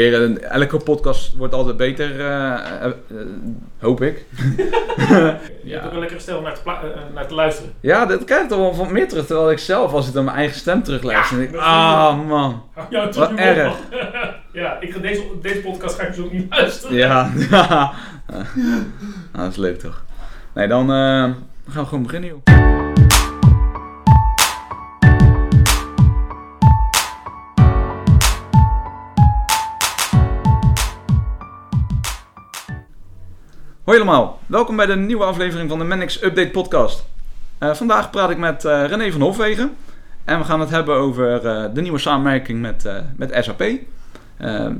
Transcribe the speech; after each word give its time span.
Elke 0.00 0.76
podcast 0.76 1.36
wordt 1.36 1.54
altijd 1.54 1.76
beter, 1.76 2.20
eh, 2.20 2.54
eh, 2.54 2.84
eh, 2.84 2.92
hoop 3.78 4.02
ik. 4.02 4.24
Je 5.64 5.72
hebt 5.72 5.84
ook 5.84 5.92
een 5.92 5.98
lekkere 5.98 6.20
stel 6.20 6.40
naar 6.40 6.54
te, 6.54 6.92
naar 7.14 7.26
te 7.26 7.34
luisteren. 7.34 7.72
Ja, 7.80 8.06
dat 8.06 8.24
krijg 8.24 8.42
ik 8.42 8.48
toch 8.48 8.58
wel 8.58 8.74
van 8.74 8.92
meer 8.92 9.08
terug. 9.08 9.26
Terwijl 9.26 9.50
ik 9.50 9.58
zelf, 9.58 9.92
als 9.92 10.08
ik 10.08 10.14
dan 10.14 10.24
mijn 10.24 10.36
eigen 10.36 10.56
stem 10.56 10.82
terugluister, 10.82 11.36
Ja, 11.36 11.42
denk 11.42 11.54
ik, 11.54 11.60
ah 11.60 12.26
man. 12.26 12.62
Hou 12.74 12.86
jou 12.90 13.12
Wat 13.12 13.30
niet 13.30 13.38
erg. 13.38 13.74
ja, 14.52 14.80
ik 14.80 14.92
ga 14.92 14.98
deze, 14.98 15.22
deze 15.42 15.60
podcast 15.60 15.98
ga 15.98 16.06
ik 16.06 16.14
dus 16.14 16.24
ook 16.24 16.32
niet 16.32 16.46
luisteren. 16.50 16.96
Ja, 16.96 17.30
ja. 17.50 17.92
Nou, 19.32 19.44
dat 19.44 19.50
is 19.50 19.56
leuk 19.56 19.78
toch. 19.78 20.04
Nee, 20.54 20.68
dan 20.68 20.88
gaan 20.88 21.82
we 21.82 21.84
gewoon 21.84 22.02
beginnen 22.02 22.28
joh. 22.28 22.69
Hoi 33.90 34.02
allemaal, 34.02 34.38
welkom 34.46 34.76
bij 34.76 34.86
de 34.86 34.96
nieuwe 34.96 35.24
aflevering 35.24 35.70
van 35.70 35.78
de 35.78 35.84
Manix 35.84 36.22
Update 36.22 36.50
podcast. 36.50 37.04
Eh, 37.58 37.74
vandaag 37.74 38.10
praat 38.10 38.30
ik 38.30 38.38
met 38.38 38.64
eh, 38.64 38.84
René 38.86 39.12
van 39.12 39.20
Hofwegen 39.20 39.76
en 40.24 40.38
we 40.38 40.44
gaan 40.44 40.60
het 40.60 40.70
hebben 40.70 40.94
over 40.94 41.46
eh, 41.46 41.64
de 41.74 41.80
nieuwe 41.80 41.98
samenwerking 41.98 42.60
met, 42.60 42.88
met 43.16 43.36
SAP. 43.40 43.64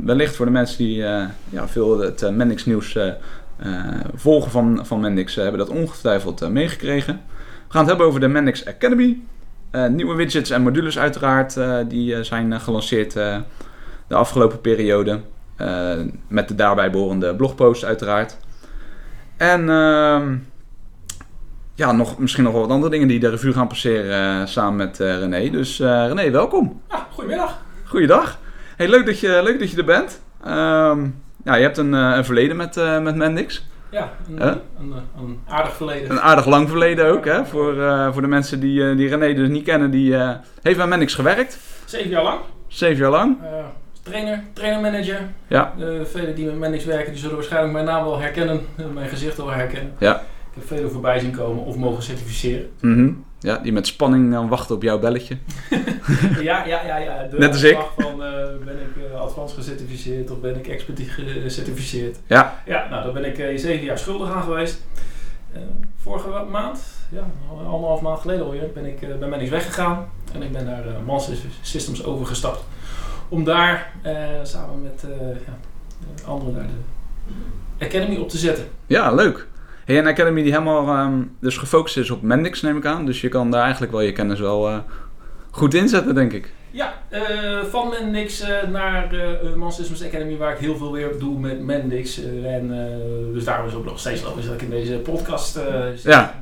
Wellicht 0.05 0.37
voor 0.37 0.47
de 0.47 0.53
mensen 0.53 0.79
die 0.79 0.97
ja, 1.49 1.69
veel 1.69 1.99
het 1.99 2.23
uh, 2.23 2.31
Mendix 2.31 2.65
nieuws 2.65 2.99
volgen 4.15 4.51
van, 4.51 4.87
van 4.87 5.01
Mendix 5.01 5.35
hebben 5.35 5.59
dat 5.59 5.69
ongetwijfeld 5.69 6.51
meegekregen. 6.51 7.21
We 7.67 7.73
gaan 7.73 7.81
het 7.81 7.89
hebben 7.89 8.07
over 8.07 8.21
de 8.21 8.29
Mendix 8.29 8.67
Academy. 8.67 9.21
Nieuwe 9.89 10.15
widgets 10.15 10.51
en 10.51 10.63
modules 10.63 10.99
uiteraard 10.99 11.59
die 11.89 12.25
zijn 12.25 12.61
gelanceerd 12.61 13.13
de 13.13 14.15
afgelopen 14.15 14.61
periode. 14.61 15.21
Met 16.29 16.49
de 16.49 16.55
daarbij 16.55 16.91
behorende 16.91 17.35
blogpost 17.35 17.85
uiteraard. 17.85 18.37
En 19.41 19.69
ehm, 19.69 20.37
ja, 21.75 21.93
nog, 21.93 22.19
misschien 22.19 22.45
nog 22.45 22.53
wel 22.53 22.63
wat 22.63 22.71
andere 22.71 22.91
dingen 22.91 23.09
die 23.09 23.21
de 23.21 23.31
revue 23.31 23.53
gaan 23.53 23.69
passeren 23.69 24.41
eh, 24.41 24.47
samen 24.47 24.77
met 24.77 25.01
eh, 25.01 25.19
René. 25.19 25.51
Dus 25.51 25.81
eh, 25.81 26.07
René, 26.07 26.31
welkom. 26.31 26.83
Ja, 26.89 27.07
goedemiddag. 27.13 27.63
Goeiedag. 27.85 28.39
Hey, 28.77 28.89
leuk 28.89 29.07
dat 29.07 29.21
je, 29.21 29.41
leuk 29.43 29.59
dat 29.59 29.71
je 29.71 29.77
er 29.77 29.85
bent. 29.85 30.23
Ehm, 30.45 31.07
ja, 31.45 31.55
je 31.55 31.63
hebt 31.63 31.79
een, 31.79 31.93
een 31.93 32.25
verleden 32.25 32.57
met, 32.57 32.75
met 33.03 33.17
Mendix. 33.17 33.67
Ja, 33.91 34.11
een, 34.29 34.43
Huh? 34.43 34.55
een, 34.79 34.95
een 35.19 35.41
aardig 35.49 35.77
verleden. 35.77 36.11
Een 36.11 36.21
aardig 36.21 36.47
lang 36.47 36.69
verleden 36.69 37.07
ook, 37.07 37.25
hè? 37.25 37.45
Voor, 37.45 37.75
voor 38.13 38.23
de 38.23 38.29
mensen 38.29 38.61
die, 38.61 38.95
die 38.95 39.09
René 39.09 39.35
dus 39.35 39.49
niet 39.49 39.65
kennen. 39.65 39.91
Die 39.91 40.17
eh, 40.17 40.31
heeft 40.63 40.77
bij 40.77 40.87
Mendix 40.87 41.15
gewerkt. 41.15 41.59
Zeven 41.85 42.11
jaar 42.11 42.23
lang. 42.23 42.41
Zeven 42.69 42.97
jaar 42.97 43.11
lang. 43.11 43.37
Trainer, 44.03 44.43
trainer-manager. 44.53 45.29
Ja. 45.47 45.75
Eh, 45.79 45.87
velen 46.05 46.35
die 46.35 46.47
met 46.47 46.59
Mendix 46.59 46.85
werken, 46.85 47.13
die 47.13 47.21
zullen 47.21 47.37
waarschijnlijk 47.37 47.73
mijn 47.73 47.85
naam 47.85 48.05
wel 48.05 48.19
herkennen. 48.19 48.61
eh, 48.77 48.85
mijn 48.95 49.09
gezicht 49.09 49.37
wel 49.37 49.51
herkennen. 49.51 49.93
Ja. 49.99 50.17
Ik 50.21 50.57
heb 50.57 50.67
velen 50.67 50.91
voorbij 50.91 51.19
zien 51.19 51.31
komen 51.31 51.65
of 51.65 51.77
mogen 51.77 52.03
certificeren. 52.03 52.71
Mhm. 52.81 53.13
Ja, 53.39 53.57
die 53.57 53.73
met 53.73 53.87
spanning 53.87 54.33
dan 54.33 54.49
wachten 54.49 54.75
op 54.75 54.83
jouw 54.83 54.99
belletje. 54.99 55.37
ja, 56.41 56.65
ja, 56.67 56.87
ja. 56.87 56.97
ja. 56.97 57.23
De 57.31 57.39
Net 57.39 57.53
als 57.53 57.63
ik. 57.63 57.79
Van, 57.99 58.25
eh, 58.25 58.31
ben 58.65 58.75
ik 58.75 59.11
uh, 59.13 59.21
advance 59.21 59.55
gecertificeerd 59.55 60.31
of 60.31 60.41
ben 60.41 60.57
ik 60.57 60.69
expert 60.69 61.01
gecertificeerd? 61.43 62.19
Ja. 62.27 62.63
Ja, 62.67 62.89
nou 62.91 63.03
daar 63.05 63.13
ben 63.13 63.25
ik 63.25 63.59
zeven 63.59 63.85
jaar 63.85 63.99
schuldig 63.99 64.31
aan 64.33 64.43
geweest. 64.43 64.83
Vorige 65.97 66.29
maand, 66.51 66.83
ja, 67.09 67.27
anderhalf 67.67 68.01
maand 68.01 68.21
geleden 68.21 68.45
alweer, 68.45 68.71
ben 68.75 68.85
ik 68.87 69.19
bij 69.19 69.29
Mendix 69.29 69.51
weggegaan. 69.51 70.09
En 70.33 70.43
ik 70.43 70.53
ben 70.53 70.65
naar 70.65 70.87
uh, 70.87 70.93
Man 71.07 71.21
Systems 71.63 72.05
overgestapt. 72.05 72.65
Om 73.31 73.45
daar 73.45 73.93
uh, 74.07 74.13
samen 74.43 74.83
met 74.83 75.05
uh, 75.09 75.27
ja, 75.47 75.59
anderen 76.27 76.55
daar 76.55 76.67
de 77.79 77.85
Academy 77.85 78.17
op 78.17 78.29
te 78.29 78.39
zetten. 78.39 78.65
Ja, 78.87 79.13
leuk. 79.13 79.47
Hey, 79.85 79.99
een 79.99 80.07
Academy 80.07 80.43
die 80.43 80.53
helemaal 80.53 81.07
um, 81.07 81.37
dus 81.41 81.57
gefocust 81.57 81.97
is 81.97 82.11
op 82.11 82.23
Mendix, 82.23 82.63
neem 82.63 82.77
ik 82.77 82.87
aan. 82.87 83.07
Dus 83.07 83.21
je 83.21 83.29
kan 83.29 83.51
daar 83.51 83.63
eigenlijk 83.63 83.93
wel 83.93 84.01
je 84.01 84.13
kennis 84.13 84.41
wel 84.41 84.71
uh, 84.71 84.79
goed 85.51 85.75
inzetten, 85.75 86.15
denk 86.15 86.33
ik. 86.33 86.53
Ja, 86.71 86.95
uh, 87.13 87.65
van 87.65 87.89
Mendix 87.89 88.43
uh, 88.43 88.49
naar 88.71 89.15
Systems 89.69 90.05
Academy, 90.05 90.37
waar 90.37 90.53
ik 90.53 90.59
heel 90.59 90.77
veel 90.77 90.93
weer 90.93 91.19
doe 91.19 91.39
met 91.39 91.61
Mendix. 91.61 92.21
en 92.45 92.69
dus 93.33 93.45
daarom 93.45 93.67
is 93.67 93.73
het 93.73 93.81
ook 93.81 93.87
nog 93.87 93.99
steeds 93.99 94.23
logisch 94.23 94.45
dat 94.45 94.55
ik 94.55 94.63
in 94.63 94.71
deze 94.71 94.95
podcast 94.95 95.59
zit. 95.95 96.03
Ja. 96.03 96.35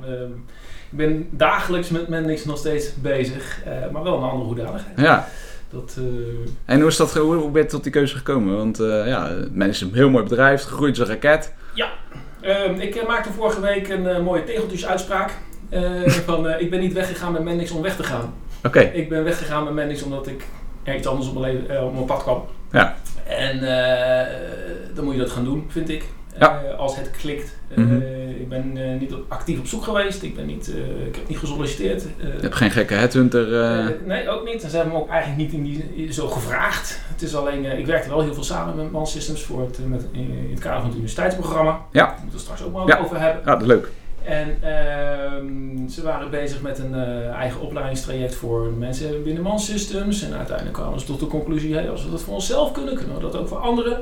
ik 0.90 0.96
ben 0.96 1.28
dagelijks 1.30 1.88
met 1.88 2.08
Mendix 2.08 2.44
nog 2.44 2.58
steeds 2.58 2.94
bezig, 2.94 3.62
eh, 3.64 3.90
maar 3.92 4.02
wel 4.02 4.16
een 4.16 4.22
andere 4.22 4.44
hoedanigheid. 4.44 5.00
Ja. 5.00 5.28
Dat, 5.70 5.96
uh... 5.98 6.04
En 6.64 6.78
hoe, 6.80 6.88
is 6.88 6.96
dat, 6.96 7.14
hoe, 7.14 7.34
hoe 7.34 7.50
ben 7.50 7.62
je 7.62 7.68
tot 7.68 7.82
die 7.82 7.92
keuze 7.92 8.16
gekomen? 8.16 8.56
Want 8.56 8.80
uh, 8.80 9.06
ja, 9.06 9.30
men 9.50 9.68
is 9.68 9.80
een 9.80 9.94
heel 9.94 10.10
mooi 10.10 10.24
bedrijf, 10.24 10.62
gegroeid 10.62 10.98
als 10.98 11.08
een 11.08 11.14
raket. 11.14 11.54
Ja, 11.74 11.90
uh, 12.42 12.80
ik 12.80 13.06
maakte 13.06 13.32
vorige 13.32 13.60
week 13.60 13.88
een 13.88 14.22
mooie 14.22 14.44
tegeltjesuitspraak. 14.44 15.30
van 16.26 16.50
ik 16.50 16.70
ben 16.70 16.80
niet 16.80 16.92
weggegaan 16.92 17.32
met 17.32 17.42
Mendix 17.42 17.70
om 17.70 17.82
weg 17.82 17.96
te 17.96 18.02
gaan. 18.02 18.34
Oké. 18.64 18.78
Okay. 18.78 18.90
Ik 18.92 19.08
ben 19.08 19.24
weggegaan 19.24 19.64
met 19.64 19.72
Mendix 19.72 20.02
omdat 20.02 20.26
ik 20.26 20.44
er 20.82 20.96
iets 20.96 21.06
anders 21.06 21.28
op 21.28 21.40
mijn, 21.40 21.56
leven, 21.56 21.84
op 21.84 21.92
mijn 21.92 22.04
pad 22.04 22.22
kwam. 22.22 22.44
Ja. 22.72 22.96
En 23.26 23.60
dan 24.94 25.04
moet 25.04 25.14
je 25.14 25.20
dat 25.20 25.30
gaan 25.30 25.44
doen, 25.44 25.66
vind 25.68 25.88
ik. 25.88 26.04
Ja. 26.38 26.60
als 26.76 26.96
het 26.96 27.10
klikt. 27.10 27.56
Mm 27.74 27.88
-hmm. 27.88 28.02
ik 28.28 28.48
ben 28.48 28.98
niet 28.98 29.14
actief 29.28 29.58
op 29.58 29.66
zoek 29.66 29.82
geweest. 29.82 30.22
Ik, 30.22 30.34
ben 30.34 30.46
niet, 30.46 30.68
ik 31.06 31.14
heb 31.14 31.28
niet 31.28 31.38
gesolliciteerd. 31.38 32.02
je 32.02 32.40
hebt 32.40 32.54
geen 32.54 32.70
gekke 32.70 32.94
headhunter? 32.94 33.46
Nee, 34.04 34.28
ook 34.28 34.44
niet. 34.44 34.62
En 34.62 34.70
ze 34.70 34.76
hebben 34.76 34.94
me 34.94 35.00
ook 35.00 35.08
eigenlijk 35.08 35.40
niet 35.40 35.52
in 35.52 35.62
die, 35.62 36.12
zo 36.12 36.28
gevraagd. 36.28 37.00
Het 37.12 37.22
is 37.22 37.34
alleen, 37.36 37.78
ik 37.78 37.86
werkte 37.86 38.08
wel 38.08 38.20
heel 38.20 38.34
veel 38.34 38.44
samen 38.44 38.76
met 38.76 38.90
Man 38.90 39.06
Systems 39.06 39.42
voor 39.42 39.60
het, 39.60 39.78
met, 39.88 40.06
in 40.12 40.48
het 40.50 40.60
kader 40.60 40.76
van 40.76 40.86
het 40.86 40.94
universiteitsprogramma. 40.94 41.80
Ja. 41.92 42.06
Daar 42.06 42.14
moeten 42.20 42.38
we 42.38 42.44
straks 42.44 42.62
ook 42.62 42.72
maar 42.72 42.86
ja. 42.86 42.98
over 42.98 43.20
hebben. 43.20 43.42
Ja, 43.44 43.52
dat 43.52 43.60
is 43.60 43.66
leuk. 43.66 43.88
En 44.28 44.48
uh, 44.48 45.90
ze 45.90 46.02
waren 46.02 46.30
bezig 46.30 46.62
met 46.62 46.78
een 46.78 46.94
uh, 46.94 47.28
eigen 47.28 47.60
opleidingstraject 47.60 48.34
voor 48.34 48.72
mensen 48.78 49.22
binnen 49.22 49.42
Man 49.42 49.60
Systems. 49.60 50.22
En 50.22 50.34
uiteindelijk 50.36 50.76
kwamen 50.76 51.00
ze 51.00 51.06
tot 51.06 51.20
de 51.20 51.26
conclusie, 51.26 51.74
hey, 51.74 51.90
als 51.90 52.04
we 52.04 52.10
dat 52.10 52.20
voor 52.20 52.34
onszelf 52.34 52.72
kunnen, 52.72 52.94
kunnen 52.94 53.14
we 53.14 53.20
dat 53.20 53.36
ook 53.36 53.48
voor 53.48 53.58
anderen. 53.58 54.00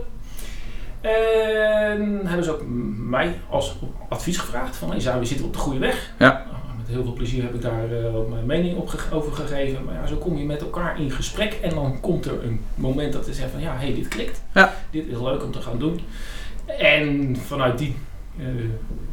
En 1.07 2.21
hebben 2.27 2.45
ze 2.45 2.53
ook 2.53 2.63
mij 2.97 3.35
als 3.49 3.77
advies 4.09 4.39
gevraagd 4.39 4.77
van, 4.77 4.91
hey, 4.91 5.19
we 5.19 5.25
zitten 5.25 5.47
op 5.47 5.53
de 5.53 5.59
goede 5.59 5.79
weg. 5.79 6.13
Ja. 6.19 6.29
Nou, 6.29 6.77
met 6.77 6.89
heel 6.89 7.03
veel 7.03 7.13
plezier 7.13 7.43
heb 7.43 7.55
ik 7.55 7.63
daar 7.63 8.15
ook 8.15 8.29
mijn 8.29 8.47
mening 8.47 8.77
op 8.77 9.09
over 9.13 9.33
gegeven. 9.33 9.85
Maar 9.85 9.95
ja, 9.95 10.07
zo 10.07 10.17
kom 10.17 10.37
je 10.37 10.45
met 10.45 10.61
elkaar 10.61 11.01
in 11.01 11.11
gesprek 11.11 11.53
en 11.63 11.71
dan 11.71 12.01
komt 12.01 12.25
er 12.25 12.45
een 12.45 12.61
moment 12.75 13.13
dat 13.13 13.27
je 13.27 13.35
zegt 13.35 13.51
van, 13.51 13.61
ja, 13.61 13.77
hey, 13.77 13.95
dit 13.95 14.09
klikt. 14.09 14.43
Ja. 14.55 14.75
Dit 14.91 15.07
is 15.07 15.19
leuk 15.19 15.45
om 15.45 15.53
te 15.53 15.63
gaan 15.63 15.79
doen. 15.79 16.01
En 16.79 17.37
vanuit 17.37 17.79
die... 17.79 17.97
Uh, 18.39 18.47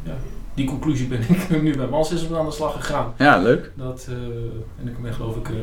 ja, 0.02 0.16
die 0.54 0.66
conclusie 0.66 1.06
ben 1.06 1.20
ik 1.28 1.62
nu 1.62 1.76
bij 1.76 1.86
Mansystems 1.86 2.38
aan 2.38 2.46
de 2.46 2.52
slag 2.52 2.72
gegaan. 2.72 3.14
Ja, 3.18 3.38
leuk. 3.38 3.70
Dat, 3.74 4.06
uh, 4.10 4.16
en 4.80 4.88
ik 4.88 5.02
ben 5.02 5.14
geloof 5.14 5.36
ik 5.36 5.48
uh, 5.48 5.56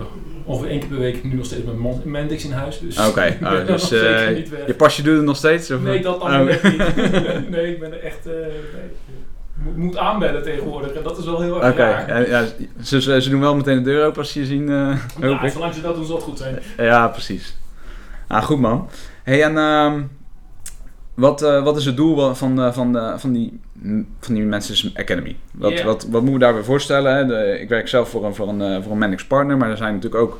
ongeveer 0.45 0.69
één 0.69 0.79
keer 0.79 0.89
per 0.89 0.97
week 0.97 1.23
nu 1.23 1.33
nog 1.33 1.45
steeds 1.45 1.63
met 1.65 2.05
Mendix 2.05 2.43
in 2.43 2.51
huis. 2.51 2.79
Dus 2.79 2.97
Oké, 2.97 3.07
okay. 3.07 3.37
oh, 3.41 3.67
dus 3.73 3.91
uh, 3.91 4.45
je 4.67 4.73
pasje 4.77 5.01
doet 5.01 5.15
het 5.15 5.25
nog 5.25 5.35
steeds? 5.35 5.71
Of? 5.71 5.81
Nee, 5.81 6.01
dat 6.01 6.21
dan 6.21 6.41
oh. 6.41 6.47
niet. 6.47 6.61
nee, 7.49 7.73
ik 7.73 7.79
ben 7.79 7.91
er 7.91 7.99
echt... 7.99 8.25
Nee, 8.25 9.73
moet, 9.75 9.97
aanbellen 9.97 10.43
tegenwoordig 10.43 10.91
en 10.91 11.03
dat 11.03 11.17
is 11.17 11.25
wel 11.25 11.41
heel 11.41 11.63
erg 11.63 11.71
Oké, 11.71 11.81
okay. 11.81 12.29
ja, 12.29 12.45
ze, 12.81 13.21
ze, 13.21 13.29
doen 13.29 13.39
wel 13.39 13.55
meteen 13.55 13.77
de 13.77 13.81
deur 13.83 14.05
open 14.05 14.17
als 14.17 14.31
ze 14.31 14.39
je 14.39 14.45
zien, 14.45 14.67
ja, 15.19 15.49
zolang 15.49 15.73
ze 15.73 15.81
dat 15.81 15.95
doen 15.95 16.05
zal 16.05 16.15
het 16.15 16.23
goed 16.23 16.37
zijn. 16.37 16.59
Ja, 16.77 17.07
precies. 17.07 17.57
Ah, 18.27 18.43
goed 18.43 18.59
man. 18.59 18.89
hey, 19.23 19.43
en 19.43 19.51
uh, 19.51 19.93
wat, 21.21 21.41
uh, 21.41 21.63
wat 21.63 21.77
is 21.77 21.85
het 21.85 21.95
doel 21.95 22.33
van, 22.33 22.59
uh, 22.59 22.71
van, 22.71 22.95
uh, 22.95 23.17
van 23.17 23.31
die 23.31 23.59
van 24.19 24.33
die 24.33 24.43
Manchester 24.43 24.91
Academy. 24.95 25.35
Wat, 25.51 25.71
Yeah. 25.71 25.85
wat, 25.85 26.03
wat 26.03 26.21
moeten 26.21 26.33
we 26.33 26.39
daarbij 26.39 26.63
voorstellen? 26.63 27.15
Hè? 27.15 27.25
De, 27.25 27.59
ik 27.59 27.69
werk 27.69 27.87
zelf 27.87 28.09
voor 28.09 28.25
een, 28.25 28.35
voor 28.35 28.47
een, 28.47 28.83
voor 28.83 28.91
een 28.91 28.97
Mendix 28.97 29.25
partner, 29.25 29.57
maar 29.57 29.69
er 29.69 29.77
zijn 29.77 29.93
natuurlijk 29.93 30.21
ook 30.21 30.39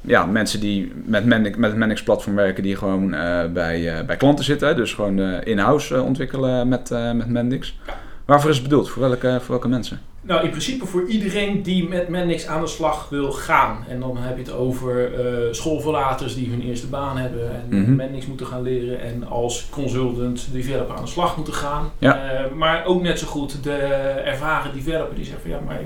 ja, 0.00 0.26
mensen 0.26 0.60
die 0.60 0.92
met, 1.04 1.24
Mendix, 1.24 1.56
met 1.56 1.70
het 1.70 1.78
Mendix 1.78 2.02
platform 2.02 2.34
werken 2.34 2.62
die 2.62 2.76
gewoon 2.76 3.10
bij, 3.52 4.04
bij 4.06 4.16
klanten 4.16 4.44
zitten. 4.44 4.68
Hè? 4.68 4.74
Dus 4.74 4.94
gewoon 4.94 5.20
in-house 5.20 6.02
ontwikkelen 6.02 6.68
met, 6.68 6.90
met 6.90 7.28
Mendix. 7.28 7.78
Waarvoor 8.24 8.50
is 8.50 8.56
het 8.56 8.68
bedoeld? 8.68 8.90
Voor 8.90 9.02
welke, 9.02 9.38
voor 9.40 9.50
welke 9.50 9.68
mensen? 9.68 10.00
Nou, 10.20 10.44
in 10.44 10.50
principe 10.50 10.86
voor 10.86 11.06
iedereen 11.06 11.62
die 11.62 11.88
met 11.88 12.08
Mendix 12.08 12.46
aan 12.46 12.60
de 12.60 12.66
slag 12.66 13.08
wil 13.08 13.32
gaan. 13.32 13.84
En 13.88 14.00
dan 14.00 14.16
heb 14.16 14.36
je 14.36 14.42
het 14.42 14.52
over 14.52 15.12
uh, 15.14 15.52
schoolverlaters 15.52 16.34
die 16.34 16.50
hun 16.50 16.62
eerste 16.62 16.86
baan 16.86 17.16
hebben 17.16 17.50
en 17.54 17.64
Mhm. 17.68 17.76
mm 17.78 17.84
-hmm. 17.84 17.96
Mendix 17.96 18.26
moeten 18.26 18.46
gaan 18.46 18.62
leren. 18.62 19.00
En 19.00 19.26
als 19.28 19.66
consultant 19.70 20.48
developer 20.52 20.94
aan 20.96 21.04
de 21.04 21.10
slag 21.10 21.36
moeten 21.36 21.54
gaan. 21.54 21.90
Ja. 21.98 22.32
Uh, 22.44 22.52
maar 22.56 22.84
ook 22.84 23.02
net 23.02 23.18
zo 23.18 23.26
goed 23.26 23.62
de 23.64 23.72
ervaren 24.24 24.72
developer 24.74 25.14
die 25.14 25.24
zegt 25.24 25.40
van 25.42 25.50
ja, 25.50 25.58
maar 25.66 25.80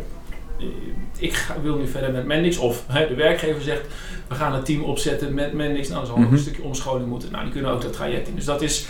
ik 1.19 1.33
ga, 1.35 1.55
wil 1.63 1.77
nu 1.77 1.87
verder 1.87 2.11
met 2.13 2.25
Mendix. 2.25 2.57
Of 2.59 2.85
hè, 2.87 3.07
de 3.09 3.15
werkgever 3.15 3.63
zegt, 3.63 3.87
we 4.29 4.35
gaan 4.35 4.55
een 4.55 4.63
team 4.63 4.83
opzetten 4.83 5.35
met 5.35 5.53
Mendix. 5.53 5.89
Nou, 5.89 5.99
dan 6.01 6.07
zal 6.07 6.17
Mhm. 6.17 6.27
ook 6.27 6.33
een 6.33 6.39
stukje 6.39 6.63
omscholing 6.63 7.09
moeten. 7.09 7.31
Nou, 7.33 7.45
die 7.45 7.53
kunnen 7.53 7.71
ook 7.71 7.83
dat 7.83 7.93
traject 7.93 8.29
in. 8.29 8.35
Dus 8.35 8.45
dat 8.45 8.63
is 8.63 8.87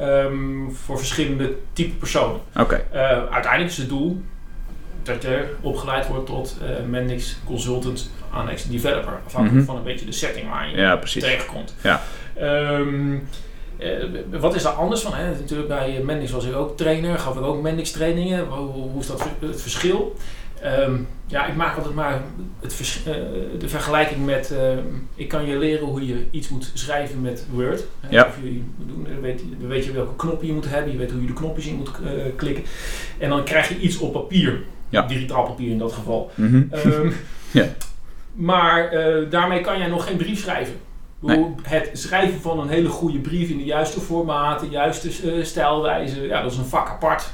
um, 0.00 0.72
voor 0.84 0.98
verschillende 0.98 1.54
type 1.72 1.96
personen. 1.96 2.40
Oké. 2.56 2.60
Okay. 2.60 2.84
Uh, 2.94 3.32
uiteindelijk 3.32 3.70
is 3.72 3.76
het 3.76 3.88
doel 3.88 4.22
dat 5.02 5.22
je 5.22 5.54
opgeleid 5.60 6.06
wordt 6.08 6.26
tot 6.26 6.56
uh, 6.62 6.68
Mendix 6.88 7.36
Consultant 7.44 8.10
Annex 8.30 8.64
Developer. 8.68 9.20
Afhankelijk 9.26 9.58
Mhm. 9.58 9.66
van 9.66 9.76
een 9.76 9.82
beetje 9.82 10.06
de 10.06 10.12
setting 10.12 10.50
waar 10.50 10.70
je 10.70 10.76
Ja, 10.76 10.98
tegenkomt. 10.98 11.74
Ja. 11.82 12.02
Um, 12.42 13.28
Eh, 13.78 13.92
wat 14.40 14.54
is 14.54 14.62
daar 14.62 14.72
anders 14.72 15.00
van? 15.00 15.14
Hè? 15.14 15.30
Natuurlijk 15.30 15.68
bij 15.68 16.00
Mendix 16.04 16.30
was 16.30 16.44
ik 16.44 16.54
ook 16.56 16.76
trainer, 16.76 17.18
gaf 17.18 17.36
ik 17.36 17.42
ook 17.42 17.62
Mendix 17.62 17.90
trainingen. 17.90 18.46
Hoe, 18.46 18.66
hoe 18.72 19.00
is 19.00 19.06
dat 19.06 19.26
het 19.40 19.62
verschil? 19.62 20.16
Ehm, 20.62 20.94
ja, 21.26 21.46
ik 21.46 21.56
maak 21.56 21.76
altijd 21.76 21.94
maar 21.94 22.20
het 22.60 22.74
vers, 22.74 22.98
uh, 22.98 23.14
de 23.58 23.68
vergelijking 23.68 24.24
met, 24.26 24.50
uh, 24.52 24.78
ik 25.14 25.28
kan 25.28 25.46
je 25.46 25.58
leren 25.58 25.86
hoe 25.86 26.06
je 26.06 26.26
iets 26.30 26.48
moet 26.48 26.70
schrijven 26.74 27.20
met 27.20 27.46
Word. 27.50 27.84
Ja. 28.08 28.24
Of 28.26 28.36
je 28.42 28.62
doen, 28.76 29.06
dan, 29.10 29.20
weet, 29.20 29.42
dan 29.58 29.68
weet 29.68 29.84
je 29.84 29.92
welke 29.92 30.16
knoppen 30.16 30.46
je 30.46 30.52
moet 30.52 30.68
hebben, 30.68 30.92
je 30.92 30.98
weet 30.98 31.10
hoe 31.10 31.20
je 31.20 31.26
de 31.26 31.32
knopjes 31.32 31.66
in 31.66 31.76
moet 31.76 31.90
uh, 32.04 32.10
klikken. 32.36 32.64
En 33.18 33.28
dan 33.28 33.44
krijg 33.44 33.68
je 33.68 33.78
iets 33.78 33.98
op 33.98 34.12
papier, 34.12 34.62
Ja. 34.88 35.02
digitaal 35.02 35.44
papier 35.44 35.70
in 35.70 35.78
dat 35.78 35.92
geval. 35.92 36.30
Mhm. 36.34 36.62
Ehm, 36.70 37.10
Ja. 37.50 37.66
Maar 38.32 38.90
daarmee 39.30 39.60
kan 39.60 39.78
jij 39.78 39.86
nog 39.88 40.06
geen 40.06 40.16
brief 40.16 40.40
schrijven. 40.40 40.74
Nee. 41.20 41.46
Het 41.62 41.90
schrijven 41.92 42.40
van 42.40 42.60
een 42.60 42.68
hele 42.68 42.88
goede 42.88 43.18
brief 43.18 43.48
in 43.48 43.58
de 43.58 43.64
juiste 43.64 44.00
formaat, 44.00 44.60
de 44.60 44.68
juiste 44.68 45.10
stijlwijze, 45.44 46.26
ja, 46.26 46.42
dat 46.42 46.52
is 46.52 46.58
een 46.58 46.64
vak 46.64 46.88
apart. 46.88 47.30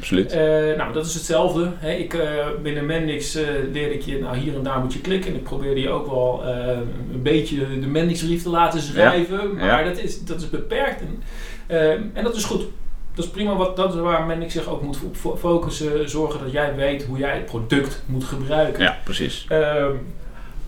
Absoluut. 0.00 0.32
Uh, 0.34 0.40
nou, 0.76 0.92
dat 0.92 1.06
is 1.06 1.14
hetzelfde. 1.14 1.70
Hè. 1.74 1.92
Ik, 1.92 2.14
uh, 2.14 2.46
binnen 2.62 2.86
Mendix 2.86 3.36
uh, 3.36 3.42
leerde 3.72 3.94
ik 3.94 4.02
je, 4.02 4.18
nou 4.18 4.36
hier 4.36 4.54
en 4.54 4.62
daar 4.62 4.78
moet 4.78 4.92
je 4.92 5.00
klikken. 5.00 5.30
En 5.30 5.36
ik 5.36 5.42
probeerde 5.42 5.80
je 5.80 5.88
ook 5.88 6.06
wel 6.06 6.42
een 7.12 7.22
beetje 7.22 7.80
de 7.80 7.86
Mendix-brief 7.86 8.42
te 8.42 8.48
laten 8.48 8.80
schrijven. 8.80 9.38
Ja. 9.48 9.54
Maar 9.66 9.82
Ja. 9.82 9.88
dat, 9.88 9.98
is, 9.98 10.24
dat 10.24 10.40
is 10.40 10.50
beperkt. 10.50 11.02
En, 11.66 12.10
en 12.14 12.24
dat 12.24 12.36
is 12.36 12.44
goed. 12.44 12.64
Dat 13.14 13.24
is 13.24 13.30
prima. 13.30 13.56
Wat, 13.56 13.76
dat 13.76 13.94
is 13.94 14.00
waar 14.00 14.26
Mendix 14.26 14.52
zich 14.52 14.68
ook 14.68 14.82
moet 14.82 14.98
op 15.22 15.38
focussen. 15.38 16.08
Zorgen 16.10 16.40
dat 16.40 16.52
jij 16.52 16.74
weet 16.74 17.04
hoe 17.04 17.18
jij 17.18 17.34
het 17.34 17.44
product 17.46 18.02
moet 18.06 18.24
gebruiken. 18.24 18.82
Ja, 18.82 18.98
precies. 19.04 19.46
Ehm, 19.48 19.92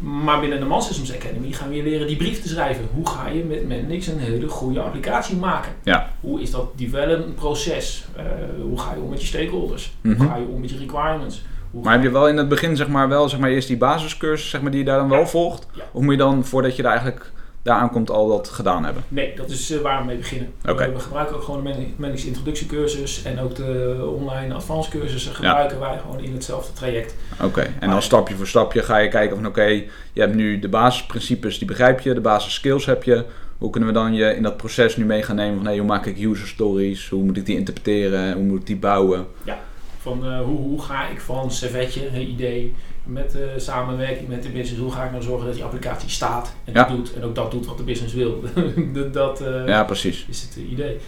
maar 0.03 0.41
binnen 0.41 0.61
de 0.61 0.65
Man 0.65 0.83
Systems 0.83 1.15
Academy 1.15 1.53
gaan 1.53 1.69
we 1.69 1.75
je 1.75 1.83
leren 1.83 2.07
die 2.07 2.17
brief 2.17 2.43
te 2.43 2.49
schrijven. 2.49 2.89
Hoe 2.95 3.09
ga 3.09 3.29
je 3.29 3.45
met 3.45 3.69
Mendix 3.69 4.07
een 4.07 4.19
hele 4.19 4.49
goede 4.49 4.81
applicatie 4.81 5.37
maken? 5.37 5.73
Ja. 5.83 6.11
Hoe 6.21 6.41
is 6.41 6.51
dat 6.51 6.79
development 6.79 7.35
proces? 7.35 8.05
Uh, 8.17 8.23
hoe 8.63 8.79
ga 8.79 8.95
je 8.95 9.01
om 9.01 9.11
met 9.11 9.21
je 9.21 9.27
stakeholders? 9.27 9.93
Mhm. 10.01 10.17
Hoe 10.17 10.29
ga 10.29 10.37
je 10.37 10.47
om 10.47 10.61
met 10.61 10.71
je 10.71 10.79
requirements? 10.79 11.45
Hoe 11.71 11.83
Maar 11.83 11.93
heb 11.93 12.03
je 12.03 12.11
wel 12.11 12.29
in 12.29 12.37
het 12.37 12.49
begin 12.49 12.77
zeg 12.77 12.89
maar 12.89 13.09
wel 13.09 13.29
zeg 13.29 13.41
maar 13.41 13.51
eerst 13.51 13.69
die 13.69 13.77
basiscursus 13.77 14.51
zeg 14.51 14.61
maar, 14.63 14.71
die 14.71 14.81
je 14.81 14.87
daar 14.87 14.99
dan 14.99 15.09
wel 15.09 15.27
volgt? 15.27 15.67
Ja. 15.73 15.83
Of 15.93 16.03
moet 16.03 16.13
je 16.13 16.19
dan 16.19 16.45
voordat 16.45 16.77
je 16.77 16.83
daar 16.83 16.93
eigenlijk 16.93 17.33
daar 17.63 17.77
aankomt 17.77 18.11
al 18.11 18.29
dat 18.29 18.49
gedaan 18.49 18.85
hebben? 18.85 19.03
Nee, 19.09 19.35
dat 19.37 19.51
is 19.51 19.71
uh, 19.71 19.81
waar 19.81 20.01
we 20.01 20.07
mee 20.07 20.17
beginnen. 20.17 20.53
Oké. 20.69 20.87
Uh, 20.87 20.95
we 20.95 21.01
gebruiken 21.01 21.37
ook 21.37 21.43
gewoon 21.43 21.65
de 21.65 21.87
Mendix 21.97 22.25
introductiecursus 22.25 23.23
en 23.23 23.41
ook 23.41 23.55
de 23.55 24.13
online 24.19 24.55
advanced 24.55 24.93
cursussen 24.93 25.35
gebruiken 25.35 25.81
wij 25.81 25.99
gewoon 25.99 26.21
in 26.21 26.33
hetzelfde 26.33 26.73
traject. 26.73 27.15
Oké, 27.43 27.67
en 27.81 27.91
dan 27.91 28.03
stapje 28.03 28.35
voor 28.35 28.47
stapje 28.47 28.83
ga 28.83 28.97
je 28.97 29.09
kijken 29.09 29.37
van 29.37 29.47
oké, 29.47 29.65
je 30.13 30.21
hebt 30.21 30.35
nu 30.35 30.59
de 30.59 30.69
basisprincipes, 30.69 31.59
die 31.59 31.67
begrijp 31.67 32.01
je, 32.01 32.15
de 32.15 32.21
basis 32.21 32.55
skills 32.55 32.87
heb 32.87 33.03
je. 33.03 33.25
Hoe 33.59 33.71
kunnen 33.71 33.89
we 33.89 33.95
dan 33.95 34.15
je 34.15 34.35
in 34.35 34.43
dat 34.43 34.57
proces 34.57 34.97
nu 34.97 35.05
mee 35.05 35.23
gaan 35.23 35.37
nemen 35.37 35.57
van 35.57 35.67
hey, 35.67 35.79
hoe 35.79 35.87
maak 35.87 36.07
ik 36.07 36.19
user 36.19 36.47
stories, 36.47 37.09
hoe 37.09 37.23
moet 37.23 37.37
ik 37.37 37.47
die 37.47 37.57
interpreteren, 37.57 38.33
hoe 38.33 38.43
moet 38.43 38.61
ik 38.61 38.67
die 38.67 38.77
bouwen? 38.77 39.27
Ja, 39.45 39.59
van 39.99 40.27
uh, 40.27 40.41
hoe, 40.41 40.59
hoe 40.59 40.83
ga 40.83 41.09
ik 41.09 41.21
van 41.21 41.51
servetje, 41.51 42.07
een 42.07 42.29
idee, 42.31 42.75
met 43.05 43.35
uh, 43.37 43.43
samenwerking 43.57 44.29
met 44.29 44.43
de 44.43 44.49
business, 44.49 44.81
hoe 44.81 44.93
ga 44.93 45.05
ik 45.05 45.11
nou 45.11 45.23
zorgen 45.23 45.47
dat 45.47 45.55
die 45.55 45.65
applicatie 45.65 46.09
staat 46.09 46.55
en 46.65 46.73
Ja. 46.73 46.85
dat 46.85 46.97
doet 46.97 47.15
en 47.15 47.23
ook 47.25 47.35
dat 47.35 47.51
doet 47.51 47.67
wat 47.67 47.77
de 47.77 47.83
business 47.85 48.15
wil. 48.15 48.45
dat 49.13 49.41
uh, 49.43 49.67
Ja, 49.67 49.85
precies. 49.85 50.27
is 50.29 50.43
het 50.43 50.57
idee. 50.57 50.99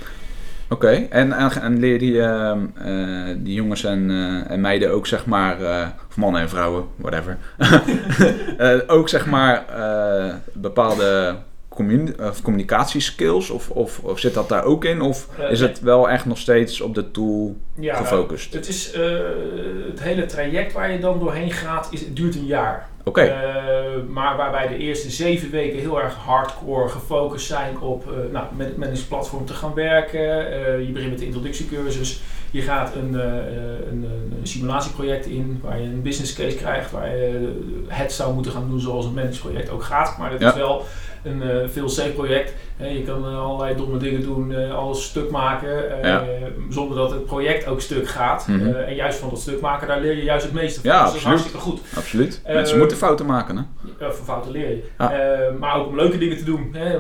Oké, 0.69 0.89
en, 1.11 1.33
en, 1.33 1.51
en 1.51 1.79
leer 1.79 1.99
die, 1.99 2.13
uh, 2.13 2.53
uh, 2.87 3.37
die 3.39 3.55
jongens 3.55 3.85
en, 3.85 4.11
en 4.49 4.61
meiden 4.61 4.91
ook 4.91 5.07
zeg 5.07 5.27
maar, 5.27 5.57
of 6.09 6.17
mannen 6.17 6.41
en 6.41 6.49
vrouwen, 6.49 6.85
whatever, 6.97 7.39
ook 8.97 9.09
zeg 9.09 9.27
maar 9.27 9.65
bepaalde 10.53 11.35
of 12.21 12.43
communicatieskills 12.43 13.51
of, 13.51 13.71
of, 13.71 13.99
of 13.99 14.19
zit 14.19 14.35
dat 14.35 14.49
daar 14.49 14.65
ook 14.65 14.85
in? 14.85 15.01
Of 15.01 15.29
is 15.51 15.61
het 15.61 15.81
wel 15.81 16.11
echt 16.11 16.25
nog 16.25 16.39
steeds 16.39 16.81
op 16.81 16.95
de 16.95 17.11
tool 17.11 17.57
ja, 17.75 17.97
gefocust? 17.97 18.53
Het, 18.53 18.69
is, 18.69 18.95
uh, 18.95 19.03
het 19.87 20.03
hele 20.03 20.27
traject 20.27 20.73
waar 20.73 20.93
je 20.93 20.99
dan 20.99 21.19
doorheen 21.19 21.51
gaat, 21.51 21.89
is, 21.91 22.01
het 22.01 22.17
duurt 22.17 22.35
een 22.35 22.47
jaar. 22.47 22.89
Okay. 23.05 23.27
Uh, 23.27 24.09
maar 24.09 24.37
waarbij 24.37 24.69
de 24.69 24.77
eerste 24.77 25.11
zeven 25.11 25.51
weken 25.51 25.79
heel 25.79 26.03
erg 26.03 26.15
hardcore 26.15 26.89
gefocust 26.89 27.47
zijn 27.47 27.81
op 27.81 28.05
uh, 28.11 28.33
nou, 28.33 28.47
met 28.57 28.67
het 28.67 28.77
managed 28.77 29.09
platform 29.09 29.47
te 29.47 29.53
gaan 29.53 29.75
werken. 29.75 30.21
je 30.87 30.91
begint 30.93 31.11
met 31.11 31.19
de 31.19 31.27
introductiecursus. 31.27 32.23
Je 32.51 32.63
gaat 32.63 32.95
een, 32.95 33.15
een, 33.15 34.05
een, 34.11 34.39
simulatieproject 34.43 35.27
in 35.27 35.61
waar 35.63 35.81
je 35.81 35.85
een 35.85 36.03
business 36.03 36.35
case 36.35 36.57
krijgt, 36.57 36.91
waar 36.91 37.17
je 37.17 37.61
het 37.89 38.13
zou 38.13 38.35
moeten 38.35 38.53
gaan 38.53 38.69
doen 38.69 38.81
zoals 38.81 39.05
een 39.05 39.15
managed 39.15 39.41
project 39.41 39.71
ook 39.71 39.83
gaat. 39.83 40.19
Maar 40.19 40.31
dat 40.31 40.41
Ja. 40.41 40.49
is 40.49 40.55
wel 40.55 40.85
een 41.25 41.43
uh, 41.43 41.69
veel 41.69 41.89
safe 41.89 42.11
project. 42.11 42.55
He, 42.77 42.87
je 42.87 43.03
kan 43.03 43.29
uh, 43.31 43.39
allerlei 43.39 43.77
domme 43.77 43.99
dingen 43.99 44.23
doen, 44.23 44.51
uh, 44.51 44.75
alles 44.75 45.05
stuk 45.05 45.31
maken, 45.31 45.99
Ja. 46.03 46.25
zonder 46.71 46.97
dat 46.97 47.11
het 47.11 47.25
project 47.27 47.67
ook 47.67 47.81
stuk 47.81 48.09
gaat. 48.09 48.47
Mhm. 48.49 48.67
en 48.75 48.95
juist 48.95 49.19
van 49.19 49.29
dat 49.31 49.41
stuk 49.41 49.61
maken, 49.61 49.89
daar 49.89 50.01
leer 50.01 50.17
je 50.17 50.23
juist 50.23 50.45
het 50.45 50.55
meeste 50.55 50.81
van. 50.81 50.91
Ja, 50.91 51.03
dus 51.03 51.13
dat 51.13 51.21
is 51.21 51.27
absoluut. 51.27 51.53
hartstikke 51.53 51.67
goed. 51.93 51.99
Absoluut. 51.99 52.41
Eh, 52.45 52.55
Mensen 52.55 52.79
moeten 52.79 52.97
fouten 52.97 53.27
maken, 53.27 53.57
hè? 53.57 53.63
Ja, 54.07 54.13
van 54.13 54.25
fouten 54.25 54.51
leer 54.51 54.69
je. 54.69 54.85
Ja. 54.99 55.13
Eh, 55.13 55.55
maar 55.59 55.77
ook 55.77 55.87
om 55.87 55.97
leuke 55.97 56.19
dingen 56.19 56.37
te 56.37 56.45
doen. 56.45 56.69
Hè. 56.73 56.97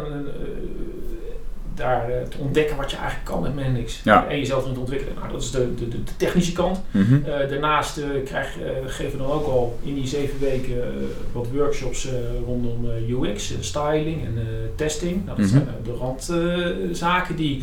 Daar 1.74 2.08
eh, 2.10 2.22
te 2.22 2.38
ontdekken 2.38 2.76
wat 2.76 2.90
je 2.90 2.96
eigenlijk 2.96 3.26
kan 3.26 3.42
met 3.42 3.54
Mendix. 3.54 4.00
Ja. 4.04 4.26
En 4.28 4.38
jezelf 4.38 4.72
te 4.72 4.78
ontwikkelen. 4.78 5.14
Nou, 5.14 5.32
dat 5.32 5.42
is 5.42 5.50
de, 5.50 5.74
de, 5.74 5.88
de 5.88 6.02
technische 6.16 6.52
kant. 6.52 6.80
Mhm. 6.90 7.14
Eh, 7.14 7.48
daarnaast 7.48 7.96
eh, 7.98 8.04
krijg, 8.24 8.56
geven 8.86 9.12
we 9.18 9.24
dan 9.24 9.32
ook 9.32 9.46
al 9.46 9.78
in 9.82 9.94
die 9.94 10.06
zeven 10.06 10.40
weken 10.40 11.08
wat 11.32 11.46
workshops 11.52 12.08
rondom 12.46 12.86
UX, 13.08 13.52
styling 13.60 14.24
en 14.24 14.38
testing. 14.76 15.24
Nou, 15.24 15.26
dat 15.38 15.46
Mhm. 15.46 15.48
zijn 15.48 15.68
de 15.84 15.92
randzaken 15.92 17.36
die 17.36 17.62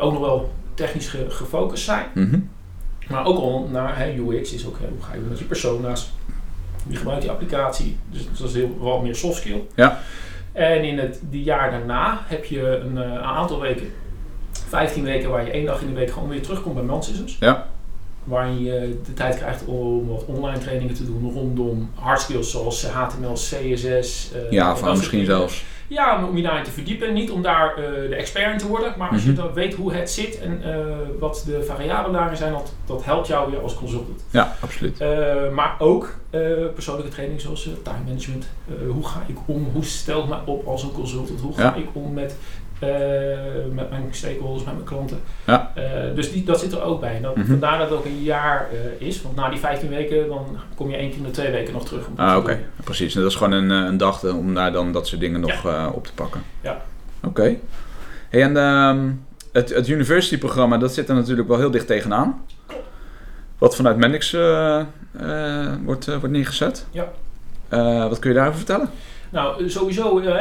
ook 0.00 0.12
nog 0.12 0.20
wel 0.20 0.52
technisch 0.74 1.08
ge- 1.08 1.26
gefocust 1.30 1.84
zijn. 1.84 2.06
Mhm. 2.14 2.38
Maar 3.08 3.24
ook 3.26 3.38
al 3.38 3.68
naar 3.72 4.08
UX 4.18 4.52
is 4.52 4.66
ook 4.66 4.76
hoe 4.78 5.02
ga 5.02 5.14
je 5.14 5.20
met 5.28 5.38
je 5.38 5.44
persona's. 5.44 6.12
Wie 6.86 6.96
gebruikt 6.96 7.22
die 7.22 7.30
applicatie? 7.30 7.96
Dus 8.10 8.26
dat 8.38 8.48
is 8.48 8.54
heel, 8.54 8.76
wat 8.78 9.02
meer 9.02 9.14
soft 9.14 9.36
skill. 9.40 9.62
Ja. 9.74 10.00
En 10.54 10.84
in 10.84 10.98
het 10.98 11.20
die 11.30 11.42
jaar 11.42 11.70
daarna 11.70 12.20
heb 12.26 12.44
je 12.44 12.76
een, 12.76 12.98
eh, 12.98 13.10
een 13.10 13.18
aantal 13.18 13.60
weken, 13.60 13.92
15 14.68 15.04
weken, 15.04 15.30
waar 15.30 15.44
je 15.44 15.50
één 15.50 15.66
dag 15.66 15.80
in 15.80 15.86
de 15.86 15.92
week 15.94 16.10
gewoon 16.10 16.28
weer 16.28 16.42
terugkomt 16.42 16.74
bij 16.74 16.84
Mansystems. 16.84 17.36
Ja. 17.40 17.66
Waarin 18.24 18.62
je 18.62 19.00
de 19.06 19.12
tijd 19.12 19.36
krijgt 19.36 19.64
om 19.64 20.08
wat 20.08 20.24
online 20.24 20.58
trainingen 20.58 20.94
te 20.94 21.04
doen 21.04 21.32
rondom 21.32 21.90
hard 21.94 22.20
skills 22.20 22.50
zoals 22.50 22.86
HTML, 22.86 23.32
CSS. 23.32 24.32
eh, 24.32 24.50
Ja, 24.50 24.76
van 24.76 24.86
soort 24.88 24.96
misschien 24.96 25.24
zelfs. 25.24 25.64
Ja, 25.88 26.24
om 26.26 26.36
je 26.36 26.42
daarin 26.42 26.64
te 26.64 26.70
verdiepen. 26.70 27.12
Niet 27.12 27.30
om 27.30 27.42
daar 27.42 27.74
eh, 27.76 28.08
de 28.08 28.14
expert 28.14 28.52
in 28.52 28.58
te 28.58 28.66
worden, 28.66 28.94
maar 28.98 29.08
als 29.10 29.20
Mhm. 29.20 29.30
je 29.30 29.36
dan 29.36 29.52
weet 29.52 29.74
hoe 29.74 29.92
het 29.92 30.10
zit 30.10 30.38
en 30.40 30.60
eh, 30.64 30.76
wat 31.18 31.42
de 31.46 31.64
variabelen 31.64 32.12
daarin 32.18 32.36
zijn, 32.36 32.52
dat, 32.52 32.72
dat 32.86 33.04
helpt 33.04 33.26
jou 33.26 33.50
weer 33.50 33.60
als 33.60 33.74
consultant. 33.74 34.24
Ja, 34.30 34.56
absoluut. 34.60 35.00
Eh, 35.00 35.50
maar 35.54 35.74
ook 35.78 36.14
persoonlijke 36.74 37.10
training 37.12 37.40
zoals 37.40 37.62
time 37.82 37.98
management. 38.06 38.46
Hoe 38.88 39.06
ga 39.06 39.22
ik 39.26 39.36
om? 39.46 39.68
Hoe 39.72 39.84
stel 39.84 40.22
ik 40.22 40.28
me 40.28 40.36
op 40.44 40.66
als 40.66 40.82
een 40.82 40.92
consultant? 40.92 41.40
Hoe 41.40 41.54
ga 41.54 41.62
Ja. 41.62 41.74
ik 41.74 41.86
om 41.92 42.12
met, 42.12 42.36
met 43.72 43.90
mijn 43.90 44.04
stakeholders, 44.10 44.64
met 44.64 44.74
mijn 44.74 44.86
klanten? 44.86 45.20
Ja. 45.46 45.72
Eh, 45.74 45.82
dus 46.14 46.32
die, 46.32 46.44
dat 46.44 46.60
zit 46.60 46.72
er 46.72 46.82
ook 46.82 47.00
bij. 47.00 47.16
En 47.16 47.22
dat, 47.22 47.36
Mhm. 47.36 47.46
Vandaar 47.46 47.78
dat 47.78 47.88
het 47.88 47.98
ook 47.98 48.04
een 48.04 48.22
jaar 48.22 48.68
eh, 49.00 49.06
is. 49.06 49.22
Want 49.22 49.36
na 49.36 49.48
die 49.48 49.58
15 49.58 49.88
weken 49.88 50.28
dan 50.28 50.46
kom 50.74 50.90
je 50.90 50.96
één 50.96 51.08
keer 51.08 51.18
in 51.18 51.24
de 51.24 51.30
twee 51.30 51.50
weken 51.50 51.72
nog 51.72 51.84
terug. 51.86 52.06
om 52.06 52.12
Ah, 52.16 52.36
oké. 52.36 52.58
Precies. 52.84 53.14
Dat 53.14 53.24
is 53.30 53.34
gewoon 53.34 53.52
een, 53.52 53.70
eh, 53.70 53.88
een 53.90 53.96
dag 53.96 54.24
eh, 54.24 54.36
om 54.36 54.54
daar 54.54 54.72
dan 54.72 54.92
dat 54.92 55.06
soort 55.06 55.20
dingen 55.20 55.40
nog 55.40 55.66
eh, 55.66 55.88
op 55.94 56.06
te 56.06 56.12
pakken. 56.14 56.42
Ja. 56.60 56.80
Oké. 57.24 57.56
Hey, 58.30 58.42
en 58.42 58.56
ehm, 58.56 59.10
het, 59.52 59.74
het 59.74 59.88
university 59.88 60.38
programma, 60.38 60.78
dat 60.78 60.94
zit 60.94 61.08
er 61.08 61.14
natuurlijk 61.14 61.48
wel 61.48 61.58
heel 61.58 61.70
dicht 61.70 61.86
tegenaan. 61.86 62.42
Wat 63.58 63.76
vanuit 63.76 63.96
Mendix 63.96 64.32
eh, 64.32 64.80
eh, 64.80 64.86
wordt, 65.84 66.08
eh, 66.08 66.16
wordt 66.16 66.34
neergezet. 66.34 66.86
Ja. 66.90 67.08
Eh, 67.68 68.08
wat 68.08 68.18
kun 68.18 68.30
je 68.30 68.36
daarover 68.36 68.58
vertellen? 68.58 68.90
Nou, 69.34 69.68
sowieso, 69.70 70.20
uh, 70.20 70.40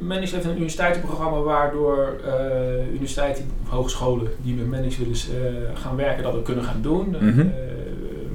Manage 0.00 0.34
heeft 0.34 0.44
een 0.44 0.50
universiteitenprogramma 0.54 1.38
waardoor 1.38 2.16
uh, 2.26 2.92
universiteiten 2.92 3.50
hogescholen 3.68 4.28
die 4.42 4.54
met 4.54 4.66
Manage 4.66 4.98
willen 4.98 5.16
uh, 5.52 5.80
gaan 5.80 5.96
werken, 5.96 6.22
dat 6.22 6.34
ook 6.34 6.44
kunnen 6.44 6.64
gaan 6.64 6.82
doen. 6.82 7.16
Uh, 7.22 7.44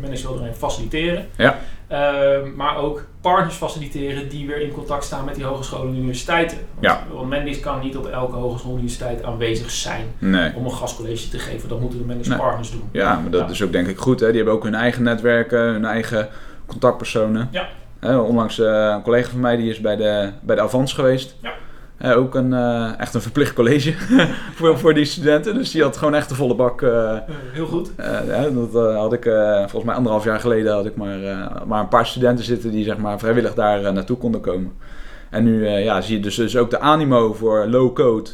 Manage 0.01 0.27
wil 0.27 0.39
erin 0.39 0.53
faciliteren. 0.53 1.25
Ja. 1.37 1.57
Uh, 1.91 1.97
maar 2.55 2.77
ook 2.77 3.05
partners 3.21 3.55
faciliteren 3.55 4.29
die 4.29 4.47
weer 4.47 4.61
in 4.61 4.71
contact 4.71 5.03
staan 5.03 5.25
met 5.25 5.35
die 5.35 5.43
hogescholen 5.43 5.87
en 5.93 5.99
universiteiten. 5.99 6.57
Want, 6.73 6.85
Ja. 6.85 7.03
want 7.13 7.29
Manage 7.29 7.59
kan 7.59 7.79
niet 7.79 7.97
op 7.97 8.05
elke 8.05 8.35
hogeschool 8.35 8.71
en 8.71 8.77
universiteit 8.77 9.23
aanwezig 9.23 9.71
zijn 9.71 10.05
Nee. 10.17 10.51
om 10.55 10.65
een 10.65 10.71
gastcollege 10.71 11.29
te 11.29 11.39
geven. 11.39 11.69
Dat 11.69 11.79
moeten 11.79 11.99
de 11.99 12.05
Manage 12.05 12.29
Nee. 12.29 12.37
partners 12.37 12.71
doen. 12.71 12.89
Ja, 12.91 13.19
maar 13.19 13.31
dat 13.31 13.41
Ja. 13.41 13.49
is 13.49 13.61
ook 13.61 13.71
denk 13.71 13.87
ik 13.87 13.97
goed. 13.97 14.19
Hè? 14.19 14.27
Die 14.27 14.35
hebben 14.35 14.53
ook 14.53 14.63
hun 14.63 14.75
eigen 14.75 15.03
netwerken, 15.03 15.59
hun 15.59 15.85
eigen 15.85 16.27
contactpersonen. 16.65 17.47
Ja. 17.51 17.67
Onlangs 18.13 18.59
eh, 18.59 18.91
een 18.95 19.01
collega 19.01 19.29
van 19.29 19.39
mij 19.39 19.55
die 19.55 19.69
is 19.69 19.79
bij 19.81 19.95
de, 19.95 20.29
bij 20.41 20.55
de 20.55 20.61
Avans 20.61 20.93
geweest. 20.93 21.35
Ja. 21.41 21.53
Ook 22.13 22.35
een, 22.35 22.53
eh, 22.53 22.99
echt 22.99 23.13
een 23.13 23.21
verplicht 23.21 23.53
college 23.53 23.93
voor, 24.57 24.79
voor 24.79 24.93
die 24.93 25.05
studenten. 25.05 25.53
Dus 25.53 25.71
die 25.71 25.83
had 25.83 25.97
gewoon 25.97 26.15
echt 26.15 26.29
de 26.29 26.35
volle 26.35 26.55
bak. 26.55 26.81
eh, 26.81 26.89
Uh, 26.89 27.17
heel 27.53 27.65
goed. 27.65 27.91
ja, 28.27 28.49
dat 28.49 28.95
had 28.95 29.13
ik 29.13 29.23
volgens 29.59 29.83
mij 29.83 29.95
anderhalf 29.95 30.23
jaar 30.23 30.39
geleden 30.39 30.73
had 30.73 30.85
ik 30.85 30.95
maar, 30.95 31.17
maar 31.67 31.79
een 31.79 31.87
paar 31.87 32.07
studenten 32.07 32.45
zitten 32.45 32.71
die 32.71 32.83
zeg 32.83 32.97
maar 32.97 33.19
vrijwillig 33.19 33.53
daar 33.53 33.93
naartoe 33.93 34.17
konden 34.17 34.41
komen. 34.41 34.71
En 35.29 35.43
nu 35.43 35.67
ja, 35.67 36.01
zie 36.01 36.17
je 36.17 36.23
dus, 36.23 36.35
dus 36.35 36.57
ook 36.57 36.69
de 36.69 36.79
animo 36.79 37.33
voor 37.33 37.65
low 37.67 37.93
code 37.93 38.29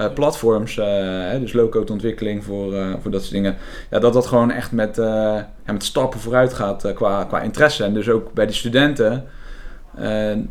eh, 0.00 0.12
platforms, 0.12 0.78
eh, 0.78 1.40
dus 1.40 1.52
low-code 1.52 1.92
ontwikkeling 1.92 2.44
voor, 2.44 2.74
eh, 2.74 2.94
voor 3.00 3.10
dat 3.10 3.20
soort 3.20 3.32
dingen, 3.32 3.56
ja, 3.90 3.98
dat 3.98 4.12
dat 4.12 4.26
gewoon 4.26 4.50
echt 4.50 4.72
met, 4.72 4.96
ja, 4.96 5.72
met 5.72 5.84
stappen 5.84 6.20
vooruit 6.20 6.54
gaat 6.54 6.92
qua, 6.94 7.24
qua 7.24 7.40
interesse. 7.40 7.84
En 7.84 7.94
dus 7.94 8.08
ook 8.08 8.32
bij 8.32 8.46
de 8.46 8.52
studenten 8.52 9.24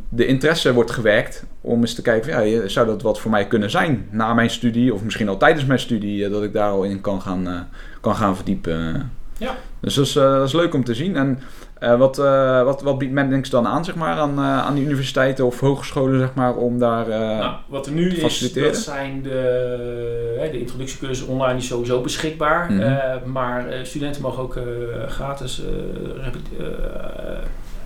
de 0.10 0.25
interesse 0.25 0.74
wordt 0.74 0.91
gewekt 0.91 1.46
om 1.62 1.79
eens 1.79 1.94
te 1.94 2.01
kijken, 2.01 2.34
van, 2.34 2.48
ja, 2.48 2.68
zou 2.68 2.88
dat 2.88 3.01
wat 3.01 3.20
voor 3.20 3.32
mij 3.32 3.48
kunnen 3.48 3.70
zijn 3.70 4.08
na 4.12 4.34
mijn 4.34 4.50
studie 4.50 4.94
of 4.94 5.03
misschien 5.03 5.29
al 5.29 5.38
tijdens 5.38 5.65
mijn 5.65 5.79
studie, 5.79 6.29
dat 6.29 6.44
ik 6.44 6.53
daar 6.53 6.70
al 6.70 6.84
in 6.84 7.01
kan 7.01 7.22
gaan, 7.22 7.68
kan 8.01 8.15
gaan 8.15 8.36
verdiepen. 8.36 9.12
Ja. 9.38 9.56
Dus 9.79 9.94
dat 9.94 10.06
is, 10.06 10.13
dat 10.13 10.48
is 10.48 10.53
leuk 10.53 10.74
om 10.74 10.84
te 10.84 10.96
zien. 10.96 11.15
En 11.15 11.39
eh, 11.80 11.98
wat, 11.98 12.20
eh, 12.20 12.64
wat, 12.64 12.82
wat 12.82 12.98
biedt 12.98 13.12
Mendix 13.12 13.50
dan 13.50 13.68
aan, 13.68 13.86
zeg 13.86 13.96
maar, 13.96 14.18
aan, 14.18 14.38
eh, 14.38 14.66
aan 14.66 14.76
die 14.76 14.86
universiteiten 14.86 15.46
of 15.46 15.60
hogescholen, 15.60 16.20
zeg 16.20 16.34
maar, 16.34 16.56
om 16.56 16.80
daar... 16.80 17.08
Nou, 17.08 17.54
wat 17.68 17.86
er 17.86 17.92
nu 17.92 18.12
is, 18.12 18.54
dat 18.54 18.78
zijn 18.78 19.22
de, 19.22 20.48
de 20.52 20.60
introductiecursus 20.60 21.26
online 21.26 21.58
is 21.58 21.68
sowieso 21.68 22.02
beschikbaar. 22.02 22.72
Mhm. 22.72 23.32
Maar 23.32 23.66
studenten 23.84 24.22
mogen 24.22 24.44
ook 24.44 24.60
gratis 25.08 25.62
uh, 25.62 26.66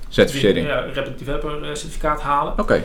certificering. 0.09 0.67
ja, 0.67 0.85
Rapid 0.93 1.19
Developer 1.19 1.77
certificaat 1.77 2.21
halen. 2.21 2.53
Oké, 2.59 2.83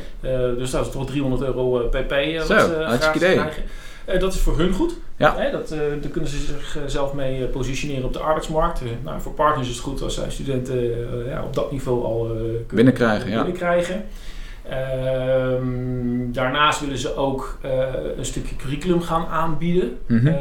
dus 0.57 0.71
dat 0.71 0.87
is 0.87 0.93
toch 0.93 1.07
300 1.07 1.43
euro 1.43 1.89
pp. 1.89 2.13
Zo, 2.47 2.55
wat 2.55 2.69
gratis 2.69 3.23
idee. 3.23 3.35
krijgen. 3.35 3.63
Eh, 4.09 4.21
dat 4.21 4.35
is 4.35 4.41
voor 4.41 4.59
hun 4.59 4.73
goed. 4.73 4.97
Ja. 5.17 5.37
Hè, 5.37 5.51
dat, 5.51 5.71
eh, 5.71 5.79
daar 5.79 6.11
kunnen 6.11 6.31
ze 6.31 6.37
zichzelf 6.73 7.13
mee 7.13 7.45
eh, 7.45 7.51
positioneren 7.51 8.05
op 8.05 8.13
de 8.13 8.19
arbeidsmarkt. 8.19 8.83
Nou, 9.05 9.21
voor 9.21 9.33
partners 9.33 9.69
is 9.69 9.75
het 9.75 9.85
goed 9.85 10.03
als 10.03 10.15
zij 10.15 10.31
studenten 10.31 10.97
ja, 11.27 11.43
op 11.43 11.55
dat 11.55 11.71
niveau 11.73 12.05
al 12.05 12.27
kunnen 12.27 12.67
Binnenkrijgen, 12.75 13.31
ja. 13.31 13.37
binnenkrijgen. 13.37 14.05
Ehm, 14.69 16.33
daarnaast 16.33 16.81
willen 16.81 16.99
ze 16.99 17.17
ook 17.17 17.59
een 18.17 18.25
stukje 18.25 18.57
curriculum 18.57 19.01
gaan 19.01 19.27
aanbieden. 19.27 19.99
Mhm. 20.07 20.33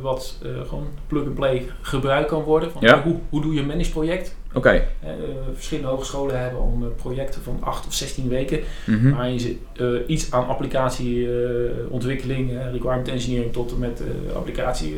wat 0.00 0.38
gewoon 0.66 0.86
plug-and-play 1.06 1.66
gebruikt 1.80 2.28
kan 2.28 2.42
worden. 2.42 2.70
Van, 2.70 2.82
Ja. 2.82 3.02
hoe, 3.02 3.16
hoe 3.28 3.42
doe 3.42 3.54
je 3.54 3.60
een 3.60 3.66
manageproject? 3.66 4.36
Oké. 4.54 4.70
Eh, 4.70 4.82
verschillende 5.54 5.90
hogescholen 5.90 6.40
hebben 6.40 6.60
al 6.60 6.78
eh, 6.80 6.86
projecten 7.02 7.42
van 7.42 7.56
8 7.60 7.86
of 7.86 7.94
16 7.94 8.28
weken. 8.28 8.60
Mhm. 8.86 9.10
Waarin 9.14 9.40
ze 9.40 9.56
eh, 9.76 9.86
iets 10.06 10.32
aan 10.32 10.46
applicatieontwikkeling, 10.48 12.50
requirement 12.72 13.08
engineering 13.08 13.52
tot 13.52 13.72
en 13.72 13.78
met 13.78 14.02
applicatie, 14.34 14.96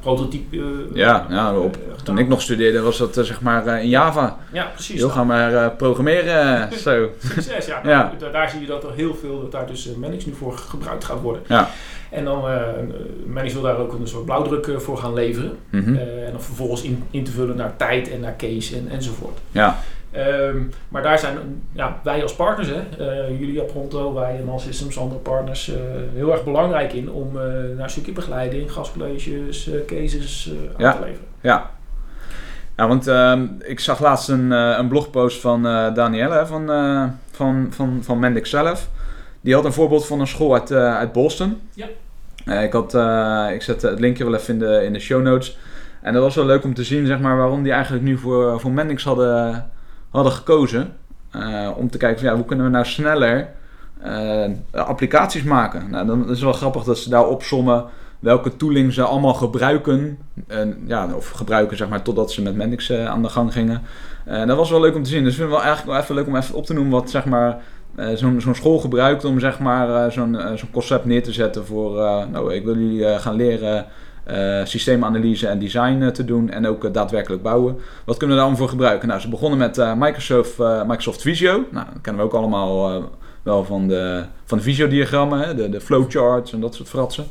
prototype. 0.00 0.56
Ja, 0.94 1.26
ja, 1.28 1.58
op-. 1.58 1.78
Toen 2.04 2.18
ik 2.18 2.28
nog 2.28 2.42
studeerde 2.42 2.80
was 2.80 2.98
dat 2.98 3.14
zeg 3.14 3.40
maar 3.40 3.82
in 3.82 3.88
Java. 3.88 4.38
Ja, 4.52 4.64
precies. 4.74 4.96
Heel 5.00 5.08
gaan 5.08 5.26
maar 5.26 5.70
programmeren. 5.72 6.72
Zo. 6.78 7.08
Succes, 7.18 7.66
ja. 7.66 7.80
Ja. 7.88 8.02
Nou, 8.04 8.18
da- 8.18 8.30
daar 8.30 8.50
zie 8.50 8.60
je 8.60 8.66
dat 8.66 8.84
er 8.84 8.92
heel 8.94 9.14
veel, 9.14 9.40
dat 9.40 9.52
daar 9.52 9.66
dus 9.66 9.88
Manix 9.96 10.26
nu 10.26 10.32
voor 10.34 10.58
gebruikt 10.58 11.04
gaat 11.04 11.20
worden. 11.20 11.42
Ja. 11.46 11.68
En 12.10 12.24
dan, 12.24 12.48
eh 12.48 12.60
Manix 13.26 13.52
wil 13.52 13.62
daar 13.62 13.78
ook 13.78 13.92
een 13.92 14.08
soort 14.08 14.24
blauwdruk 14.24 14.66
eh, 14.66 14.76
voor 14.76 14.98
gaan 14.98 15.14
leveren. 15.14 15.52
Mhm. 15.70 15.94
Eh, 15.94 16.26
en 16.26 16.32
dan 16.32 16.42
vervolgens 16.42 16.82
in, 16.82 17.02
in 17.10 17.24
te 17.24 17.30
vullen 17.30 17.56
naar 17.56 17.76
tijd 17.76 18.10
en 18.10 18.20
naar 18.20 18.36
case 18.36 18.76
en, 18.76 18.88
enzovoort. 18.88 19.38
Ja, 19.50 19.76
Ehm, 20.10 20.56
maar 20.88 21.02
daar 21.02 21.18
zijn 21.18 21.62
ja, 21.72 22.00
wij 22.02 22.22
als 22.22 22.34
partners, 22.34 22.68
hè, 22.68 22.80
eh, 22.98 23.38
jullie 23.40 23.62
op 23.62 23.68
Pronto, 23.68 24.14
wij 24.14 24.38
en 24.38 24.48
All 24.48 24.58
Systems, 24.58 24.98
andere 24.98 25.20
partners, 25.20 25.72
heel 26.14 26.32
erg 26.32 26.44
belangrijk 26.44 26.92
in 26.92 27.10
om 27.10 27.32
naar 27.76 27.84
een 27.84 27.90
stukje 27.90 28.12
begeleiding, 28.12 28.72
gastcolleges, 28.72 29.70
cases 29.86 30.52
aan 30.76 30.92
te 30.92 30.98
leveren. 31.00 31.26
ja. 31.40 31.70
Ja, 32.76 32.88
want 32.88 33.06
ehm, 33.06 33.46
ik 33.58 33.80
zag 33.80 34.00
laatst 34.00 34.28
een, 34.28 34.50
een 34.50 34.88
blogpost 34.88 35.40
van 35.40 35.66
eh 35.66 35.94
Danielle 35.94 36.34
hè, 36.34 36.46
van, 36.46 36.66
van, 37.30 37.66
van, 37.70 37.98
van 38.02 38.18
Mendix 38.18 38.50
zelf. 38.50 38.88
Die 39.40 39.54
had 39.54 39.64
een 39.64 39.72
voorbeeld 39.72 40.06
van 40.06 40.20
een 40.20 40.26
school 40.26 40.54
uit, 40.54 40.70
eh, 40.70 40.96
uit 40.96 41.12
Boston. 41.12 41.60
Ja. 41.74 41.86
Eh, 42.44 42.62
ik, 42.62 42.72
had, 42.72 42.94
eh, 42.94 43.46
ik 43.52 43.62
zet 43.62 43.82
het 43.82 44.00
linkje 44.00 44.24
wel 44.24 44.34
even 44.34 44.54
in 44.54 44.58
de, 44.58 44.84
in 44.84 44.92
de 44.92 44.98
show 44.98 45.22
notes. 45.22 45.58
En 46.02 46.12
dat 46.12 46.22
was 46.22 46.34
wel 46.34 46.44
leuk 46.44 46.64
om 46.64 46.74
te 46.74 46.84
zien 46.84 47.06
zeg 47.06 47.20
maar, 47.20 47.36
waarom 47.36 47.62
die 47.62 47.72
eigenlijk 47.72 48.04
nu 48.04 48.18
voor, 48.18 48.60
voor 48.60 48.70
Mendix 48.70 49.04
hadden, 49.04 49.70
hadden 50.10 50.32
gekozen. 50.32 50.92
Om 51.76 51.90
te 51.90 51.98
kijken 51.98 52.18
van, 52.18 52.28
ja, 52.28 52.34
hoe 52.34 52.44
kunnen 52.44 52.64
we 52.64 52.70
nou 52.70 52.84
sneller 52.84 53.48
applicaties 54.72 55.42
maken. 55.42 55.90
Nou, 55.90 56.06
dan 56.06 56.22
is 56.22 56.28
het 56.28 56.40
wel 56.40 56.52
grappig 56.52 56.84
dat 56.84 56.98
ze 56.98 57.10
daar 57.10 57.26
opsommen 57.26 57.84
welke 58.18 58.56
tooling 58.56 58.92
ze 58.92 59.02
allemaal 59.02 59.34
gebruiken. 59.34 60.18
En, 60.46 60.84
ja, 60.86 61.14
of 61.14 61.30
gebruiken 61.30 61.76
zeg 61.76 61.88
maar 61.88 62.02
totdat 62.02 62.32
ze 62.32 62.42
met 62.42 62.56
Mendix 62.56 62.92
aan 62.92 63.22
de 63.22 63.28
gang 63.28 63.52
gingen. 63.52 63.82
Dat 64.24 64.56
was 64.56 64.70
wel 64.70 64.80
leuk 64.80 64.94
om 64.94 65.02
te 65.02 65.10
zien. 65.10 65.24
Dus 65.24 65.32
ik 65.32 65.38
vind 65.38 65.50
het 65.50 65.58
wel 65.58 65.66
eigenlijk 65.66 65.96
wel 65.96 66.02
even 66.02 66.14
leuk 66.14 66.26
om 66.26 66.36
even 66.36 66.54
op 66.54 66.66
te 66.66 66.74
noemen 66.74 66.92
wat 66.92 67.10
zeg 67.10 67.24
maar 67.24 67.62
eh, 67.96 68.06
zo'n 68.14 68.54
school 68.54 68.78
gebruikt 68.78 69.24
om 69.24 69.40
zeg 69.40 69.58
maar 69.58 70.04
eh, 70.04 70.10
zo'n 70.10 70.38
eh, 70.38 70.54
zo'n 70.54 70.70
concept 70.70 71.04
neer 71.04 71.22
te 71.22 71.32
zetten 71.32 71.66
voor 71.66 71.92
nou 72.30 72.54
ik 72.54 72.64
wil 72.64 72.78
jullie 72.78 73.18
gaan 73.18 73.34
leren 73.34 73.86
systeemanalyse 74.64 75.46
en 75.46 75.58
design 75.58 76.10
te 76.10 76.24
doen 76.24 76.50
en 76.50 76.66
ook 76.66 76.94
daadwerkelijk 76.94 77.42
bouwen. 77.42 77.78
Wat 78.04 78.16
kunnen 78.16 78.36
we 78.36 78.42
daar 78.42 78.50
allemaal 78.50 78.56
voor 78.56 78.68
gebruiken? 78.68 79.08
Nou, 79.08 79.20
ze 79.20 79.28
begonnen 79.28 79.58
met 79.58 79.76
Microsoft, 79.96 80.58
Microsoft 80.58 81.22
Visio. 81.22 81.64
Nou, 81.70 81.86
dat 81.92 82.00
kennen 82.02 82.22
we 82.22 82.28
ook 82.28 82.34
allemaal 82.34 83.02
wel 83.42 83.64
van 83.64 83.88
de, 83.88 84.24
van 84.44 84.58
de 84.58 84.64
Visio-diagrammen, 84.64 85.56
de, 85.56 85.68
de 85.68 85.80
flowcharts 85.80 86.52
en 86.52 86.60
dat 86.60 86.74
soort 86.74 86.88
fratsen. 86.88 87.26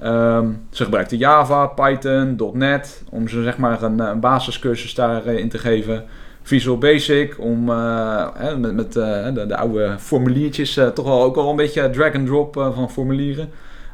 Ehm, 0.00 0.48
ze 0.70 0.84
gebruikten 0.84 1.18
Java, 1.18 1.66
Python, 1.66 2.50
.NET 2.52 3.02
om 3.10 3.28
ze 3.28 3.42
zeg 3.42 3.58
maar 3.58 3.82
een, 3.82 3.98
een 3.98 4.20
basiscursus 4.20 4.94
daarin 4.94 5.48
te 5.48 5.58
geven. 5.58 6.04
Visual 6.48 6.78
Basic 6.78 7.38
om 7.38 7.70
eh, 7.70 8.56
met, 8.56 8.74
met 8.74 8.96
eh, 8.96 9.34
de, 9.34 9.46
de 9.46 9.56
oude 9.56 9.94
formuliertjes, 9.98 10.76
eh, 10.76 10.86
toch 10.86 11.04
wel 11.04 11.22
ook 11.22 11.36
al 11.36 11.50
een 11.50 11.56
beetje 11.56 11.90
drag 11.90 12.14
and 12.14 12.26
drop 12.26 12.54
van 12.54 12.90
formulieren. 12.90 13.50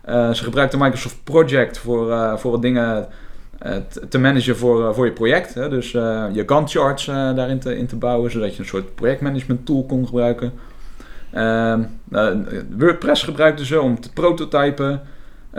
Ze 0.07 0.45
gebruikten 0.45 0.79
Microsoft 0.79 1.25
Project 1.25 1.79
voor, 1.79 2.39
voor 2.39 2.51
wat 2.51 2.63
dingen 2.63 3.07
te- 4.09 4.19
managen 4.19 4.57
voor, 4.57 4.95
voor 4.95 5.05
je 5.05 5.13
project. 5.13 5.55
Hè? 5.55 5.69
Dus 5.69 5.91
je 5.91 6.43
Gantt 6.47 6.71
charts 6.71 7.05
daarin 7.07 7.59
te, 7.59 7.77
in 7.77 7.87
te 7.87 7.97
bouwen, 7.97 8.31
zodat 8.31 8.55
je 8.55 8.61
een 8.61 8.69
soort 8.69 8.95
projectmanagement 8.95 9.67
tool 9.67 9.85
kon 9.85 10.07
gebruiken. 10.07 10.53
Ehm, 11.33 11.83
eh, 12.13 12.29
WordPress 12.79 13.23
gebruikten 13.23 13.67
ze 13.67 13.81
om 13.81 14.01
te 14.01 14.13
prototypen. 14.13 15.01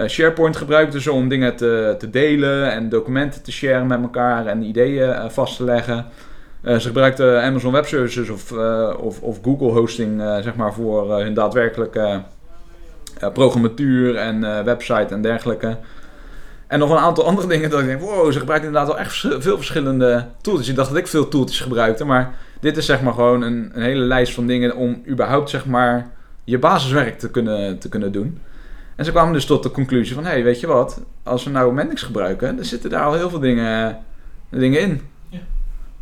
SharePoint 0.08 0.58
gebruikten 0.58 1.02
ze 1.02 1.12
om 1.12 1.28
dingen 1.28 1.56
te, 1.56 1.96
te 2.00 2.10
delen 2.10 2.72
en 2.72 2.90
documenten 2.90 3.44
te 3.44 3.52
sharen 3.52 3.88
met 3.88 4.02
elkaar 4.02 4.46
en 4.46 4.64
ideeën 4.64 5.32
vast 5.32 5.58
te 5.58 5.64
leggen. 5.64 6.06
Eh, 6.66 6.78
ze 6.78 6.88
gebruikten 6.88 7.44
Amazon 7.44 7.72
Web 7.72 7.86
Services 7.86 8.30
of, 8.30 8.52
eh, 8.52 8.94
of, 8.98 9.22
of 9.22 9.40
Google 9.44 9.68
Hosting 9.68 10.22
eh, 10.22 10.38
zeg 10.42 10.56
maar 10.56 10.74
voor 10.74 11.20
hun 11.20 11.34
daadwerkelijke 11.34 12.22
programmatuur 13.34 14.16
en 14.16 14.66
website 14.66 15.14
en 15.14 15.22
dergelijke. 15.22 15.78
En 16.68 16.80
nog 16.80 16.90
een 16.90 16.98
aantal 16.98 17.26
andere 17.26 17.48
dingen 17.54 17.70
dat 17.70 17.80
ik 17.80 17.86
denk, 17.86 18.02
wow, 18.02 18.32
ze 18.32 18.40
gebruiken 18.40 18.68
inderdaad 18.68 18.92
wel 18.92 19.00
echt 19.00 19.16
veel 19.40 19.56
verschillende 19.56 20.26
tools. 20.42 20.70
Ik 20.70 20.76
dacht 20.76 20.90
dat 20.90 20.98
ik 20.98 21.08
veel 21.08 21.28
tools 21.28 21.60
gebruikte, 21.60 22.06
maar 22.06 22.36
dit 22.60 22.78
is 22.78 22.86
zeg 22.86 23.02
maar 23.02 23.14
gewoon 23.14 23.42
een, 23.42 23.72
een 23.74 23.82
hele 23.82 24.04
lijst 24.04 24.34
van 24.34 24.48
dingen 24.48 24.76
om 24.76 25.04
überhaupt 25.08 25.50
zeg 25.50 25.66
maar 25.66 26.12
je 26.44 26.60
basiswerk 26.60 27.20
te 27.20 27.30
kunnen, 27.30 27.80
te 27.80 27.90
kunnen 27.90 28.12
doen. 28.12 28.40
En 28.96 29.06
ze 29.06 29.12
kwamen 29.12 29.34
dus 29.34 29.46
tot 29.46 29.64
de 29.64 29.72
conclusie 29.72 30.16
van, 30.16 30.24
hé, 30.24 30.32
hey, 30.32 30.44
weet 30.44 30.60
je 30.60 30.68
wat, 30.68 31.02
als 31.24 31.44
we 31.44 31.50
nou 31.50 31.74
Mendix 31.74 32.02
gebruiken, 32.02 32.56
dan 32.56 32.66
zitten 32.66 32.90
daar 32.90 33.04
al 33.04 33.14
heel 33.14 33.30
veel 33.30 33.40
dingen, 33.40 33.98
dingen 34.50 34.82
in. 34.82 35.02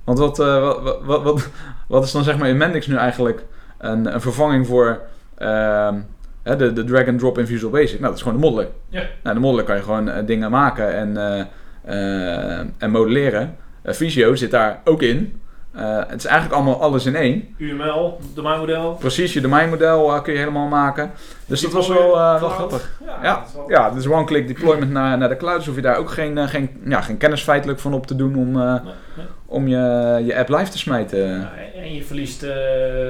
Want 0.03 0.19
wat, 0.19 0.39
eh, 0.39 0.61
wat, 0.83 1.01
wat, 1.03 1.23
wat, 1.23 1.49
wat 1.87 2.03
is 2.03 2.11
dan 2.11 2.23
zeg 2.23 2.37
maar 2.37 2.49
in 2.49 2.57
Mendix 2.57 2.87
nu 2.87 2.95
eigenlijk 2.95 3.45
een, 3.77 4.13
een 4.13 4.21
vervanging 4.21 4.67
voor 4.67 5.01
ehm, 5.37 5.99
de, 6.43 6.73
de 6.73 6.83
drag 6.83 7.07
and 7.07 7.19
drop 7.19 7.37
in 7.37 7.47
Visual 7.47 7.71
Basic? 7.71 7.99
Nou, 7.99 8.07
dat 8.07 8.15
is 8.15 8.21
gewoon 8.21 8.41
de 8.41 8.47
modeler. 8.47 8.67
Ja. 8.89 9.03
Nou, 9.23 9.35
de 9.35 9.41
modeler 9.41 9.65
kan 9.65 9.75
je 9.75 9.81
gewoon 9.81 10.09
eh, 10.09 10.25
dingen 10.25 10.51
maken 10.51 10.95
en, 10.95 11.17
eh, 11.83 12.59
en 12.77 12.91
modelleren. 12.91 13.55
Visio 13.83 14.35
zit 14.35 14.51
daar 14.51 14.81
ook 14.83 15.01
in. 15.01 15.41
Eh, 15.73 15.97
het 16.07 16.19
is 16.19 16.25
eigenlijk 16.25 16.55
allemaal 16.55 16.81
alles 16.81 17.05
in 17.05 17.15
één. 17.15 17.55
UML, 17.57 18.19
domeinmodel. 18.33 18.93
Precies, 18.99 19.33
je 19.33 19.41
domeinmodel 19.41 20.13
eh, 20.15 20.21
kun 20.21 20.33
je 20.33 20.39
helemaal 20.39 20.67
maken. 20.67 21.11
Dus 21.45 21.61
dat 21.61 21.71
was 21.71 21.87
wel, 21.87 22.19
eh, 22.19 22.39
wel 22.39 22.49
grappig. 22.49 22.99
Ja, 23.23 23.43
wel- 23.55 23.69
Ja, 23.69 23.89
dus 23.89 24.07
one-click 24.07 24.47
deployment 24.47 24.91
naar, 24.91 25.17
naar 25.17 25.29
de 25.29 25.37
cloud. 25.37 25.57
Dus 25.57 25.65
hoef 25.65 25.75
je 25.75 25.81
daar 25.81 25.97
ook 25.97 26.11
geen, 26.11 26.47
geen, 26.49 26.69
ja, 26.85 27.01
geen 27.01 27.17
kennis 27.17 27.41
feitelijk 27.41 27.79
van 27.79 27.93
op 27.93 28.07
te 28.07 28.15
doen 28.15 28.35
om, 28.35 28.51
Nee, 28.51 28.63
nee. 29.15 29.25
om 29.45 29.67
je, 29.67 30.21
je 30.25 30.37
app 30.37 30.49
live 30.49 30.71
te 30.71 30.77
smijten. 30.77 31.19
Ja, 31.29 31.51
en 31.75 31.93
je 31.95 32.03
verliest 32.03 32.45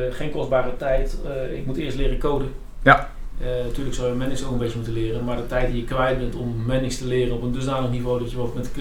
geen 0.10 0.32
kostbare 0.32 0.78
tijd. 0.78 1.18
Ik 1.54 1.66
moet 1.66 1.78
eerst 1.78 1.98
leren 1.98 2.18
coden. 2.18 2.48
Ja. 2.84 3.10
Natuurlijk 3.66 3.96
zou 3.96 4.08
je 4.10 4.16
Manix 4.16 4.46
ook 4.46 4.52
een 4.52 4.58
beetje 4.58 4.76
moeten 4.76 4.94
leren, 4.94 5.24
maar 5.24 5.36
de 5.38 5.48
tijd 5.48 5.68
die 5.72 5.78
je 5.82 5.84
kwijt 5.88 6.18
bent 6.18 6.36
om 6.36 6.64
Manix 6.68 6.98
te 6.98 7.08
leren 7.08 7.36
op 7.36 7.42
een 7.42 7.52
dusdanig 7.52 7.90
niveau 7.92 8.20
dat 8.20 8.32
je 8.32 8.38
wat 8.38 8.56
met 8.56 8.72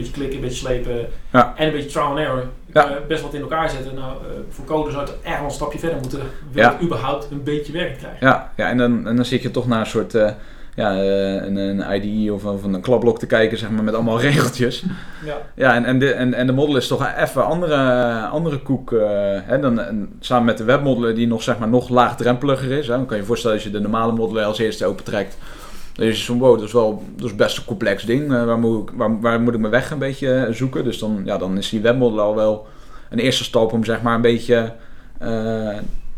beetje 0.00 0.12
klikken, 0.12 0.36
een 0.36 0.42
beetje 0.42 0.58
slepen 0.58 1.06
Ja. 1.30 1.52
en 1.56 1.66
een 1.66 1.72
beetje 1.72 1.88
trial 1.90 2.06
and 2.06 2.18
error 2.18 2.44
Ja. 2.74 2.88
je 2.88 3.00
best 3.08 3.22
wat 3.22 3.34
in 3.34 3.40
elkaar 3.40 3.70
zetten. 3.70 3.94
Nou, 3.94 4.10
eh, 4.12 4.30
voor 4.48 4.64
code 4.64 4.90
zou 4.90 5.02
het 5.04 5.14
echt 5.22 5.36
wel 5.36 5.44
een 5.44 5.50
stapje 5.50 5.78
verder 5.78 5.98
moeten, 6.00 6.20
wil 6.52 6.62
Ja. 6.62 6.72
het 6.72 6.82
überhaupt 6.82 7.28
een 7.30 7.42
beetje 7.42 7.72
werk 7.72 7.98
krijgen. 7.98 8.26
Ja, 8.26 8.52
ja 8.56 8.68
en, 8.68 8.76
dan, 8.78 9.06
en 9.06 9.16
dan 9.16 9.24
zit 9.24 9.42
je 9.42 9.50
toch 9.50 9.66
naar 9.66 9.80
een 9.80 9.86
soort 9.86 10.14
eh, 10.14 10.30
ja, 10.74 10.92
eh, 10.94 11.34
een, 11.34 11.56
een 11.56 12.02
IDE 12.02 12.32
of, 12.32 12.44
of 12.44 12.64
een 12.64 12.80
klapblok 12.80 13.18
te 13.18 13.26
kijken, 13.26 13.58
zeg 13.58 13.70
maar, 13.70 13.84
met 13.84 13.94
allemaal 13.94 14.20
regeltjes. 14.30 14.84
Ja. 15.24 15.36
Ja, 15.54 15.74
en, 15.74 15.84
en, 15.84 15.98
de, 15.98 16.12
en, 16.12 16.34
en 16.34 16.46
de 16.46 16.52
model 16.52 16.76
is 16.76 16.86
toch 16.88 17.06
even 17.16 17.44
andere, 17.44 17.76
andere 18.26 18.58
koek. 18.58 18.92
eh, 18.92 19.08
hè, 19.44 19.58
dan, 19.60 19.80
en 19.80 20.12
samen 20.20 20.44
met 20.44 20.58
de 20.58 20.64
webmodeler 20.64 21.14
die 21.14 21.26
nog, 21.26 21.42
zeg 21.42 21.58
maar, 21.58 21.68
nog 21.68 21.88
laagdrempeliger 21.88 22.70
is. 22.70 22.86
Hè. 22.86 22.94
Dan 22.96 23.06
kan 23.06 23.16
je 23.16 23.22
je 23.22 23.28
voorstellen 23.28 23.56
als 23.56 23.64
je 23.66 23.70
de 23.72 23.80
normale 23.80 24.12
modeler 24.12 24.44
als 24.44 24.58
eerste 24.58 24.86
opentrekt. 24.86 25.36
Dan 26.00 26.08
is 26.08 26.26
wow, 26.26 26.54
dat 26.58 26.66
is 26.66 26.72
wel 26.72 27.02
dat 27.16 27.26
is 27.26 27.34
best 27.36 27.56
een 27.58 27.64
complex 27.64 28.04
ding. 28.04 28.32
eh, 28.32 28.44
waar, 28.44 28.58
moet 28.58 28.88
ik, 28.88 28.94
waar, 28.96 29.20
waar 29.20 29.40
moet 29.40 29.54
ik 29.54 29.60
mijn 29.60 29.72
weg 29.72 29.90
een 29.90 29.98
beetje 29.98 30.34
eh, 30.34 30.52
zoeken? 30.54 30.84
Dus 30.84 30.98
dan, 30.98 31.22
ja, 31.24 31.38
dan 31.38 31.58
is 31.58 31.68
die 31.68 31.80
webmodeler 31.80 32.24
al 32.24 32.34
wel 32.34 32.66
een 33.10 33.18
eerste 33.18 33.44
stap 33.44 33.72
om 33.72 33.84
zeg 33.84 34.02
maar 34.02 34.14
een 34.14 34.20
beetje 34.20 34.72
eh, 35.18 35.28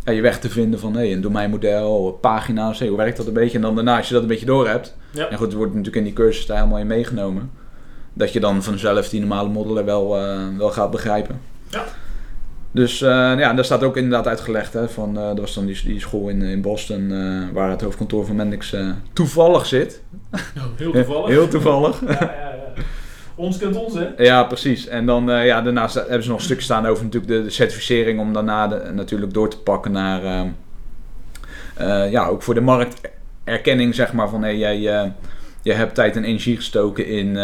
ja, 0.05 0.13
je 0.13 0.21
weg 0.21 0.39
te 0.41 0.49
vinden 0.51 0.81
van 0.81 0.95
hey, 0.95 1.13
een 1.13 1.21
domeinmodel, 1.21 2.19
pagina's, 2.21 2.79
hey, 2.79 2.89
hoe 2.89 2.97
werkt 2.97 3.17
dat 3.17 3.27
een 3.27 3.33
beetje? 3.33 3.57
En 3.57 3.63
dan 3.63 3.75
daarna, 3.75 3.97
als 3.97 4.07
je 4.09 4.13
dat 4.15 4.23
een 4.23 4.29
beetje 4.29 4.47
door 4.47 4.69
hebt, 4.69 4.97
Ja. 5.11 5.29
en 5.29 5.37
goed, 5.37 5.47
het 5.47 5.57
wordt 5.57 5.71
natuurlijk 5.75 5.97
in 5.97 6.05
die 6.05 6.13
cursus 6.13 6.47
daar 6.47 6.57
helemaal 6.57 6.79
in 6.79 6.87
meegenomen, 6.87 7.51
dat 8.13 8.33
je 8.33 8.41
dan 8.41 8.63
vanzelf 8.63 9.09
die 9.09 9.21
normale 9.21 9.49
modeler 9.49 9.85
wel, 9.85 10.09
wel 10.59 10.71
gaat 10.71 10.91
begrijpen. 10.91 11.41
Ja. 11.69 11.85
Dus 12.73 13.03
eh, 13.03 13.09
ja, 13.39 13.53
daar 13.55 13.65
staat 13.65 13.83
ook 13.83 13.97
inderdaad 13.97 14.27
uitgelegd, 14.27 14.73
hè, 14.73 14.89
van, 14.89 15.15
dat 15.15 15.39
was 15.39 15.55
dan 15.55 15.67
die, 15.67 15.81
die 15.85 16.01
school 16.01 16.29
in, 16.29 16.43
in 16.43 16.61
Boston, 16.63 17.13
eh, 17.13 17.55
waar 17.55 17.71
het 17.71 17.81
hoofdkantoor 17.81 18.27
van 18.27 18.37
Mendix 18.37 18.77
toevallig 19.13 19.67
zit. 19.67 20.03
Heel 20.77 20.93
toevallig. 20.93 21.29
Heel 21.29 21.49
toevallig. 21.49 22.01
Ja, 22.01 22.11
ja, 22.11 22.29
ja. 22.31 22.83
Ons 23.35 23.59
kent 23.59 23.77
ons, 23.77 23.95
hè? 23.95 24.09
Ja, 24.17 24.45
precies. 24.45 24.87
En 24.87 25.07
dan 25.07 25.25
ja, 25.27 25.63
daarnaast 25.63 25.95
hebben 25.95 26.23
ze 26.23 26.29
nog 26.29 26.39
een 26.39 26.45
stukje 26.45 26.63
staan 26.63 26.87
over 26.87 27.05
natuurlijk 27.05 27.33
de, 27.33 27.43
de 27.43 27.51
certificering 27.51 28.21
om 28.21 28.33
daarna 28.33 28.69
de- 28.69 28.91
natuurlijk 28.95 29.33
door 29.33 29.51
te 29.51 29.59
pakken 29.59 29.93
naar 29.93 30.25
ehm, 30.25 30.49
eh, 31.77 32.11
ja, 32.11 32.27
ook 32.27 32.43
voor 32.43 32.55
de 32.55 32.61
markterkenning, 32.61 33.95
zeg 33.95 34.13
maar, 34.13 34.29
van 34.29 34.43
hey, 34.43 34.59
jij 34.59 34.81
je 35.63 35.73
hebt 35.73 35.95
tijd 35.95 36.17
en 36.17 36.25
energie 36.25 36.57
gestoken 36.57 37.07
in, 37.07 37.37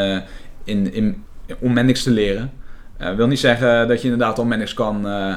in, 0.64 0.92
in, 0.92 1.24
om 1.60 1.72
Mendix 1.72 2.02
te 2.02 2.10
leren. 2.10 2.52
Eh 2.98 3.14
wil 3.14 3.26
niet 3.26 3.38
zeggen 3.38 3.88
dat 3.88 4.02
je 4.02 4.08
inderdaad 4.08 4.38
al 4.38 4.44
Mendix 4.44 4.74
kan, 4.74 5.08
eh, 5.08 5.34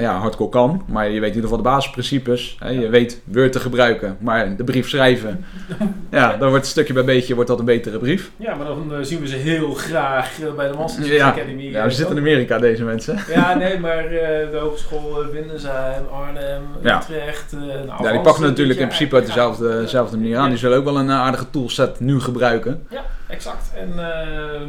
ja, 0.00 0.18
hardcore 0.18 0.50
kan, 0.50 0.82
maar 0.86 1.04
je 1.04 1.20
weet 1.20 1.28
in 1.28 1.34
ieder 1.34 1.42
geval 1.42 1.56
de 1.56 1.68
basisprincipes. 1.68 2.56
Hè? 2.58 2.68
Je 2.68 2.88
weet 2.88 3.22
Word 3.24 3.52
te 3.52 3.60
gebruiken, 3.60 4.16
maar 4.20 4.56
de 4.56 4.64
brief 4.64 4.88
schrijven, 4.88 5.44
ja, 6.10 6.36
dan 6.36 6.50
wordt 6.50 6.66
stukje 6.66 6.92
bij 6.92 7.04
beetje 7.04 7.34
wordt 7.34 7.48
dat 7.50 7.58
een 7.58 7.64
betere 7.64 7.98
brief. 7.98 8.30
Ja, 8.36 8.54
maar 8.54 8.66
dan 8.66 8.94
eh, 8.94 8.98
zien 9.02 9.20
we 9.20 9.28
ze 9.28 9.36
heel 9.36 9.74
graag 9.74 10.38
bij 10.56 10.68
de 10.68 10.76
Masters 10.76 11.08
Ja. 11.08 11.28
Academy. 11.28 11.62
Ja, 11.62 11.84
we 11.84 11.90
zitten 11.90 12.16
in 12.16 12.22
Amerika, 12.22 12.58
deze 12.58 12.84
mensen. 12.84 13.18
Ja, 13.34 13.54
nee, 13.54 13.78
maar 13.78 14.08
de 14.08 14.58
hogeschool 14.60 15.22
uh, 15.22 15.28
Windesheim, 15.28 16.04
Arnhem, 16.12 16.62
Ja. 16.82 17.00
Utrecht. 17.02 17.52
nou, 17.86 18.04
Ja, 18.04 18.12
die 18.12 18.20
pakken 18.20 18.42
natuurlijk 18.42 18.78
in 18.78 18.86
principe 18.86 19.14
uit 19.14 19.26
dezelfde, 19.26 19.80
dezelfde 19.80 20.16
manier 20.16 20.38
aan. 20.38 20.48
Die 20.48 20.58
zullen 20.58 20.78
ook 20.78 20.84
wel 20.84 20.98
een 20.98 21.10
aardige 21.10 21.50
toolset 21.50 22.00
nu 22.00 22.20
gebruiken. 22.20 22.86
Ja, 22.90 23.04
exact. 23.28 23.72
En 23.76 23.92
ehm, 23.98 24.68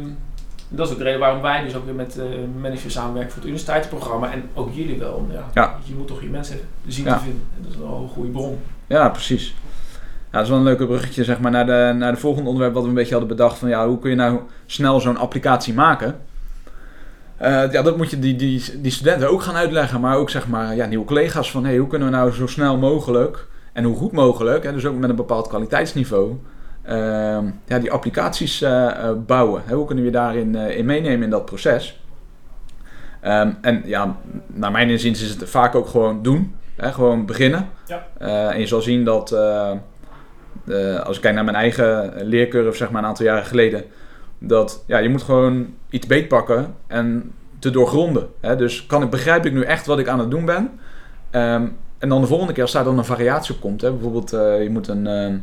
dat 0.68 0.86
is 0.86 0.92
ook 0.92 0.98
de 0.98 1.04
reden 1.04 1.20
waarom 1.20 1.42
wij 1.42 1.64
dus 1.64 1.74
ook 1.76 1.84
weer 1.84 1.94
met 1.94 2.16
uh, 2.18 2.24
managers 2.60 2.92
samenwerken 2.94 3.30
voor 3.32 3.40
het 3.40 3.50
universiteitsprogramma. 3.50 4.32
En 4.32 4.42
ook 4.54 4.68
jullie 4.72 4.98
wel. 4.98 5.26
Ja, 5.32 5.44
Ja. 5.54 5.76
Je 5.84 5.94
moet 5.94 6.06
toch 6.06 6.20
je 6.22 6.28
mensen 6.28 6.58
zien 6.86 7.04
Ja. 7.04 7.16
te 7.16 7.22
vinden. 7.22 7.42
En 7.56 7.62
dat 7.62 7.72
is 7.72 7.78
wel 7.78 8.00
een 8.02 8.08
goede 8.08 8.30
bron. 8.30 8.58
Ja, 8.86 9.08
precies. 9.08 9.54
Ja, 10.00 10.40
dat 10.40 10.42
is 10.42 10.48
wel 10.48 10.58
een 10.58 10.64
leuke 10.64 10.86
bruggetje 10.86 11.24
zeg 11.24 11.40
maar, 11.40 11.50
naar, 11.50 11.66
de, 11.66 11.94
naar 11.96 12.12
de 12.12 12.18
volgende 12.18 12.48
onderwerp 12.48 12.74
wat 12.74 12.82
we 12.82 12.88
een 12.88 12.94
beetje 12.94 13.14
hadden 13.14 13.36
bedacht. 13.36 13.58
Van, 13.58 13.68
ja, 13.68 13.86
hoe 13.88 13.98
kun 13.98 14.10
je 14.10 14.16
nou 14.16 14.40
snel 14.66 15.00
zo'n 15.00 15.16
applicatie 15.16 15.74
maken? 15.74 16.16
Eh, 17.36 17.72
ja, 17.72 17.82
dat 17.82 17.96
moet 17.96 18.10
je 18.10 18.18
die, 18.18 18.36
die, 18.36 18.80
die 18.80 18.92
studenten 18.92 19.30
ook 19.30 19.42
gaan 19.42 19.54
uitleggen. 19.54 20.00
Maar 20.00 20.16
ook 20.16 20.30
zeg 20.30 20.48
maar, 20.48 20.74
ja, 20.76 20.86
nieuwe 20.86 21.04
collega's 21.04 21.50
van 21.50 21.64
hey, 21.64 21.76
hoe 21.76 21.88
kunnen 21.88 22.08
we 22.10 22.14
nou 22.14 22.30
zo 22.32 22.46
snel 22.46 22.76
mogelijk 22.76 23.46
en 23.72 23.84
hoe 23.84 23.96
goed 23.96 24.12
mogelijk, 24.12 24.64
hè, 24.64 24.72
dus 24.72 24.84
ook 24.86 24.96
met 24.96 25.10
een 25.10 25.16
bepaald 25.16 25.48
kwaliteitsniveau, 25.48 26.32
ja, 27.66 27.78
die 27.78 27.92
applicaties 27.92 28.62
eh, 28.62 28.86
eh, 28.86 29.16
bouwen. 29.26 29.62
Hè, 29.66 29.74
hoe 29.74 29.86
kunnen 29.86 30.04
we 30.04 30.10
je 30.10 30.16
daarin 30.16 30.56
eh, 30.56 30.78
in 30.78 30.84
meenemen 30.84 31.22
in 31.22 31.30
dat 31.30 31.44
proces? 31.44 32.00
Ehm, 33.20 33.50
en 33.60 33.82
ja, 33.84 34.16
naar 34.46 34.70
mijn 34.70 34.90
inziens 34.90 35.22
is 35.22 35.30
het 35.30 35.50
vaak 35.50 35.74
ook 35.74 35.86
gewoon 35.86 36.22
doen. 36.22 36.54
Hè, 36.76 36.92
gewoon 36.92 37.26
beginnen. 37.26 37.68
Ja. 37.86 38.06
En 38.50 38.60
je 38.60 38.66
zal 38.66 38.80
zien 38.80 39.04
dat, 39.04 39.32
als 41.04 41.16
ik 41.16 41.22
kijk 41.22 41.34
naar 41.34 41.44
mijn 41.44 41.56
eigen 41.56 42.12
leercurve, 42.16 42.76
zeg 42.76 42.90
maar 42.90 43.02
een 43.02 43.08
aantal 43.08 43.24
jaren 43.24 43.44
geleden, 43.44 43.84
dat 44.38 44.84
ja, 44.86 44.98
je 44.98 45.08
moet 45.08 45.22
gewoon 45.22 45.74
iets 45.90 46.06
beetpakken 46.06 46.74
en 46.86 47.32
te 47.58 47.70
doorgronden. 47.70 48.28
Hè? 48.40 48.56
Dus 48.56 48.86
kan 48.86 49.02
ik, 49.02 49.10
begrijp 49.10 49.46
ik 49.46 49.52
nu 49.52 49.62
echt 49.62 49.86
wat 49.86 49.98
ik 49.98 50.08
aan 50.08 50.18
het 50.18 50.30
doen 50.30 50.44
ben? 50.44 50.70
Ehm, 51.30 51.66
en 51.98 52.08
dan 52.08 52.20
de 52.20 52.26
volgende 52.26 52.52
keer 52.52 52.62
als 52.62 52.72
daar 52.72 52.84
dan 52.84 52.98
een 52.98 53.04
variatie 53.04 53.54
op 53.54 53.60
komt, 53.60 53.80
hè? 53.80 53.90
bijvoorbeeld 53.90 54.30
je 54.30 54.68
moet 54.70 54.88
een, 54.88 55.06
ehm, 55.06 55.36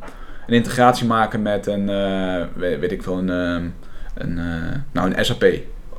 een 0.48 0.54
integratie 0.54 1.08
maken 1.08 1.42
met 1.42 1.68
een, 1.68 1.90
eh, 1.90 2.44
weet, 2.56 2.80
weet 2.80 2.92
ik 2.92 3.04
veel, 3.04 3.18
een, 3.18 3.30
ehm, 3.30 3.66
een, 4.16 4.38
eh, 4.38 4.80
nou, 4.92 5.14
een 5.14 5.26
SAP. 5.26 5.46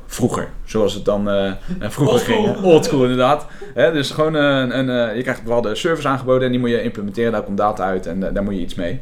Vroeger, 0.05 0.47
zoals 0.63 0.93
het 0.93 1.05
dan 1.05 1.29
eh, 1.29 1.51
vroeger 1.79 2.13
Oldschool. 2.13 2.43
ging. 2.43 2.63
Oldschool 2.63 3.01
inderdaad. 3.01 3.47
Dus 3.73 4.11
gewoon 4.11 4.33
een, 4.33 4.77
een, 4.77 5.15
je 5.15 5.21
krijgt 5.21 5.39
een 5.39 5.45
bepaalde 5.45 5.75
service 5.75 6.07
aangeboden 6.07 6.45
en 6.45 6.51
die 6.51 6.59
moet 6.59 6.69
je 6.69 6.81
implementeren. 6.81 7.31
Daar 7.31 7.43
komt 7.43 7.57
data 7.57 7.83
uit 7.83 8.05
en 8.05 8.19
daar 8.19 8.43
moet 8.43 8.53
je 8.53 8.59
iets 8.59 8.75
mee. 8.75 9.01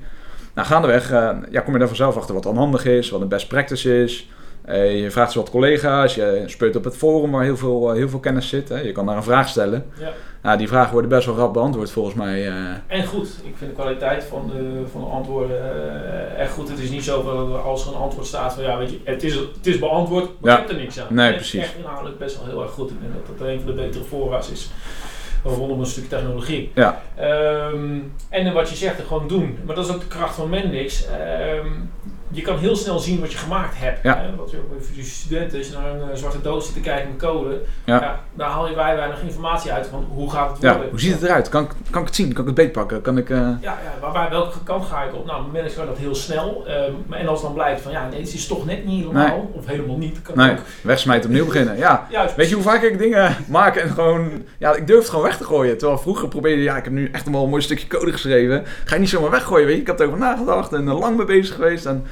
Nou, 0.54 0.68
gaandeweg 0.68 1.10
ja, 1.52 1.62
kom 1.64 1.74
je 1.74 1.80
daar 1.80 1.88
vanzelf 1.88 2.18
achter 2.18 2.34
wat 2.36 2.44
handig 2.44 2.86
is, 2.86 3.10
wat 3.10 3.22
een 3.22 3.28
best 3.28 3.48
practice 3.48 4.04
is. 4.04 4.30
Je 4.68 5.08
vraagt 5.10 5.28
eens 5.28 5.36
wat 5.36 5.50
collega's, 5.50 6.16
je 6.16 6.44
speurt 6.46 6.76
op 6.76 6.84
het 6.84 6.98
forum 6.98 7.32
waar 7.32 7.44
heel 7.44 7.58
veel, 7.58 7.92
heel 7.92 8.10
veel 8.10 8.20
kennis 8.20 8.50
zit. 8.50 8.70
Hè. 8.70 8.80
Je 8.80 8.92
kan 8.92 9.06
daar 9.06 9.18
een 9.18 9.24
vraag 9.24 9.48
stellen. 9.48 9.86
Ja. 10.00 10.12
Nou, 10.42 10.58
die 10.58 10.68
vragen 10.68 10.92
worden 10.92 11.10
best 11.10 11.26
wel 11.26 11.36
rap 11.36 11.54
beantwoord 11.54 11.92
volgens 11.92 12.16
mij. 12.16 12.48
eh. 12.48 12.54
En 12.88 13.06
goed, 13.06 13.28
ik 13.44 13.54
vind 13.58 13.70
de 13.70 13.76
kwaliteit 13.82 14.24
van 14.24 14.48
de, 14.56 14.82
van 14.92 15.02
de 15.02 15.08
antwoorden 15.08 15.58
eh, 16.36 16.40
echt 16.40 16.52
goed. 16.54 16.70
Het 16.70 16.80
is 16.80 16.90
niet 16.90 17.04
zo 17.04 17.24
dat 17.52 17.64
als 17.64 17.86
er 17.88 17.92
een 17.94 18.00
antwoord 18.02 18.26
staat 18.28 18.54
van 18.54 18.64
ja, 18.64 18.78
weet 18.78 18.90
je, 18.92 19.00
het 19.04 19.24
is, 19.24 19.34
het 19.36 19.68
is 19.68 19.80
beantwoord, 19.80 20.30
maar 20.40 20.52
Ja. 20.52 20.58
hebt 20.58 20.70
er 20.70 20.76
niks 20.78 21.00
aan. 21.00 21.08
Nee, 21.10 21.32
Het 21.32 21.42
is 21.42 21.50
precies. 21.50 21.70
echt 21.70 21.78
inhoudelijk 21.78 22.18
best 22.18 22.38
wel 22.38 22.46
heel 22.48 22.62
erg 22.62 22.72
goed. 22.72 22.90
Ik 22.92 23.02
denk 23.02 23.14
dat 23.28 23.38
dat 23.38 23.48
een 23.48 23.58
van 23.62 23.68
de 23.76 23.82
betere 23.82 24.04
fora's 24.04 24.50
is 24.52 24.70
rondom 25.44 25.80
een 25.80 25.86
stuk 25.86 26.10
technologie. 26.10 26.72
Ja. 26.76 27.02
Ehm, 27.16 28.00
en 28.30 28.54
wat 28.54 28.70
je 28.70 28.76
zegt, 28.76 29.02
gewoon 29.08 29.28
doen. 29.28 29.58
Maar 29.66 29.76
dat 29.76 29.86
is 29.86 29.94
ook 29.94 30.00
de 30.00 30.08
kracht 30.08 30.36
van 30.36 30.50
Mendix. 30.50 31.08
Ehm, 31.08 31.68
je 32.32 32.41
kan 32.41 32.58
heel 32.58 32.76
snel 32.76 33.00
zien 33.00 33.20
wat 33.20 33.32
je 33.32 33.38
gemaakt 33.38 33.74
hebt. 33.78 34.04
Ja. 34.04 34.17
Hè? 34.17 34.36
Wat 34.36 34.52
je 34.52 34.58
ook 34.58 34.84
voor 34.84 34.96
je 34.96 35.04
studenten, 35.04 35.58
als 35.58 35.67
je 35.67 35.74
naar 35.74 35.89
een 35.91 36.10
eh, 36.12 36.15
zwarte 36.17 36.41
doos 36.41 36.65
zit 36.65 36.74
te 36.74 36.80
kijken 36.80 37.10
met 37.10 37.20
code, 37.22 37.62
Ja. 37.86 38.02
ja, 38.02 38.20
daar 38.34 38.50
haal 38.50 38.67
je 38.67 38.74
vrij 38.74 38.96
weinig 38.96 39.22
informatie 39.22 39.72
uit 39.72 39.88
van 39.88 40.06
hoe 40.13 40.32
gaat 40.32 40.52
het 40.52 40.62
ja, 40.62 40.72
worden. 40.72 40.89
hoe 40.89 41.00
ziet 41.00 41.13
het 41.13 41.24
eruit? 41.24 41.50
Kan 41.50 41.63
ik, 41.63 41.70
kan 41.89 42.02
ik 42.02 42.08
het 42.08 42.15
zien? 42.15 42.30
Kan 42.34 42.41
ik 42.41 42.46
het 42.46 42.56
beetpakken? 42.56 43.02
Kan 43.02 43.17
ik... 43.17 43.30
eh, 43.30 43.38
Ja, 43.38 43.56
ja 43.62 43.78
waar, 44.02 44.12
waar- 44.13 44.30
welke 44.30 44.58
kant 44.63 44.86
ga 44.86 45.04
ik 45.04 45.15
op? 45.15 45.26
Nou, 45.26 45.46
manage 45.54 45.76
kan 45.76 45.86
dat 45.86 45.98
heel 45.98 46.15
snel. 46.15 46.63
Ehm, 46.67 46.91
maar 47.08 47.20
en 47.20 47.28
als 47.28 47.41
dan 47.41 47.54
blijkt 47.54 47.82
van 47.82 47.91
ja, 47.91 48.08
nee, 48.10 48.20
het 48.20 48.34
is 48.34 48.48
toch 48.48 48.65
net 48.65 48.86
niet 48.86 49.00
helemaal, 49.06 49.50
of 49.54 49.65
helemaal 49.65 49.98
niet, 49.98 50.22
kan 50.22 50.38
Nee. 50.38 50.52
ook. 50.52 50.58
wegsmijten, 50.84 51.30
opnieuw 51.30 51.46
beginnen. 51.46 51.78
Ja, 51.78 52.08
Juist, 52.12 52.36
Weet 52.36 52.50
je 52.50 52.56
hoe 52.56 52.63
vaak 52.63 52.82
ik 52.82 52.98
dingen 52.98 53.36
maak 53.48 53.76
en 53.76 53.89
gewoon... 53.89 54.30
Ja, 54.58 54.74
ik 54.76 54.88
durf 54.88 55.00
het 55.00 55.10
gewoon 55.10 55.24
weg 55.26 55.38
te 55.38 55.44
gooien. 55.44 55.78
Terwijl 55.78 56.00
vroeger 56.00 56.28
probeerde. 56.28 56.62
Ja, 56.62 56.78
ik 56.78 56.84
heb 56.84 56.94
nu 56.94 57.10
echt 57.12 57.30
wel 57.30 57.44
een 57.44 57.50
mooi 57.50 57.62
stukje 57.62 57.88
code 57.88 58.12
geschreven. 58.12 58.63
Ga 58.86 58.94
je 58.96 59.02
niet 59.02 59.10
zomaar 59.10 59.32
weggooien, 59.32 59.65
weet 59.65 59.76
je. 59.76 59.82
Ik 59.82 59.88
heb 59.88 60.00
erover 60.00 60.20
nagedacht 60.20 60.74
en 60.74 60.88
er 60.88 60.94
lang 60.94 61.17
mee 61.17 61.26
bezig 61.26 61.56
geweest. 61.56 61.86
En 61.86 62.06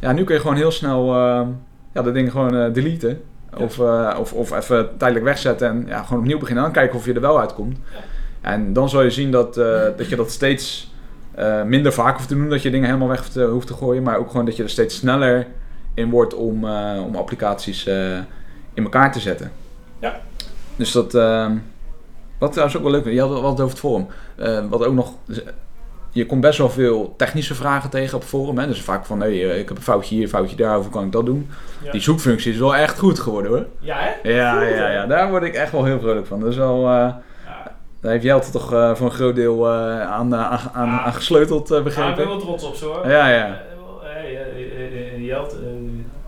Ja. 0.00 0.12
nu 0.12 0.24
kun 0.24 0.34
je 0.34 0.40
gewoon 0.40 0.56
heel 0.56 0.70
snel... 0.70 1.14
eh, 1.14 1.46
ja, 1.92 2.02
dat 2.02 2.14
ding 2.14 2.30
gewoon 2.30 2.56
eh, 2.56 2.72
deleten. 2.72 3.20
Ja. 3.52 3.64
Of, 3.64 3.78
eh, 3.78 4.16
of, 4.20 4.32
of 4.32 4.52
even 4.52 4.96
tijdelijk 4.96 5.26
wegzetten 5.26 5.68
en 5.68 5.84
ja, 5.86 6.02
gewoon 6.02 6.18
opnieuw 6.18 6.38
beginnen. 6.38 6.64
En 6.64 6.70
dan 6.70 6.80
kijken 6.80 6.98
of 6.98 7.06
je 7.06 7.12
er 7.12 7.20
wel 7.20 7.40
uitkomt. 7.40 7.76
Ja. 7.92 7.98
En 8.50 8.72
dan 8.72 8.88
zal 8.88 9.02
je 9.02 9.10
zien 9.10 9.30
dat, 9.30 9.54
dat 9.96 10.08
je 10.08 10.16
dat 10.16 10.30
steeds 10.30 10.92
minder 11.66 11.92
vaak 11.92 12.16
hoeft 12.16 12.28
te 12.28 12.34
doen. 12.34 12.48
Dat 12.48 12.62
je 12.62 12.70
dingen 12.70 12.86
helemaal 12.86 13.08
weg 13.08 13.18
hoeft 13.18 13.32
te, 13.32 13.44
hoeft 13.44 13.66
te 13.66 13.74
gooien. 13.74 14.02
Maar 14.02 14.18
ook 14.18 14.30
gewoon 14.30 14.46
dat 14.46 14.56
je 14.56 14.62
er 14.62 14.70
steeds 14.70 14.96
sneller 14.96 15.46
in 15.94 16.10
wordt 16.10 16.34
om, 16.34 16.64
om 17.04 17.16
applicaties 17.16 17.86
in 18.74 18.82
elkaar 18.82 19.12
te 19.12 19.20
zetten. 19.20 19.52
Ja. 19.98 20.20
Dus 20.76 20.92
dat... 20.92 21.12
wat 22.38 22.52
trouwens 22.52 22.76
ook 22.76 22.82
wel 22.82 22.92
leuk 22.92 23.04
is, 23.04 23.14
je 23.14 23.20
had 23.20 23.30
het 23.30 23.40
wat 23.40 23.60
over 23.60 23.68
het 23.68 23.78
forum. 23.78 24.06
Wat 24.70 24.84
ook 24.84 24.94
nog... 24.94 25.12
Je 26.10 26.26
komt 26.26 26.40
best 26.40 26.58
wel 26.58 26.70
veel 26.70 27.14
technische 27.16 27.54
vragen 27.54 27.90
tegen 27.90 28.16
op 28.16 28.24
forum. 28.24 28.58
Hè? 28.58 28.66
Dus 28.66 28.82
vaak 28.82 29.06
van, 29.06 29.20
hey, 29.20 29.50
eh, 29.50 29.58
ik 29.58 29.68
heb 29.68 29.76
een 29.76 29.82
foutje 29.82 30.14
hier, 30.14 30.22
een 30.24 30.28
foutje 30.28 30.56
daar, 30.56 30.76
hoe 30.76 30.88
kan 30.90 31.04
ik 31.04 31.12
dat 31.12 31.26
doen? 31.26 31.50
Ja. 31.82 31.90
Die 31.90 32.00
zoekfunctie 32.00 32.52
is 32.52 32.58
wel 32.58 32.76
echt 32.76 32.98
goed 32.98 33.18
geworden 33.18 33.50
hoor. 33.50 33.66
Ja, 33.78 33.96
hè? 33.98 34.30
Ja, 34.30 34.62
ja, 34.62 34.90
ja, 34.90 35.06
daar 35.06 35.30
word 35.30 35.42
ik 35.42 35.54
echt 35.54 35.72
wel 35.72 35.84
heel 35.84 36.00
vrolijk 36.00 36.26
van. 36.26 36.40
Dat 36.40 36.48
is 36.50 36.56
wel, 36.56 36.80
Ja. 36.82 37.22
daar 38.00 38.12
heeft 38.12 38.24
Jelte 38.24 38.50
toch 38.50 38.72
eh, 38.72 38.94
voor 38.94 39.06
een 39.06 39.12
groot 39.12 39.34
deel 39.34 39.68
aan, 39.68 40.34
aan, 40.34 40.60
aan, 40.72 40.86
Ja. 40.88 41.10
gesleuteld, 41.10 41.64
eh, 41.64 41.70
Ja, 41.70 41.78
ik 41.78 41.84
begrepen. 41.84 42.16
ben 42.16 42.26
wel 42.26 42.38
trots 42.38 42.64
op 42.64 42.76
hoor. 42.76 43.08
Ja, 43.10 43.28
ja. 43.28 43.60
Hey, 44.02 45.20
Jelt, 45.20 45.56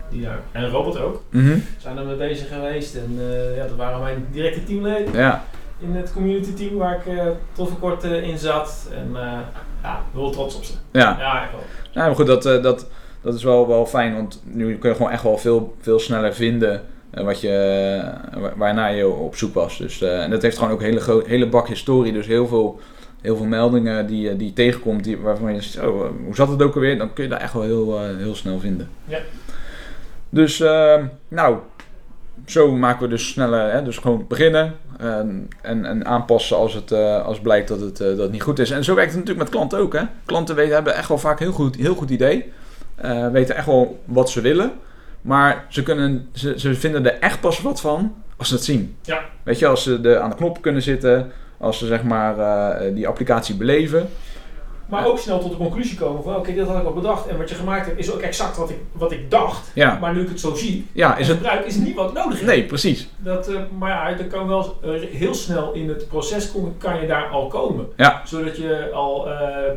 daar, 0.09 0.39
en 0.51 0.69
Robert 0.69 0.99
ook, 0.99 1.21
Mhm. 1.29 1.57
zijn 1.77 1.97
er 1.97 2.05
mee 2.05 2.15
bezig 2.15 2.47
geweest. 2.47 2.95
En 2.95 3.19
ja, 3.55 3.67
dat 3.67 3.75
waren 3.75 4.01
mijn 4.01 4.25
directe 4.31 4.63
teamleden 4.63 5.13
Ja, 5.13 5.43
in 5.81 5.95
het 5.95 6.13
community 6.13 6.53
team 6.53 6.77
waar 6.77 6.95
ik 6.95 7.17
eh, 7.17 7.25
tot 7.53 7.67
voor 7.69 7.77
kort 7.79 8.03
eh, 8.03 8.23
in 8.27 8.37
zat. 8.37 8.89
En 8.93 9.11
eh, 9.15 9.39
ja, 9.83 10.01
wel 10.13 10.29
trots 10.29 10.55
op 10.55 10.63
ze. 10.63 10.73
ja. 10.91 11.15
Ja, 11.19 11.41
echt 11.43 11.51
wel. 11.51 11.61
Nou, 11.93 12.07
maar 12.07 12.15
goed, 12.15 12.27
dat, 12.27 12.43
dat, 12.43 12.87
dat 13.21 13.33
is 13.33 13.43
wel, 13.43 13.67
wel 13.67 13.85
fijn, 13.85 14.15
want 14.15 14.41
nu 14.45 14.77
kun 14.77 14.89
je 14.89 14.95
gewoon 14.95 15.11
echt 15.11 15.23
wel 15.23 15.37
veel, 15.37 15.75
veel 15.79 15.99
sneller 15.99 16.33
vinden 16.33 16.81
wat 17.11 17.41
je, 17.41 18.01
wa- 18.39 18.53
waarnaar 18.55 18.93
je 18.95 19.07
op 19.07 19.35
zoek 19.35 19.53
was. 19.53 19.77
Dus, 19.77 20.01
en 20.01 20.29
dat 20.29 20.41
heeft 20.41 20.57
gewoon 20.57 20.73
ook 20.73 20.81
een 20.81 20.85
hele, 20.99 21.23
hele 21.27 21.49
bak 21.49 21.67
historie, 21.67 22.13
dus 22.13 22.27
heel 22.27 22.47
veel 22.47 22.79
heel 23.21 23.35
veel 23.37 23.45
meldingen 23.45 24.07
die, 24.07 24.21
je- 24.21 24.35
die 24.35 24.47
je 24.47 24.53
tegenkomt, 24.53 25.03
die, 25.03 25.17
waarvan 25.17 25.53
je 25.53 25.61
zegt, 25.61 25.87
oh, 25.87 26.09
hoe 26.25 26.35
zat 26.35 26.49
het 26.49 26.61
ook 26.61 26.73
alweer? 26.75 26.97
Dan 26.97 27.13
kun 27.13 27.23
je 27.23 27.29
daar 27.29 27.39
echt 27.41 27.53
wel 27.53 27.61
heel, 27.63 27.99
heel 28.17 28.35
snel 28.35 28.59
vinden. 28.59 28.89
Ja. 29.05 29.17
Dus, 30.29 30.57
nou, 31.27 31.57
zo 32.45 32.71
maken 32.71 33.01
we 33.01 33.07
dus 33.07 33.29
sneller, 33.29 33.71
hè, 33.71 33.83
dus 33.83 33.97
gewoon 33.97 34.25
beginnen 34.27 34.73
en, 34.97 35.47
en, 35.61 35.85
en 35.85 36.05
aanpassen 36.05 36.57
als 36.57 36.73
het 36.73 36.91
eh, 36.91 37.25
als 37.25 37.39
blijkt 37.39 37.67
dat 37.67 37.79
het, 37.79 37.99
eh, 37.99 38.07
dat 38.07 38.17
het 38.17 38.31
niet 38.31 38.41
goed 38.41 38.59
is. 38.59 38.71
En 38.71 38.83
zo 38.83 38.95
werkt 38.95 39.11
het 39.11 39.19
natuurlijk 39.19 39.49
met 39.49 39.55
klanten 39.57 39.79
ook. 39.79 39.93
Hè. 39.93 40.03
Klanten 40.25 40.55
weten, 40.55 40.73
hebben 40.73 40.95
echt 40.95 41.07
wel 41.07 41.17
vaak 41.17 41.39
een 41.39 41.45
heel 41.45 41.55
goed, 41.55 41.75
heel 41.75 41.95
goed 41.95 42.09
idee, 42.09 42.51
Eh, 42.95 43.27
weten 43.27 43.55
echt 43.55 43.65
wel 43.65 43.99
wat 44.05 44.29
ze 44.29 44.41
willen, 44.41 44.71
maar 45.21 45.65
ze, 45.69 45.83
kunnen, 45.83 46.29
ze, 46.33 46.59
ze 46.59 46.75
vinden 46.75 47.05
er 47.05 47.19
echt 47.19 47.39
pas 47.39 47.61
wat 47.61 47.81
van 47.81 48.15
als 48.37 48.47
ze 48.47 48.53
het 48.53 48.63
zien. 48.63 48.95
Ja. 49.01 49.21
Weet 49.43 49.59
je, 49.59 49.67
als 49.67 49.83
ze 49.83 50.01
de, 50.01 50.19
aan 50.19 50.29
de 50.29 50.35
knop 50.35 50.61
kunnen 50.61 50.81
zitten, 50.81 51.31
als 51.57 51.77
ze 51.77 51.85
zeg 51.85 52.03
maar 52.03 52.35
die 52.93 53.07
applicatie 53.07 53.55
beleven. 53.55 54.09
Maar 54.91 55.05
ook 55.05 55.19
snel 55.19 55.39
tot 55.39 55.51
de 55.51 55.57
conclusie 55.57 55.97
komen 55.97 56.23
van 56.23 56.35
oké, 56.35 56.53
dit 56.53 56.67
had 56.67 56.77
ik 56.77 56.85
al 56.85 56.93
bedacht. 56.93 57.27
En 57.27 57.37
wat 57.37 57.49
je 57.49 57.55
gemaakt 57.55 57.85
hebt 57.85 57.99
is 57.99 58.11
ook 58.11 58.19
exact 58.19 58.57
wat 58.57 58.69
ik, 58.69 58.77
wat 58.91 59.11
ik 59.11 59.31
dacht. 59.31 59.71
Ja, 59.73 59.97
Maar 60.01 60.13
nu 60.13 60.21
ik 60.21 60.29
het 60.29 60.39
zo 60.39 60.55
zie, 60.55 60.87
ja 60.91 61.17
is 61.17 61.27
het... 61.27 61.37
gebruik, 61.37 61.65
is 61.65 61.75
het 61.75 61.83
niet 61.83 61.95
wat 61.95 62.13
nodig 62.13 62.37
heb. 62.37 62.47
Nee, 62.47 62.63
precies. 62.63 63.09
Dat, 63.17 63.47
eh, 63.47 63.55
maar 63.77 63.89
ja, 63.89 64.17
dan 64.17 64.27
kan 64.27 64.47
wel 64.47 64.77
eh, 64.83 64.91
heel 65.11 65.33
snel 65.33 65.73
in 65.73 65.89
het 65.89 66.07
proces 66.07 66.51
komen, 66.51 66.75
kan 66.77 67.01
je 67.01 67.07
daar 67.07 67.27
al 67.27 67.47
komen. 67.47 67.87
Ja. 67.95 68.21
Zodat 68.25 68.57
je 68.57 68.89
al 68.93 69.29
eh, 69.29 69.71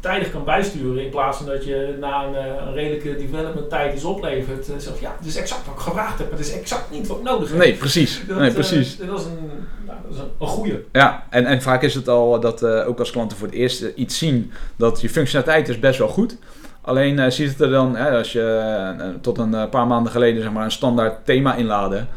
tijdig 0.00 0.30
kan 0.30 0.44
bijsturen 0.44 1.04
in 1.04 1.10
plaats 1.10 1.36
van 1.36 1.46
dat 1.46 1.64
je 1.64 1.96
na 2.00 2.24
een, 2.24 2.34
eh, 2.34 2.66
een 2.66 2.72
redelijke 2.72 3.16
development 3.16 3.70
tijd 3.70 3.94
iets 3.94 4.04
oplevert. 4.04 4.68
eh, 4.68 4.74
zegt 4.78 4.98
ja, 5.00 5.16
dit 5.20 5.28
is 5.28 5.36
exact 5.36 5.66
wat 5.66 5.74
ik 5.74 5.80
gevraagd 5.80 6.18
heb, 6.18 6.30
maar 6.30 6.38
het 6.38 6.48
is 6.48 6.54
exact 6.54 6.90
niet 6.90 7.06
wat 7.06 7.16
ik 7.16 7.22
nodig 7.22 7.48
heb. 7.48 7.58
Nee, 7.58 7.74
precies. 7.74 8.22
Dat, 8.26 8.38
Nee, 8.38 8.48
eh, 8.48 8.54
precies. 8.54 8.96
dat 8.96 9.18
is 9.18 9.24
een, 9.24 9.38
nou, 9.86 9.98
dat 10.02 10.12
is 10.12 10.18
een, 10.18 10.30
een 10.40 10.46
goede. 10.46 10.82
Ja, 10.92 11.26
en, 11.30 11.44
en 11.46 11.62
vaak 11.62 11.82
is 11.82 11.94
het 11.94 12.08
al 12.08 12.40
dat 12.40 12.62
eh, 12.62 12.88
ook 12.88 12.98
als 12.98 13.10
klanten 13.10 13.36
voor 13.36 13.46
het 13.46 13.56
eerst 13.56 13.82
iets 13.94 14.18
zien 14.18 14.52
dat 14.76 15.00
je 15.00 15.10
functionaliteit 15.10 15.68
is 15.68 15.78
best 15.78 15.98
wel 15.98 16.08
goed. 16.08 16.36
Alleen 16.82 17.32
ziet 17.32 17.48
het 17.48 17.60
er 17.60 17.70
dan, 17.70 17.96
hè, 17.96 18.10
als 18.10 18.32
je 18.32 18.94
tot 19.20 19.38
een 19.38 19.68
paar 19.68 19.86
maanden 19.86 20.12
geleden 20.12 20.42
zeg 20.42 20.52
maar, 20.52 20.64
een 20.64 20.70
standaard 20.70 21.24
thema 21.24 21.54
inladen 21.54 22.08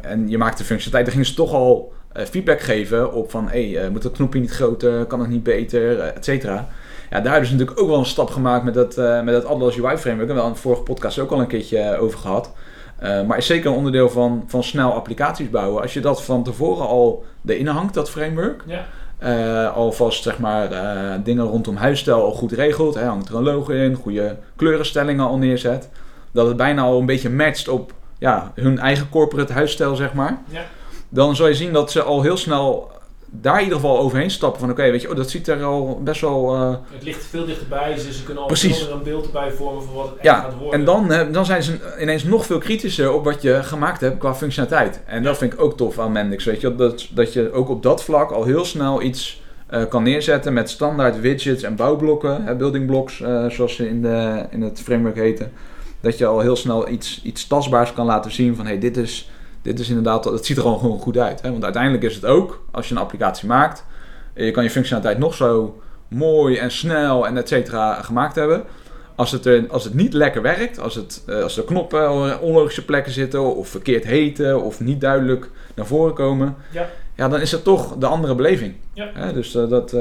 en 0.00 0.28
je 0.28 0.38
maakt 0.38 0.58
de 0.58 0.64
functionaliteit, 0.64 1.04
dan 1.04 1.12
gingen 1.12 1.26
ze 1.26 1.34
toch 1.34 1.52
al 1.52 1.92
feedback 2.30 2.60
geven 2.60 3.12
op 3.12 3.30
van, 3.30 3.48
hey, 3.48 3.88
moet 3.90 4.02
dat 4.02 4.12
knopje 4.12 4.40
niet 4.40 4.50
groter, 4.50 5.04
kan 5.04 5.20
het 5.20 5.28
niet 5.28 5.42
beter, 5.42 5.98
et 5.98 6.24
cetera. 6.24 6.68
Ja, 7.12 7.20
daar 7.20 7.32
hebben 7.32 7.48
ze 7.50 7.54
natuurlijk 7.54 7.80
ook 7.80 7.88
wel 7.88 7.98
een 7.98 8.04
stap 8.06 8.30
gemaakt 8.30 8.64
met 8.64 8.74
dat, 8.74 8.98
eh, 8.98 9.22
met 9.22 9.34
dat 9.34 9.44
Atlas 9.44 9.76
UI 9.76 9.96
framework. 9.96 10.06
Daar 10.06 10.16
hebben 10.16 10.36
we 10.36 10.42
in 10.42 10.52
de 10.52 10.58
vorige 10.58 10.82
podcast 10.82 11.18
ook 11.18 11.30
al 11.30 11.40
een 11.40 11.46
keertje 11.46 11.78
eh, 11.78 12.02
over 12.02 12.18
gehad. 12.18 12.52
Eh, 12.98 13.22
maar 13.22 13.38
is 13.38 13.46
zeker 13.46 13.70
een 13.70 13.76
onderdeel 13.76 14.10
van, 14.10 14.44
van 14.46 14.62
snel 14.62 14.92
applicaties 14.92 15.50
bouwen. 15.50 15.82
Als 15.82 15.94
je 15.94 16.00
dat 16.00 16.22
van 16.22 16.42
tevoren 16.42 16.86
al 16.86 17.24
erin 17.46 17.66
hangt, 17.66 17.94
dat 17.94 18.10
framework. 18.10 18.62
Ja. 18.66 18.84
eh, 19.18 19.76
alvast 19.76 20.22
zeg 20.22 20.38
maar 20.38 20.68
dingen 21.22 21.44
rondom 21.44 21.76
huisstijl 21.76 22.22
al 22.22 22.32
goed 22.32 22.52
regelt. 22.52 22.94
Hè, 22.94 23.04
hangt 23.04 23.28
er 23.28 23.34
een 23.34 23.42
logo 23.42 23.72
in, 23.72 23.94
goede 23.94 24.36
kleurenstellingen 24.56 25.26
al 25.26 25.36
neerzet. 25.38 25.88
Dat 26.32 26.46
het 26.46 26.56
bijna 26.56 26.82
al 26.82 26.98
een 26.98 27.06
beetje 27.06 27.30
matcht 27.30 27.68
op 27.68 27.92
ja, 28.18 28.52
hun 28.54 28.78
eigen 28.78 29.08
corporate 29.08 29.52
huisstijl, 29.52 29.96
zeg 29.96 30.12
maar. 30.12 30.38
Ja. 30.48 30.62
Dan 31.08 31.36
zal 31.36 31.46
je 31.46 31.54
zien 31.54 31.72
dat 31.72 31.90
ze 31.90 32.02
al 32.02 32.22
heel 32.22 32.36
snel 32.36 32.90
daar 33.34 33.56
in 33.58 33.62
ieder 33.62 33.78
geval 33.78 33.98
overheen 33.98 34.30
stappen 34.30 34.60
van 34.60 34.70
oké, 34.70 34.90
weet 34.90 35.02
je, 35.02 35.10
oh, 35.10 35.16
dat 35.16 35.30
ziet 35.30 35.48
er 35.48 35.64
al 35.64 36.00
best 36.02 36.20
wel... 36.20 36.54
eh, 36.54 36.74
Het 36.92 37.02
ligt 37.02 37.24
veel 37.24 37.46
dichterbij, 37.46 37.94
dus 37.94 38.16
ze 38.16 38.24
kunnen 38.24 38.42
al 38.42 38.48
Precies. 38.48 38.86
een 38.88 39.02
beeld 39.02 39.24
erbij 39.26 39.50
vormen 39.50 39.82
van 39.82 39.94
wat 39.94 40.04
het 40.04 40.14
echt 40.14 40.24
Ja, 40.24 40.40
gaat 40.40 40.54
worden. 40.58 40.78
En 40.78 40.84
dan, 40.84 41.12
eh, 41.12 41.32
dan 41.32 41.44
zijn 41.44 41.62
ze 41.62 41.78
ineens 42.00 42.24
nog 42.24 42.46
veel 42.46 42.58
kritischer 42.58 43.12
op 43.12 43.24
wat 43.24 43.42
je 43.42 43.62
gemaakt 43.62 44.00
hebt 44.00 44.18
qua 44.18 44.34
functionaliteit. 44.34 45.00
En 45.06 45.22
dat 45.22 45.38
vind 45.38 45.52
ik 45.52 45.60
ook 45.60 45.76
tof 45.76 45.98
aan 45.98 46.12
Mendix. 46.12 46.44
Weet 46.44 46.60
je, 46.60 46.74
dat, 46.74 47.08
dat 47.10 47.32
je 47.32 47.52
ook 47.52 47.68
op 47.68 47.82
dat 47.82 48.04
vlak 48.04 48.30
al 48.30 48.44
heel 48.44 48.64
snel 48.64 49.02
iets 49.02 49.42
eh, 49.66 49.82
kan 49.88 50.02
neerzetten 50.02 50.52
met 50.52 50.70
standaard 50.70 51.20
widgets 51.20 51.62
en 51.62 51.76
bouwblokken, 51.76 52.44
hè, 52.44 52.56
building 52.56 52.86
blocks, 52.86 53.22
zoals 53.48 53.74
ze 53.74 53.88
in, 53.88 54.02
de, 54.02 54.46
in 54.50 54.62
het 54.62 54.80
framework 54.84 55.16
heten. 55.16 55.52
Dat 56.00 56.18
je 56.18 56.26
al 56.26 56.40
heel 56.40 56.56
snel 56.56 56.88
iets, 56.88 57.20
iets 57.24 57.46
tastbaars 57.46 57.92
kan 57.92 58.06
laten 58.06 58.30
zien 58.32 58.56
van 58.56 58.66
hey, 58.66 58.78
dit 58.78 58.96
is, 58.96 59.30
dit 59.62 59.78
is 59.78 59.88
inderdaad, 59.88 60.24
het 60.24 60.46
ziet 60.46 60.56
er 60.56 60.64
al 60.64 60.78
gewoon 60.78 60.98
goed 60.98 61.18
uit. 61.18 61.42
Hè? 61.42 61.50
Want 61.50 61.64
uiteindelijk 61.64 62.02
is 62.02 62.14
het 62.14 62.24
ook, 62.24 62.64
als 62.70 62.88
je 62.88 62.94
een 62.94 63.00
applicatie 63.00 63.48
maakt, 63.48 63.84
je 64.34 64.50
kan 64.50 64.62
je 64.64 64.70
functionaliteit 64.70 65.18
nog 65.18 65.34
zo 65.34 65.80
mooi 66.08 66.56
en 66.56 66.70
snel 66.70 67.26
en 67.26 67.36
et 67.36 67.48
cetera 67.48 68.02
gemaakt 68.02 68.34
hebben. 68.34 68.64
Als 69.14 69.30
het, 69.32 69.46
er, 69.46 69.64
als 69.68 69.84
het 69.84 69.94
niet 69.94 70.12
lekker 70.12 70.42
werkt, 70.42 70.78
als, 70.80 70.94
het, 70.94 71.22
eh, 71.26 71.42
als 71.42 71.54
de 71.54 71.64
knoppen 71.64 72.10
op 72.10 72.42
onlogische 72.42 72.84
plekken 72.84 73.12
zitten, 73.12 73.56
of 73.56 73.68
verkeerd 73.68 74.04
heten, 74.04 74.62
of 74.62 74.80
niet 74.80 75.00
duidelijk 75.00 75.50
naar 75.74 75.86
voren 75.86 76.14
komen, 76.14 76.56
Ja. 76.72 76.88
ja, 77.16 77.28
dan 77.28 77.40
is 77.40 77.52
het 77.52 77.64
toch 77.64 77.96
de 77.96 78.06
andere 78.06 78.34
beleving. 78.34 78.74
Ja. 78.92 79.10
Hè, 79.14 79.32
dus 79.32 79.54
eh, 79.54 79.68
dat. 79.68 79.92
eh, 79.92 80.00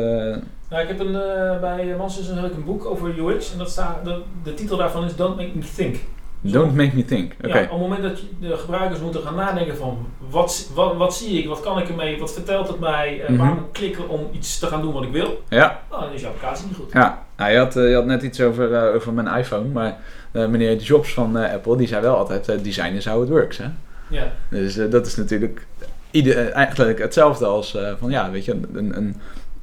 Nou, 0.69 0.81
ik 0.83 0.87
heb 0.87 0.99
een, 0.99 1.15
eh, 1.15 1.59
bij 1.59 1.95
Masters 1.97 2.27
heb 2.27 2.45
ik 2.45 2.53
een 2.55 2.65
boek 2.65 2.85
over 2.85 3.19
UX 3.19 3.51
en 3.51 3.57
dat 3.57 3.69
staat, 3.69 4.05
de, 4.05 4.21
de 4.43 4.53
titel 4.53 4.77
daarvan 4.77 5.03
is 5.05 5.15
Don't 5.15 5.35
Make 5.37 5.51
Me 5.53 5.63
Think. 5.75 5.95
Don't 6.41 6.75
make 6.75 6.95
me 6.95 7.05
think. 7.05 7.33
Oké. 7.43 7.57
Ja, 7.57 7.63
op 7.63 7.69
het 7.69 7.79
moment 7.79 8.01
dat 8.01 8.19
de 8.39 8.57
gebruikers 8.57 8.99
moeten 8.99 9.21
gaan 9.21 9.35
nadenken 9.35 9.77
van 9.77 10.05
wat, 10.29 10.69
wat, 10.73 10.95
wat 10.95 11.15
zie 11.15 11.39
ik, 11.39 11.47
wat 11.47 11.59
kan 11.59 11.79
ik 11.79 11.89
ermee, 11.89 12.19
wat 12.19 12.33
vertelt 12.33 12.67
het 12.67 12.79
mij, 12.79 13.23
Mhm. 13.27 13.37
waar 13.37 13.53
moet 13.53 13.63
ik 13.65 13.73
klikken 13.73 14.09
om 14.09 14.29
iets 14.31 14.59
te 14.59 14.65
gaan 14.65 14.81
doen 14.81 14.93
wat 14.93 15.03
ik 15.03 15.11
wil, 15.11 15.43
Ja, 15.49 15.79
nou, 15.89 16.01
dan 16.03 16.13
is 16.13 16.21
je 16.21 16.27
applicatie 16.27 16.67
niet 16.67 16.75
goed. 16.75 16.91
ja. 16.93 17.23
Nou, 17.37 17.51
je, 17.51 17.57
had, 17.57 17.75
eh, 17.75 17.89
je 17.89 17.95
had 17.95 18.05
net 18.05 18.21
iets 18.23 18.41
over, 18.41 18.73
eh, 18.73 18.95
over 18.95 19.13
mijn 19.13 19.37
iPhone, 19.37 19.67
maar 19.67 19.97
eh, 20.31 20.47
meneer 20.47 20.75
Jobs 20.75 21.13
van 21.13 21.35
Apple, 21.35 21.77
die 21.77 21.87
zei 21.87 22.01
wel 22.01 22.15
altijd: 22.17 22.63
design 22.63 22.93
is 22.93 23.05
how 23.05 23.23
it 23.23 23.29
works. 23.29 23.57
Hè? 23.57 23.65
Ja. 24.09 24.31
Dus 24.49 24.73
dat 24.89 25.05
is 25.05 25.15
natuurlijk 25.15 25.65
ieder, 26.11 26.49
eigenlijk 26.51 26.99
hetzelfde 26.99 27.45
als 27.45 27.77
van 27.99 28.09
ja, 28.09 28.31
weet 28.31 28.45
je, 28.45 28.51
een, 28.51 28.97
een, 28.97 29.15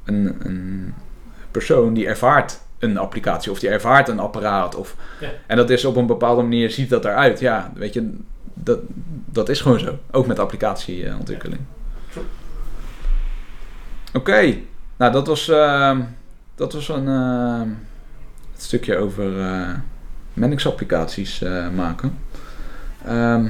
een, 0.05 0.37
een 0.43 0.93
persoon 1.51 1.93
die 1.93 2.07
ervaart 2.07 2.59
een 2.79 2.97
applicatie 2.97 3.51
of 3.51 3.59
die 3.59 3.69
ervaart 3.69 4.07
een 4.07 4.19
apparaat. 4.19 4.75
Of, 4.75 4.95
Ja. 5.19 5.29
En 5.47 5.57
dat 5.57 5.69
is 5.69 5.85
op 5.85 5.95
een 5.95 6.07
bepaalde 6.07 6.41
manier, 6.41 6.69
ziet 6.69 6.89
dat 6.89 7.05
eruit. 7.05 7.39
Ja, 7.39 7.71
weet 7.75 7.93
je, 7.93 8.13
dat, 8.53 8.79
dat 9.25 9.49
is 9.49 9.61
gewoon 9.61 9.79
zo. 9.79 9.97
Ook 10.11 10.27
met 10.27 10.39
applicatieontwikkeling. 10.39 11.61
Oké, 14.13 14.55
nou 14.97 15.11
dat 15.11 15.27
was, 15.27 15.49
eh, 15.49 15.97
dat 16.55 16.73
was 16.73 16.89
een 16.89 17.07
eh, 17.07 17.61
het 18.51 18.61
stukje 18.61 18.97
over 18.97 19.39
eh 19.41 19.69
Mendix 20.33 20.67
applicaties 20.67 21.41
eh, 21.41 21.69
maken. 21.69 22.17
Ehm, 23.05 23.45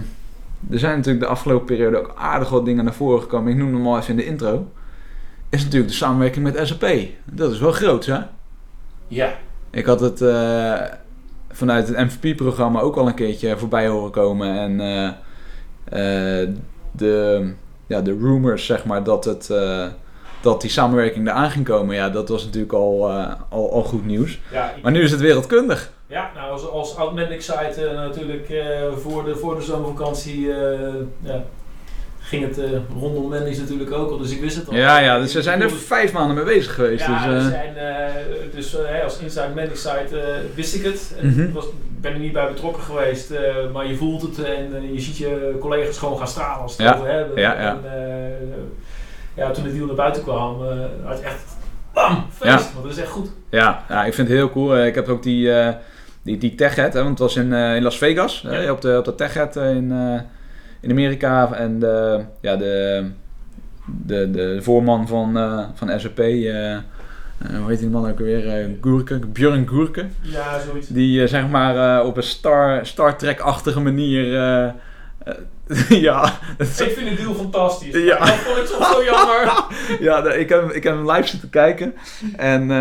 er 0.70 0.80
zijn 0.80 0.98
natuurlijk 0.98 1.26
de 1.26 1.32
afgelopen 1.32 1.66
periode 1.66 1.98
ook 1.98 2.14
aardig 2.16 2.50
wat 2.50 2.66
dingen 2.66 2.84
naar 2.84 2.94
voren 2.94 3.22
gekomen. 3.22 3.52
Ik 3.52 3.58
noem 3.58 3.74
hem 3.74 3.88
al 3.88 3.98
even 3.98 4.10
in 4.10 4.16
de 4.16 4.26
intro. 4.26 4.72
Is 5.50 5.64
natuurlijk 5.64 5.92
de 5.92 5.98
samenwerking 5.98 6.44
met 6.44 6.68
SAP. 6.68 6.86
Dat 7.26 7.52
is 7.52 7.60
wel 7.60 7.72
groot, 7.72 8.06
hè? 8.06 8.20
Ja. 9.10 9.38
Ik 9.72 9.86
had 9.86 10.00
het 10.00 10.22
eh, 10.22 10.82
vanuit 11.52 11.88
het 11.88 11.98
MVP-programma 11.98 12.80
ook 12.80 12.96
al 12.96 13.08
een 13.08 13.14
keertje 13.14 13.58
voorbij 13.58 13.88
horen 13.88 14.12
komen. 14.12 14.58
En 14.58 14.80
eh, 14.80 16.42
eh, 16.42 16.50
de, 16.92 17.54
ja, 17.88 18.02
de 18.02 18.18
rumors, 18.22 18.66
zeg 18.66 18.86
maar, 18.86 19.04
dat, 19.04 19.26
het, 19.26 19.54
dat 20.42 20.62
die 20.62 20.70
samenwerking 20.70 21.28
eraan 21.28 21.52
ging 21.52 21.66
komen. 21.66 21.96
Ja, 21.96 22.10
dat 22.10 22.30
was 22.30 22.46
natuurlijk 22.46 22.74
al, 22.74 23.12
al, 23.50 23.72
al 23.72 23.84
goed 23.84 24.06
nieuws. 24.06 24.40
Ja, 24.52 24.74
Maar 24.82 24.92
nu 24.92 25.02
is 25.02 25.12
het 25.12 25.20
wereldkundig. 25.20 25.92
Ja, 26.10 26.32
nou 26.36 26.52
als, 26.52 26.70
als 26.70 26.96
site 27.38 27.88
eh, 27.88 27.96
natuurlijk 27.96 28.48
voor, 28.98 29.24
de, 29.24 29.36
voor 29.36 29.56
de 29.56 29.62
zomervakantie 29.62 30.48
ja, 31.20 31.44
ging 32.30 32.48
het 32.48 32.58
eh, 32.58 32.70
rondom 33.00 33.30
Mendy's 33.30 33.58
natuurlijk 33.58 33.92
ook 33.92 34.12
al, 34.12 34.18
dus 34.18 34.32
ik 34.32 34.42
wist 34.42 34.56
het 34.56 34.68
al. 34.70 34.76
Ja, 34.76 35.00
ja, 35.00 35.20
dus 35.20 35.32
ze 35.32 35.42
zijn 35.42 35.62
er 35.62 35.72
vijf 35.72 36.12
maanden 36.12 36.36
mee 36.36 36.56
bezig 36.56 36.74
geweest. 36.74 37.06
Ja, 37.06 37.28
dus, 37.28 37.44
eh, 37.44 37.50
zijn, 37.50 37.78
eh, 37.78 38.14
dus 38.56 38.76
als 39.04 39.20
Inside 39.20 39.48
Mendy 39.56 39.76
site 39.76 40.42
wist 40.56 40.76
ik 40.76 40.84
het. 40.84 41.16
Mhm. 41.22 41.42
ik 41.42 41.54
was, 41.54 41.66
ik 41.66 42.02
ben 42.02 42.14
er 42.14 42.20
niet 42.20 42.34
bij 42.34 42.48
betrokken 42.48 42.84
geweest, 42.84 43.34
maar 43.74 43.88
je 43.88 43.96
voelt 43.96 44.22
het 44.22 44.44
en 44.44 44.94
je 44.94 45.00
ziet 45.00 45.18
je 45.18 45.58
collega's 45.60 45.98
gewoon 45.98 46.18
gaan 46.18 46.28
stralen 46.28 46.62
als 46.62 46.78
het 46.78 46.82
Ja, 46.88 46.94
over 46.96 47.08
hebben. 47.08 47.40
ja, 47.42 47.62
ja. 47.62 47.70
En, 47.70 48.74
ja, 49.36 49.52
toen 49.52 49.64
de 49.64 49.74
deal 49.74 49.86
naar 49.86 49.96
buiten 49.96 50.24
kwam, 50.24 50.62
had 51.04 51.18
je 51.20 51.24
echt 51.26 51.44
bam, 51.94 52.26
feest, 52.32 52.52
Ja. 52.52 52.58
want 52.74 52.84
dat 52.84 52.92
is 52.92 52.98
echt 52.98 53.10
goed. 53.12 53.30
Ja, 53.50 53.84
ja, 53.90 54.06
ik 54.06 54.14
vind 54.14 54.28
het 54.28 54.38
heel 54.38 54.50
cool. 54.50 54.86
Ik 54.86 54.96
heb 54.96 55.08
ook 55.08 55.24
die, 55.24 55.52
die, 56.22 56.38
die 56.38 56.56
TechHead, 56.56 56.94
hè, 56.94 57.00
want 57.00 57.10
het 57.10 57.20
was 57.20 57.36
in, 57.36 57.54
in 57.54 57.84
Las 57.84 57.98
Vegas, 57.98 58.46
Ja. 58.50 58.72
op 58.72 58.82
de, 58.82 58.98
op 58.98 59.06
de 59.06 59.16
TechHead 59.16 59.56
eh, 59.56 59.70
in, 59.70 59.92
in 60.80 60.90
Amerika. 60.92 61.54
En 61.54 61.80
de, 61.80 62.22
ja, 62.42 62.56
de, 62.56 63.06
de, 63.86 64.32
de 64.32 64.58
voorman 64.62 65.08
van, 65.08 65.38
eh, 65.38 65.64
van 65.74 66.00
SAP, 66.00 66.20
eh, 66.20 66.74
eh, 66.74 66.82
hoe 67.60 67.70
heet 67.70 67.80
die 67.80 67.90
man 67.90 68.10
ook 68.10 68.20
alweer? 68.20 68.48
Eh 68.48 68.66
Goerke, 68.82 69.20
Björn 69.20 69.68
Goerke. 69.68 70.06
Ja, 70.22 70.60
zoiets. 70.60 70.88
Die 70.88 71.28
zeg 71.28 71.48
maar 71.50 72.04
op 72.06 72.18
een 72.18 72.24
Star, 72.24 72.86
Star 72.86 73.18
Trek-achtige 73.18 73.80
manier... 73.80 74.24
ja, 75.90 76.34
het 76.58 76.80
Ik 76.80 76.92
vind 76.92 77.10
de 77.10 77.16
deal 77.16 77.34
fantastisch. 77.34 77.94
Ja. 78.04 78.18
Dat 78.18 78.30
vond 78.30 78.58
ik 78.58 78.66
soms 78.66 78.88
zo 78.92 79.04
jammer. 79.04 79.64
ja, 80.08 80.32
ik, 80.34 80.50
heb, 80.50 80.72
ik 80.72 80.84
heb 80.84 80.94
hem 80.96 81.12
live 81.12 81.28
zitten 81.28 81.50
kijken. 81.50 81.94
En, 82.38 82.72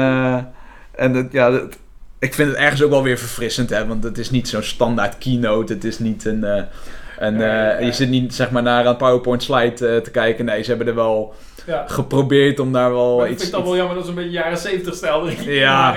en 0.95 1.15
het, 1.15 1.33
ja, 1.33 1.53
het- 1.53 1.79
ik 2.19 2.35
vind 2.35 2.49
het 2.49 2.59
ergens 2.59 2.83
ook 2.83 2.91
wel 2.91 3.03
weer 3.03 3.19
verfrissend, 3.19 3.71
hè, 3.71 3.87
want 3.87 4.05
het 4.05 4.19
is 4.19 4.31
niet 4.31 4.49
zo'n 4.49 4.63
standaard 4.63 5.19
keynote. 5.19 5.73
Het 5.73 5.85
is 5.85 5.99
niet 5.99 6.25
een. 6.25 6.45
Nee, 7.21 7.43
eh. 7.49 7.85
Je 7.85 7.93
zit 7.93 8.09
niet 8.09 8.35
zeg 8.35 8.51
maar 8.51 8.63
naar 8.63 8.87
een 8.87 8.97
PowerPoint 8.97 9.43
slide 9.43 9.87
eh, 9.89 9.97
te 9.97 10.11
kijken. 10.11 10.45
Nee, 10.45 10.63
ze 10.63 10.69
hebben 10.69 10.87
er 10.89 10.95
wel 10.95 11.35
Ja. 11.67 11.85
geprobeerd 11.87 12.61
om 12.61 12.73
daar 12.73 12.91
wel 12.93 13.17
Maar 13.17 13.27
ik 13.27 13.33
iets... 13.33 13.43
vind 13.43 13.55
het 13.55 13.65
dan 13.65 13.71
wel 13.73 13.79
jammer 13.81 13.97
dat 13.97 14.05
ze 14.05 14.11
een 14.11 14.17
beetje 14.17 14.31
jaren 14.31 14.59
70 14.59 14.95
stijl 14.95 15.29
Ja. 15.41 15.97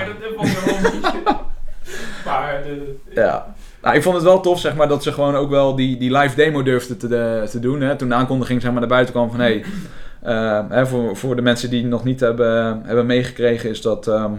Maar 2.24 2.62
de, 2.64 2.94
Ja. 3.14 3.54
Nou, 3.82 3.96
ik 3.96 4.02
vond 4.02 4.14
het 4.14 4.24
wel 4.24 4.40
tof, 4.40 4.60
zeg 4.60 4.74
maar, 4.74 4.88
dat 4.88 5.02
ze 5.02 5.12
gewoon 5.12 5.34
ook 5.36 5.50
wel 5.50 5.74
die, 5.76 5.96
die 5.98 6.16
live 6.18 6.34
demo 6.36 6.62
durfden 6.62 6.98
te, 6.98 7.08
de- 7.08 7.46
te 7.50 7.60
doen. 7.60 7.80
Hè? 7.80 7.96
Toen 7.96 8.08
de 8.08 8.14
aankondiging 8.14 8.60
zeg 8.62 8.70
maar, 8.70 8.80
naar 8.80 8.88
buiten 8.88 9.14
kwam 9.14 9.30
van... 9.30 9.40
Hey, 9.40 9.64
eh, 10.22 10.60
hè, 10.68 10.86
voor, 10.86 11.16
voor 11.16 11.36
de 11.36 11.42
mensen 11.42 11.70
die 11.70 11.80
het 11.80 11.90
nog 11.90 12.04
niet 12.04 12.20
hebben, 12.20 12.82
hebben 12.84 13.06
meegekregen 13.06 13.70
is 13.70 13.80
dat... 13.82 14.06
ehm, 14.08 14.32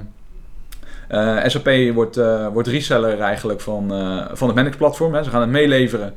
eh, 1.08 1.38
SAP 1.46 1.69
wordt, 1.93 2.17
eh, 2.17 2.48
wordt 2.48 2.67
reseller 2.67 3.19
eigenlijk 3.19 3.62
van, 3.62 3.93
eh, 3.93 4.26
van 4.34 4.48
het 4.48 4.56
Mendix-platform. 4.56 5.13
Hè. 5.13 5.24
Ze 5.24 5.30
gaan 5.30 5.41
het 5.41 5.50
meeleveren 5.50 6.13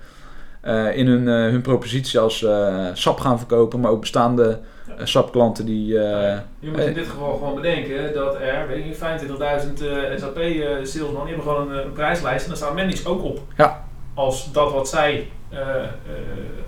eh, 0.66 0.96
in 0.96 1.06
hun, 1.06 1.28
eh, 1.28 1.34
hun 1.34 1.60
propositie 1.60 2.18
als 2.20 2.42
eh, 2.42 2.86
SAP 2.92 3.20
gaan 3.20 3.38
verkopen. 3.38 3.80
Maar 3.80 3.90
ook 3.90 4.00
bestaande 4.00 4.60
eh, 4.88 4.94
SAP-klanten 5.06 5.66
die... 5.66 5.86
je 5.86 6.40
moet 6.60 6.80
in 6.80 6.94
dit 6.94 7.06
geval 7.06 7.36
gewoon 7.36 7.54
bedenken 7.54 8.14
dat 8.14 8.34
er 8.34 8.66
weet 8.68 8.84
je, 8.84 8.94
25.000 8.94 9.84
eh, 9.84 10.18
SAP 10.18 10.36
eh, 10.36 10.68
salesman 10.82 11.24
die 11.26 11.34
hebben 11.34 11.52
gewoon 11.52 11.70
een, 11.70 11.84
een 11.84 11.92
prijslijst 11.92 12.42
en 12.42 12.48
daar 12.48 12.56
staat 12.56 12.74
Mendix 12.74 13.06
ook 13.06 13.24
op. 13.24 13.40
Ja. 13.56 13.84
Als 14.14 14.52
dat 14.52 14.72
wat 14.72 14.88
zij 14.88 15.28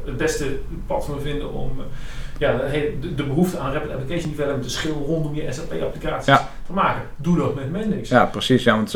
het 0.04 0.16
beste 0.16 0.58
platform 0.86 1.20
vinden 1.20 1.52
om 1.52 1.70
ja, 2.38 2.56
de, 3.00 3.14
de, 3.14 3.24
behoefte 3.24 3.58
aan 3.58 3.72
rapid 3.72 3.90
application 3.90 4.30
development, 4.30 4.64
de 4.64 4.70
schil 4.70 5.04
rondom 5.06 5.34
je 5.34 5.52
SAP-applicaties 5.52 6.26
Ja. 6.26 6.48
te 6.66 6.72
maken. 6.72 7.02
Doe 7.16 7.36
dat 7.36 7.54
met 7.54 7.70
Mendix. 7.70 8.08
Ja, 8.08 8.24
precies. 8.24 8.64
Ja, 8.64 8.74
want 8.74 8.90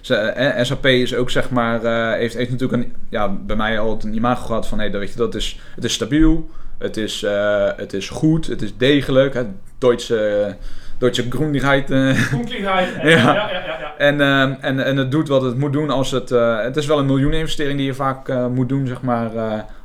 ze, 0.00 0.14
eh, 0.16 0.64
SAP 0.64 0.86
is 0.86 1.14
ook 1.14 1.30
zeg 1.30 1.50
maar, 1.50 1.84
eh, 1.84 2.18
heeft, 2.18 2.34
heeft 2.34 2.50
natuurlijk 2.50 2.82
een, 2.82 2.94
ja, 3.08 3.28
bij 3.28 3.56
mij 3.56 3.78
altijd 3.78 4.04
een 4.04 4.14
imago 4.18 4.46
gehad 4.46 4.66
van, 4.66 4.78
hé, 4.80 4.90
dat 4.90 5.00
weet 5.00 5.10
je, 5.12 5.16
dat 5.16 5.34
is, 5.34 5.60
het 5.74 5.84
is 5.84 5.92
stabiel, 5.92 6.48
het 6.78 6.96
is, 6.96 7.22
eh, 7.22 7.68
het 7.76 7.92
is 7.92 8.08
goed, 8.08 8.46
het 8.46 8.62
is 8.62 8.76
degelijk, 8.76 9.34
hè, 9.34 9.42
Duitse, 9.78 10.56
Duitse 10.98 11.24
Groenigheid. 11.30 11.90
eh, 11.90 12.30
Ja. 12.48 12.80
ja. 13.02 13.02
Ja, 13.02 13.48
ja, 13.50 13.94
en, 13.98 14.20
ehm, 14.20 14.52
en, 14.60 14.84
en 14.84 14.96
het 14.96 15.10
doet 15.10 15.28
wat 15.28 15.42
het 15.42 15.58
moet 15.58 15.72
doen 15.72 15.90
als 15.90 16.10
het, 16.10 16.30
eh, 16.30 16.60
het 16.62 16.76
is 16.76 16.86
wel 16.86 16.98
een 16.98 17.06
miljoeneninvestering 17.06 17.76
die 17.76 17.86
je 17.86 17.94
vaak 17.94 18.28
eh, 18.28 18.46
moet 18.46 18.68
doen, 18.68 18.86
zeg 18.86 19.02
maar, 19.02 19.30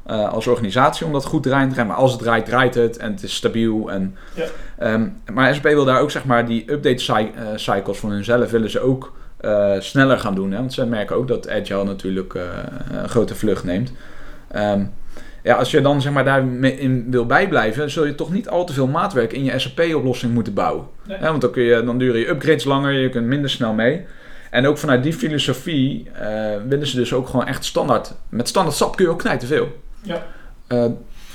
eh, 0.10 0.30
als 0.34 0.48
organisatie, 0.48 1.06
om 1.06 1.12
dat 1.14 1.26
goed 1.26 1.44
te 1.44 1.50
rijden. 1.50 1.88
Maar 1.88 1.96
als 1.96 2.12
het 2.12 2.22
draait, 2.22 2.46
draait 2.46 2.76
het 2.76 2.98
en 2.98 3.12
het 3.12 3.24
is 3.24 3.36
stabiel. 3.36 3.92
En, 3.92 4.16
Ja. 4.34 4.46
Ehm, 4.78 5.08
maar 5.34 5.54
SAP 5.56 5.64
wil 5.64 5.86
daar 5.86 6.02
ook, 6.02 6.12
zeg 6.12 6.26
maar, 6.26 6.46
die 6.46 6.72
update 6.72 6.98
cy- 7.04 7.12
eh, 7.36 7.44
cycles 7.56 7.98
van 7.98 8.12
hunzelf 8.12 8.52
willen 8.52 8.70
ze 8.70 8.80
ook 8.80 9.18
eh, 9.40 9.72
sneller 9.80 10.20
gaan 10.20 10.36
doen. 10.36 10.52
Hè? 10.52 10.58
Want 10.58 10.74
ze 10.74 10.86
merken 10.86 11.16
ook 11.16 11.28
dat 11.28 11.50
Agile 11.50 11.84
natuurlijk 11.84 12.34
een 12.92 13.10
grote 13.10 13.36
vlucht 13.36 13.64
neemt. 13.64 13.92
Ehm, 14.52 14.84
ja, 15.44 15.56
als 15.56 15.72
je 15.72 15.82
dan 15.82 16.02
zeg 16.02 16.12
maar, 16.14 16.24
daarin 16.26 17.08
wil 17.12 17.26
bijblijven, 17.26 17.92
zul 17.92 18.06
je 18.06 18.16
toch 18.16 18.32
niet 18.32 18.50
al 18.50 18.66
te 18.66 18.74
veel 18.74 18.88
maatwerk 18.88 19.34
in 19.34 19.44
je 19.44 19.60
SAP-oplossing 19.60 20.34
moeten 20.34 20.54
bouwen. 20.54 20.86
Nee. 21.08 21.20
Want 21.20 21.42
dan, 21.42 21.52
kun 21.52 21.64
je, 21.64 21.84
dan 21.84 21.98
duren 21.98 22.20
je 22.20 22.30
upgrades 22.30 22.64
langer, 22.64 22.92
je 22.92 23.10
kunt 23.10 23.26
minder 23.26 23.50
snel 23.50 23.74
mee. 23.74 24.06
En 24.50 24.68
ook 24.68 24.78
vanuit 24.78 25.04
die 25.04 25.14
filosofie 25.14 26.08
willen 26.68 26.88
ze 26.88 26.96
dus 26.96 27.14
ook 27.14 27.28
gewoon 27.28 27.48
echt 27.48 27.66
standaard. 27.66 28.14
Met 28.30 28.48
standaard 28.48 28.76
SAP 28.78 28.96
kun 28.96 29.06
je 29.06 29.12
ook 29.12 29.20
knijten 29.20 29.48
veel. 29.48 29.68
Ja. 30.02 30.26
Eh, 30.68 30.86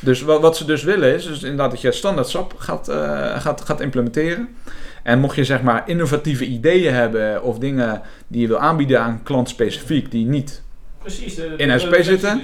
dus 0.00 0.22
wat, 0.22 0.40
wat 0.40 0.56
ze 0.56 0.64
dus 0.64 0.82
willen 0.82 1.14
is, 1.14 1.26
is 1.26 1.42
inderdaad 1.42 1.70
dat 1.70 1.80
je 1.80 1.92
standaard 1.92 2.28
SAP 2.28 2.54
gaat, 2.58 2.88
eh, 2.88 3.40
gaat, 3.40 3.60
gaat 3.60 3.80
implementeren. 3.80 4.48
En 5.02 5.18
mocht 5.18 5.36
je 5.36 5.44
zeg 5.44 5.62
maar 5.62 5.82
innovatieve 5.88 6.44
ideeën 6.44 6.94
hebben 6.94 7.42
of 7.42 7.58
dingen 7.58 8.02
die 8.26 8.40
je 8.40 8.46
wil 8.46 8.58
aanbieden 8.58 9.00
aan 9.00 9.22
klant 9.22 9.48
specifiek 9.48 10.10
die 10.10 10.26
niet 10.26 10.62
Precies. 10.98 11.34
De, 11.34 11.54
In 11.56 11.68
de- 11.68 11.78
SAP 11.78 11.90
de- 11.90 12.02
zitten? 12.02 12.42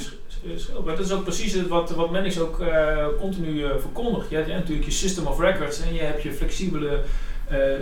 Maar 0.84 0.96
dat 0.96 1.04
is 1.06 1.12
ook 1.12 1.22
precies 1.22 1.52
het 1.52 1.68
wat, 1.68 1.90
wat 1.90 2.38
ook 2.40 2.60
eh, 2.60 3.06
continu 3.18 3.64
verkondigt. 3.80 4.30
Je 4.30 4.36
hebt 4.36 4.48
natuurlijk 4.48 4.84
je 4.86 4.92
system 4.92 5.26
of 5.26 5.40
records 5.40 5.82
en 5.82 5.94
je 5.94 6.00
hebt 6.00 6.22
je 6.22 6.32
flexibele 6.32 7.00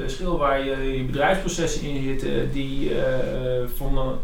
schil 0.06 0.38
waar 0.38 0.64
je, 0.64 0.96
je 0.96 1.04
bedrijfsprocessen 1.04 1.82
in 1.82 2.02
zitten 2.02 2.50
die 2.52 2.90
van 3.76 4.18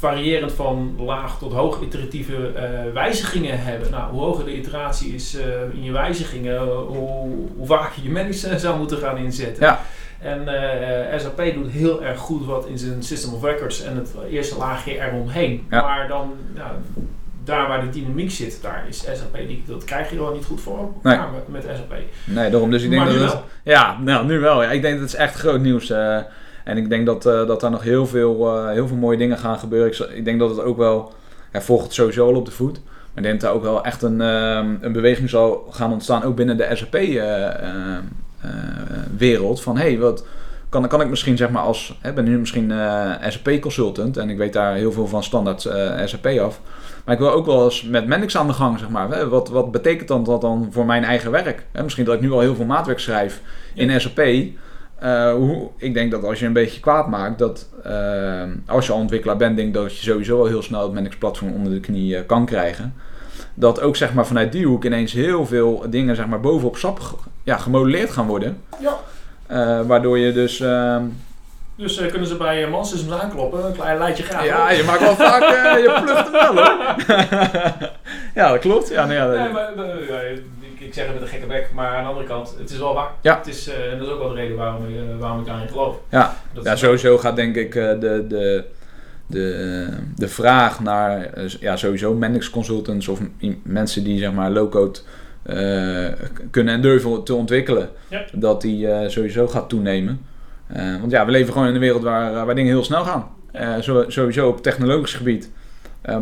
variërend 0.00 0.52
van 0.52 0.94
laag 0.98 1.38
tot 1.38 1.52
hoog 1.52 1.80
iteratieve 1.82 2.52
eh, 2.52 2.92
wijzigingen 2.92 3.62
hebben. 3.62 3.90
Nou, 3.90 4.10
hoe 4.12 4.20
hoger 4.20 4.44
de 4.44 4.56
iteratie 4.56 5.14
is 5.14 5.36
eh, 5.36 5.44
in 5.72 5.82
je 5.82 5.92
wijzigingen, 5.92 6.58
hoe, 6.68 7.28
hoe 7.56 7.66
vaker 7.66 8.02
je 8.02 8.18
eh, 8.48 8.56
zou 8.64 8.78
moeten 8.78 8.98
gaan 8.98 9.16
inzetten. 9.16 9.64
Ja. 9.64 9.80
En 10.20 10.48
eh, 10.48 11.18
SAP 11.18 11.42
doet 11.54 11.70
heel 11.70 12.04
erg 12.04 12.18
goed 12.18 12.46
wat 12.46 12.66
in 12.66 12.78
zijn 12.78 13.02
System 13.02 13.34
of 13.34 13.42
Records 13.44 13.82
en 13.82 13.96
het 13.96 14.14
eerste 14.30 14.58
laagje 14.58 15.00
eromheen. 15.00 15.66
Ja. 15.70 15.82
Maar 15.82 16.08
dan, 16.08 16.32
nou, 16.54 16.70
daar 17.44 17.68
waar 17.68 17.80
de 17.80 17.90
dynamiek 17.90 18.30
zit, 18.30 18.58
daar 18.62 18.84
is 18.88 18.98
SAP, 18.98 19.36
die, 19.46 19.62
dat 19.66 19.84
krijg 19.84 20.10
je 20.10 20.16
gewoon 20.16 20.32
niet 20.32 20.44
goed 20.44 20.60
voor 20.60 20.78
elkaar 20.78 21.28
met, 21.32 21.64
met 21.66 21.76
SAP. 21.76 21.94
Nee, 22.24 22.50
daarom. 22.50 22.70
Dus 22.70 22.82
ik 22.82 22.90
denk 22.90 23.02
maar 23.04 23.12
dat 23.12 23.20
het- 23.22 23.32
wel. 23.32 23.44
Ja, 23.62 23.98
nou, 24.00 24.26
nu 24.26 24.38
wel. 24.38 24.62
Ja. 24.62 24.70
Ik 24.70 24.82
denk 24.82 24.94
dat 24.94 25.02
het 25.02 25.12
is 25.12 25.18
echt 25.18 25.34
groot 25.34 25.60
nieuws. 25.60 25.90
eh 25.90 26.18
en 26.64 26.76
ik 26.76 26.88
denk 26.88 27.06
dat, 27.06 27.26
eh, 27.26 27.46
dat 27.46 27.60
daar 27.60 27.70
nog 27.70 27.82
heel 27.82 28.06
veel, 28.06 28.56
eh, 28.56 28.70
heel 28.70 28.88
veel 28.88 28.96
mooie 28.96 29.18
dingen 29.18 29.38
gaan 29.38 29.58
gebeuren. 29.58 29.92
Ik, 29.92 29.98
ik 30.16 30.24
denk 30.24 30.38
dat 30.38 30.50
het 30.50 30.62
ook 30.62 30.76
wel... 30.76 31.12
Hij 31.50 31.60
volgt 31.60 31.84
het 31.84 31.92
sowieso 31.92 32.28
al 32.28 32.34
op 32.34 32.44
de 32.44 32.50
voet. 32.50 32.80
Maar 32.82 32.92
ik 33.14 33.22
denk 33.22 33.40
dat 33.40 33.50
er 33.50 33.56
ook 33.56 33.62
wel 33.62 33.84
echt 33.84 34.02
een, 34.02 34.20
ehm, 34.20 34.74
een 34.80 34.92
beweging 34.92 35.30
zal 35.30 35.66
gaan 35.70 35.92
ontstaan. 35.92 36.22
Ook 36.22 36.36
binnen 36.36 36.56
de 36.56 36.68
SAP-wereld. 36.72 39.62
van, 39.62 39.76
hé, 39.76 39.82
hey, 39.82 39.98
wat... 39.98 40.26
Kan, 40.68 40.88
kan 40.88 41.00
ik 41.00 41.08
misschien 41.08 41.36
zeg 41.36 41.50
maar 41.50 41.62
als... 41.62 41.98
Ik 42.02 42.14
ben 42.14 42.24
nu 42.24 42.38
misschien 42.38 42.70
eh, 42.70 43.10
SAP-consultant. 43.28 44.16
En 44.16 44.30
ik 44.30 44.38
weet 44.38 44.52
daar 44.52 44.74
heel 44.74 44.92
veel 44.92 45.06
van 45.06 45.22
standaard 45.22 45.64
eh, 45.64 46.06
SAP 46.06 46.26
af. 46.26 46.60
Maar 47.04 47.14
ik 47.14 47.20
wil 47.20 47.30
ook 47.30 47.46
wel 47.46 47.64
eens 47.64 47.82
met 47.82 48.06
Mendix 48.06 48.36
aan 48.36 48.46
de 48.46 48.52
gang, 48.52 48.78
zeg 48.78 48.88
maar. 48.88 49.10
Hè, 49.10 49.28
Wat, 49.28 49.48
wat 49.48 49.72
betekent 49.72 50.08
dan 50.08 50.24
dat 50.24 50.40
dan 50.40 50.68
voor 50.70 50.86
mijn 50.86 51.04
eigen 51.04 51.30
werk? 51.30 51.66
Hè, 51.72 51.82
misschien 51.82 52.04
dat 52.04 52.14
ik 52.14 52.20
nu 52.20 52.32
al 52.32 52.40
heel 52.40 52.54
veel 52.54 52.64
maatwerk 52.64 52.98
schrijf 52.98 53.40
in 53.74 54.00
SAP. 54.00 54.20
Eh, 55.00 55.32
hoe, 55.32 55.68
ik 55.76 55.94
denk 55.94 56.10
dat 56.10 56.24
als 56.24 56.38
je 56.40 56.46
een 56.46 56.52
beetje 56.52 56.80
kwaad 56.80 57.08
maakt, 57.08 57.38
dat 57.38 57.68
eh, 57.84 58.42
als 58.66 58.86
je 58.86 58.92
al 58.92 58.98
ontwikkelaar 58.98 59.36
bent, 59.36 59.56
denk 59.56 59.74
dat 59.74 59.96
je 59.98 60.02
sowieso 60.10 60.38
al 60.38 60.46
heel 60.46 60.62
snel 60.62 60.82
het 60.82 60.92
Mendix 60.92 61.16
platform 61.16 61.52
onder 61.52 61.72
de 61.72 61.80
knie 61.80 62.16
eh, 62.16 62.26
kan 62.26 62.46
krijgen. 62.46 62.94
Dat 63.54 63.80
ook 63.80 63.96
zeg 63.96 64.12
maar 64.14 64.26
vanuit 64.26 64.52
die 64.52 64.66
hoek 64.66 64.84
ineens 64.84 65.12
heel 65.12 65.46
veel 65.46 65.84
dingen 65.90 66.16
zeg 66.16 66.26
maar 66.26 66.40
bovenop 66.40 66.76
SAP 66.76 67.00
ja, 67.42 67.56
gemodelleerd 67.56 68.10
gaan 68.10 68.26
worden. 68.26 68.60
Ja. 68.80 68.96
Eh, 69.46 69.80
waardoor 69.86 70.18
je 70.18 70.32
dus... 70.32 70.60
ehm, 70.60 71.02
Dus 71.76 72.06
kunnen 72.10 72.26
ze 72.28 72.36
bij 72.36 72.62
uh, 72.64 72.70
Mansystems 72.70 73.20
aankloppen, 73.20 73.64
een 73.66 73.72
klein 73.72 73.98
lijntje 73.98 74.22
graag. 74.22 74.44
ja, 74.44 74.70
je 74.70 74.82
maakt 74.84 75.00
wel 75.00 75.14
vaak... 75.16 75.42
eh, 75.42 75.82
je 75.82 76.00
plucht 76.04 76.22
hem 76.22 76.32
wel 76.32 76.64
hoor. 76.64 76.76
ja, 78.34 78.50
dat 78.50 78.58
klopt. 78.58 78.88
Ja, 78.88 79.06
nou 79.06 79.12
ja, 79.14 79.26
dat- 79.26 79.36
Nee, 79.38 79.52
maar, 79.52 79.72
ja, 80.08 80.20
ik, 80.90 80.96
zeg 80.96 81.04
het 81.04 81.14
met 81.14 81.22
een 81.22 81.28
gekke 81.28 81.46
bek, 81.46 81.70
maar 81.74 81.96
aan 81.96 82.02
de 82.02 82.08
andere 82.08 82.26
kant, 82.26 82.54
het 82.58 82.70
is 82.70 82.78
wel 82.78 82.94
waar. 82.94 83.10
Ja. 83.20 83.36
Het 83.38 83.46
is, 83.46 83.68
eh, 83.68 83.92
en 83.92 83.98
dat 83.98 84.06
is 84.06 84.12
ook 84.12 84.18
wel 84.18 84.28
de 84.28 84.34
reden 84.34 84.56
waarom, 84.56 84.84
eh, 84.86 85.18
waarom 85.18 85.40
ik 85.40 85.46
daarin 85.46 85.68
geloof. 85.68 85.96
Ja. 86.08 86.36
Dat 86.52 86.64
Ja, 86.64 86.76
sowieso 86.76 87.18
gaat 87.18 87.36
denk 87.36 87.56
ik 87.56 87.74
eh, 87.74 88.00
de, 88.00 88.24
de, 88.28 88.64
de, 89.26 89.88
de 90.16 90.28
vraag 90.28 90.80
naar 90.80 91.30
ja, 91.60 91.76
sowieso 91.76 92.14
Mendix 92.14 92.50
consultants 92.50 93.08
of 93.08 93.20
mensen 93.62 94.04
die 94.04 94.18
zeg 94.18 94.32
maar 94.32 94.50
low-code 94.50 94.98
kunnen 96.50 96.74
en 96.74 96.80
durven 96.80 97.24
te 97.24 97.34
ontwikkelen, 97.34 97.88
Ja. 98.08 98.24
dat 98.32 98.60
die 98.60 98.88
sowieso 99.10 99.48
gaat 99.48 99.68
toenemen. 99.68 100.20
Want 101.00 101.10
ja, 101.10 101.24
we 101.24 101.30
leven 101.30 101.52
gewoon 101.52 101.68
in 101.68 101.74
een 101.74 101.80
wereld 101.80 102.02
waar, 102.02 102.46
waar 102.46 102.54
dingen 102.54 102.72
heel 102.72 102.84
snel 102.84 103.04
gaan. 103.04 103.28
Sowieso 104.08 104.48
op 104.48 104.62
technologisch 104.62 105.14
gebied, 105.14 105.50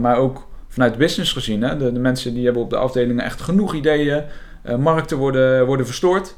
maar 0.00 0.16
ook 0.16 0.46
vanuit 0.68 0.96
business 0.98 1.32
gezien. 1.32 1.62
Hè? 1.62 1.76
De, 1.76 1.92
de 1.92 1.98
mensen 1.98 2.34
die 2.34 2.44
hebben 2.44 2.62
op 2.62 2.70
de 2.70 2.76
afdelingen 2.76 3.24
echt 3.24 3.40
genoeg 3.40 3.74
ideeën. 3.74 4.22
Eh, 4.68 4.76
markten 4.76 5.16
worden, 5.16 5.66
worden 5.66 5.86
verstoord. 5.86 6.34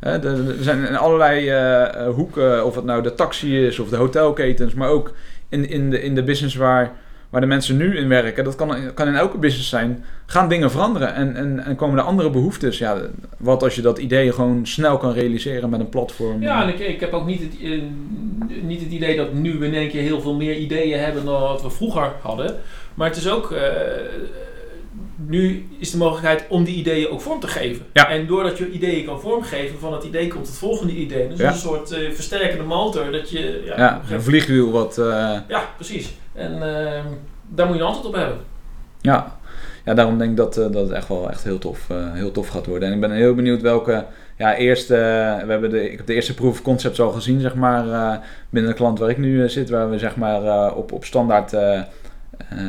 Er 0.00 0.54
zijn 0.60 0.86
in 0.88 0.96
allerlei 0.96 1.48
eh, 1.48 1.82
eh, 1.82 2.14
hoeken, 2.14 2.64
of 2.66 2.74
het 2.74 2.84
nou 2.84 3.02
de 3.02 3.14
taxi 3.14 3.66
is 3.66 3.78
of 3.78 3.88
de 3.88 3.96
hotelketens, 3.96 4.74
maar 4.74 4.88
ook 4.88 5.12
in, 5.48 5.68
in, 5.68 5.90
de, 5.90 6.02
in 6.02 6.14
de 6.14 6.22
business 6.22 6.54
waar, 6.54 6.92
waar 7.30 7.40
de 7.40 7.46
mensen 7.46 7.76
nu 7.76 7.96
in 7.96 8.08
werken, 8.08 8.44
dat 8.44 8.54
kan, 8.54 8.94
kan 8.94 9.08
in 9.08 9.14
elke 9.14 9.38
business 9.38 9.68
zijn, 9.68 10.04
gaan 10.26 10.48
dingen 10.48 10.70
veranderen 10.70 11.14
en, 11.14 11.36
en, 11.36 11.64
en 11.64 11.76
komen 11.76 11.98
er 11.98 12.04
andere 12.04 12.30
behoeftes. 12.30 12.78
Ja, 12.78 13.00
wat 13.36 13.62
als 13.62 13.74
je 13.74 13.82
dat 13.82 13.98
idee 13.98 14.32
gewoon 14.32 14.66
snel 14.66 14.96
kan 14.96 15.12
realiseren 15.12 15.70
met 15.70 15.80
een 15.80 15.88
platform? 15.88 16.42
Ja, 16.42 16.62
en 16.62 16.68
ik, 16.68 16.78
ik 16.78 17.00
heb 17.00 17.12
ook 17.12 17.26
niet 17.26 17.40
het, 17.40 17.82
niet 18.62 18.80
het 18.80 18.92
idee 18.92 19.16
dat 19.16 19.32
nu 19.32 19.58
we 19.58 19.66
in 19.66 19.74
één 19.74 19.88
keer 19.88 20.02
heel 20.02 20.20
veel 20.20 20.34
meer 20.34 20.56
ideeën 20.56 20.98
hebben 20.98 21.24
dan 21.24 21.40
wat 21.40 21.62
we 21.62 21.70
vroeger 21.70 22.12
hadden. 22.20 22.54
Maar 22.94 23.08
het 23.08 23.16
is 23.16 23.28
ook, 23.28 23.54
nu 25.26 25.66
is 25.78 25.90
de 25.90 25.96
mogelijkheid 25.96 26.44
om 26.48 26.64
die 26.64 26.74
ideeën 26.74 27.08
ook 27.08 27.20
vorm 27.20 27.40
te 27.40 27.46
geven. 27.46 27.86
Ja. 27.92 28.08
En 28.10 28.26
doordat 28.26 28.58
je 28.58 28.70
ideeën 28.70 29.04
kan 29.04 29.20
vormgeven, 29.20 29.78
van 29.78 29.92
het 29.92 30.04
idee 30.04 30.28
komt 30.28 30.46
het 30.46 30.56
volgende 30.56 30.92
idee. 30.92 31.28
Dus 31.28 31.38
Ja. 31.38 31.48
een 31.48 31.56
soort 31.56 31.90
eh, 31.92 32.10
versterkende 32.10 32.64
motor 32.64 33.12
dat 33.12 33.30
je... 33.30 33.62
Ja, 33.66 33.76
ja, 33.76 34.00
een 34.10 34.22
vliegwiel 34.22 34.70
wat... 34.70 34.98
eh, 34.98 35.38
ja, 35.48 35.68
precies. 35.76 36.14
En 36.32 36.52
ehm, 36.52 37.06
daar 37.48 37.66
moet 37.66 37.76
je 37.76 37.80
een 37.82 37.86
antwoord 37.88 38.08
op 38.08 38.14
hebben. 38.14 38.38
Ja. 39.00 39.38
ja, 39.84 39.94
daarom 39.94 40.18
denk 40.18 40.30
ik 40.30 40.36
dat, 40.36 40.56
eh, 40.56 40.64
dat 40.70 40.82
het 40.82 40.90
echt 40.90 41.08
wel 41.08 41.30
echt 41.30 41.44
heel 41.44 41.58
tof, 41.58 41.88
heel 42.12 42.30
tof 42.30 42.48
gaat 42.48 42.66
worden. 42.66 42.88
En 42.88 42.94
ik 42.94 43.00
ben 43.00 43.10
heel 43.10 43.34
benieuwd 43.34 43.62
welke 43.62 44.04
ja, 44.38 44.54
eerste... 44.56 44.94
we 45.44 45.50
hebben 45.50 45.70
de, 45.70 45.90
ik 45.90 45.96
heb 45.96 46.06
de 46.06 46.14
eerste 46.14 46.34
concepts 46.62 47.00
al 47.00 47.10
gezien, 47.10 47.40
zeg 47.40 47.54
maar, 47.54 48.20
binnen 48.50 48.70
de 48.70 48.76
klant 48.76 48.98
waar 48.98 49.10
ik 49.10 49.18
nu 49.18 49.48
zit. 49.48 49.70
Waar 49.70 49.90
we 49.90 49.98
zeg 49.98 50.16
maar 50.16 50.74
op, 50.74 50.92
op 50.92 51.04
standaard, 51.04 51.52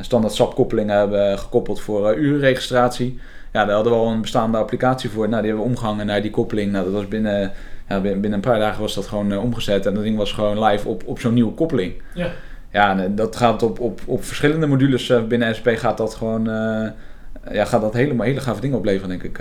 standaard 0.01 0.33
SAP-koppelingen 0.33 0.97
hebben 0.97 1.39
gekoppeld 1.39 1.81
voor 1.81 2.09
eh, 2.09 2.17
urenregistratie. 2.17 3.19
ja, 3.51 3.65
daar 3.65 3.75
hadden 3.75 3.93
we 3.93 3.99
al 3.99 4.11
een 4.11 4.21
bestaande 4.21 4.57
applicatie 4.57 5.09
voor. 5.09 5.29
Nou, 5.29 5.41
die 5.41 5.51
hebben 5.51 5.69
we 5.69 5.75
omgehangen 5.75 6.05
naar 6.05 6.21
die 6.21 6.31
koppeling. 6.31 6.71
Nou, 6.71 6.83
dat 6.83 6.93
was 6.93 7.07
binnen, 7.07 7.51
ja, 7.89 7.99
binnen 7.99 8.33
een 8.33 8.39
paar 8.39 8.59
dagen 8.59 8.81
was 8.81 8.95
dat 8.95 9.07
gewoon 9.07 9.37
omgezet. 9.37 9.85
En 9.85 9.93
dat 9.93 10.03
ding 10.03 10.17
was 10.17 10.33
gewoon 10.33 10.63
live 10.63 10.87
op, 10.87 11.03
op 11.05 11.19
zo'n 11.19 11.33
nieuwe 11.33 11.53
koppeling. 11.53 11.93
Ja. 12.13 12.31
Ja, 12.71 13.07
dat 13.07 13.35
gaat 13.35 13.63
op, 13.63 13.79
op, 13.79 14.01
op 14.05 14.23
verschillende 14.23 14.67
modules 14.67 15.13
binnen 15.27 15.55
SP 15.57 15.67
gaat 15.67 15.97
dat 15.97 16.15
gewoon... 16.15 16.43
ja, 17.51 17.65
gaat 17.65 17.81
dat 17.81 17.93
helemaal 17.93 18.25
hele 18.25 18.39
gave 18.39 18.61
dingen 18.61 18.77
opleveren, 18.77 19.09
denk 19.09 19.23
ik. 19.23 19.39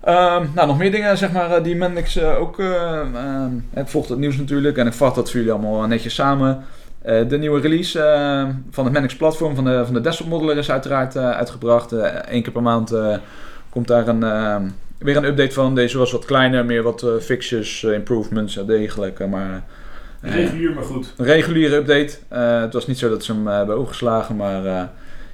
Ehm, 0.00 0.44
nou, 0.54 0.66
nog 0.66 0.78
meer 0.78 0.90
dingen 0.90 1.18
zeg 1.18 1.32
maar, 1.32 1.62
die 1.62 1.76
Mendix 1.76 2.22
ook. 2.22 2.58
Uh, 2.58 3.00
ik 3.74 3.88
volg 3.88 4.08
het 4.08 4.18
nieuws 4.18 4.36
natuurlijk 4.36 4.76
en 4.76 4.86
ik 4.86 4.92
vat 4.92 5.14
dat 5.14 5.30
voor 5.30 5.40
jullie 5.40 5.54
allemaal 5.54 5.86
netjes 5.86 6.14
samen. 6.14 6.64
Uh, 7.06 7.28
de 7.28 7.38
nieuwe 7.38 7.60
release 7.60 7.98
van 8.70 8.84
het 8.84 8.92
Mendix 8.92 9.16
platform 9.16 9.54
van 9.54 9.64
de, 9.64 9.82
van 9.84 9.94
de 9.94 10.00
desktop 10.00 10.26
modeler 10.26 10.56
is 10.56 10.70
uiteraard 10.70 11.16
uitgebracht. 11.16 11.92
Eén 11.92 12.42
keer 12.42 12.52
per 12.52 12.62
maand 12.62 12.94
komt 13.68 13.86
daar 13.86 14.08
een, 14.08 14.72
weer 14.98 15.16
een 15.16 15.24
update 15.24 15.52
van. 15.52 15.74
Deze 15.74 15.98
was 15.98 16.12
wat 16.12 16.24
kleiner, 16.24 16.64
meer 16.64 16.82
wat 16.82 17.06
fixes, 17.20 17.82
improvements, 17.82 18.54
ja, 18.54 18.62
degelijk. 18.62 19.28
maar, 19.28 19.64
regulier, 20.20 20.74
maar 20.74 20.84
goed. 20.84 21.14
Een 21.16 21.24
reguliere 21.24 21.76
update. 21.76 22.18
het 22.62 22.72
was 22.72 22.86
niet 22.86 22.98
zo 22.98 23.08
dat 23.08 23.24
ze 23.24 23.32
hem 23.32 23.46
hebben 23.46 23.76
overgeslagen, 23.76 24.36
maar 24.36 24.64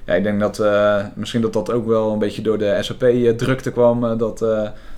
ja, 0.05 0.13
ik 0.13 0.23
denk 0.23 0.39
dat 0.39 0.63
misschien 1.15 1.41
dat 1.41 1.53
dat 1.53 1.71
ook 1.71 1.87
wel 1.87 2.11
een 2.13 2.19
beetje 2.19 2.41
door 2.41 2.57
de 2.57 2.77
SAP-drukte 2.81 3.71
kwam. 3.71 4.17
Dat, 4.17 4.45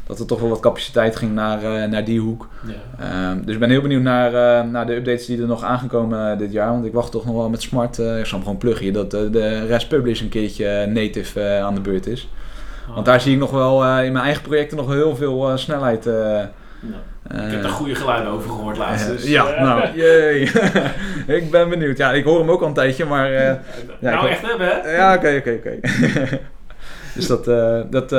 dat 0.09 0.19
er 0.19 0.25
toch 0.25 0.39
wel 0.39 0.49
wat 0.49 0.59
capaciteit 0.59 1.15
ging 1.15 1.33
naar, 1.33 1.89
naar 1.89 2.03
die 2.03 2.19
hoek. 2.19 2.47
Ja. 2.65 3.05
Ehm, 3.05 3.41
dus 3.45 3.53
ik 3.53 3.59
ben 3.59 3.69
heel 3.69 3.81
benieuwd 3.81 4.01
naar, 4.01 4.65
naar 4.67 4.85
de 4.85 4.95
updates 4.95 5.25
die 5.25 5.41
er 5.41 5.47
nog 5.47 5.63
aangekomen 5.63 6.37
dit 6.37 6.51
jaar. 6.51 6.71
Want 6.71 6.85
ik 6.85 6.93
wacht 6.93 7.11
toch 7.11 7.25
nog 7.25 7.35
wel 7.35 7.49
met 7.49 7.61
Smart. 7.61 7.97
ik 7.97 8.25
zal 8.25 8.37
hem 8.37 8.41
gewoon 8.41 8.57
pluggen 8.57 8.93
dat 8.93 9.11
de 9.11 9.65
Rest 9.65 9.87
Publish 9.87 10.21
een 10.21 10.29
keertje 10.29 10.85
native 10.85 11.59
aan 11.63 11.75
de 11.75 11.81
beurt 11.81 12.07
is. 12.07 12.29
Oh. 12.87 12.93
Want 12.93 13.05
daar 13.05 13.21
zie 13.21 13.33
ik 13.33 13.39
nog 13.39 13.51
wel 13.51 14.01
in 14.01 14.11
mijn 14.11 14.25
eigen 14.25 14.43
projecten 14.43 14.77
nog 14.77 14.87
heel 14.87 15.15
veel 15.15 15.57
snelheid 15.57 16.07
ja. 16.81 17.43
ik 17.45 17.51
heb 17.51 17.63
er 17.63 17.69
goede 17.69 17.95
geluiden 17.95 18.31
over 18.31 18.49
gehoord 18.49 18.77
laatst. 18.77 19.07
Dus, 19.07 19.27
ja, 19.27 19.53
uh, 19.53 19.61
nou, 19.61 19.89
jee. 20.01 20.51
ik 21.37 21.51
ben 21.51 21.69
benieuwd. 21.69 21.97
Ja, 21.97 22.11
ik 22.11 22.23
hoor 22.23 22.39
hem 22.39 22.51
ook 22.51 22.61
al 22.61 22.67
een 22.67 22.73
tijdje, 22.73 23.05
maar... 23.05 23.31
Uh, 23.31 23.39
ja, 23.39 23.57
nou, 23.99 24.27
echt 24.27 24.41
hebben, 24.41 24.67
hè? 24.67 24.95
Ja, 24.95 25.15
oké, 25.15 25.35
oké, 25.37 25.51
oké. 25.51 25.79
dus 27.15 27.27
dat, 27.27 27.47
uh, 27.47 27.81
dat 27.89 28.11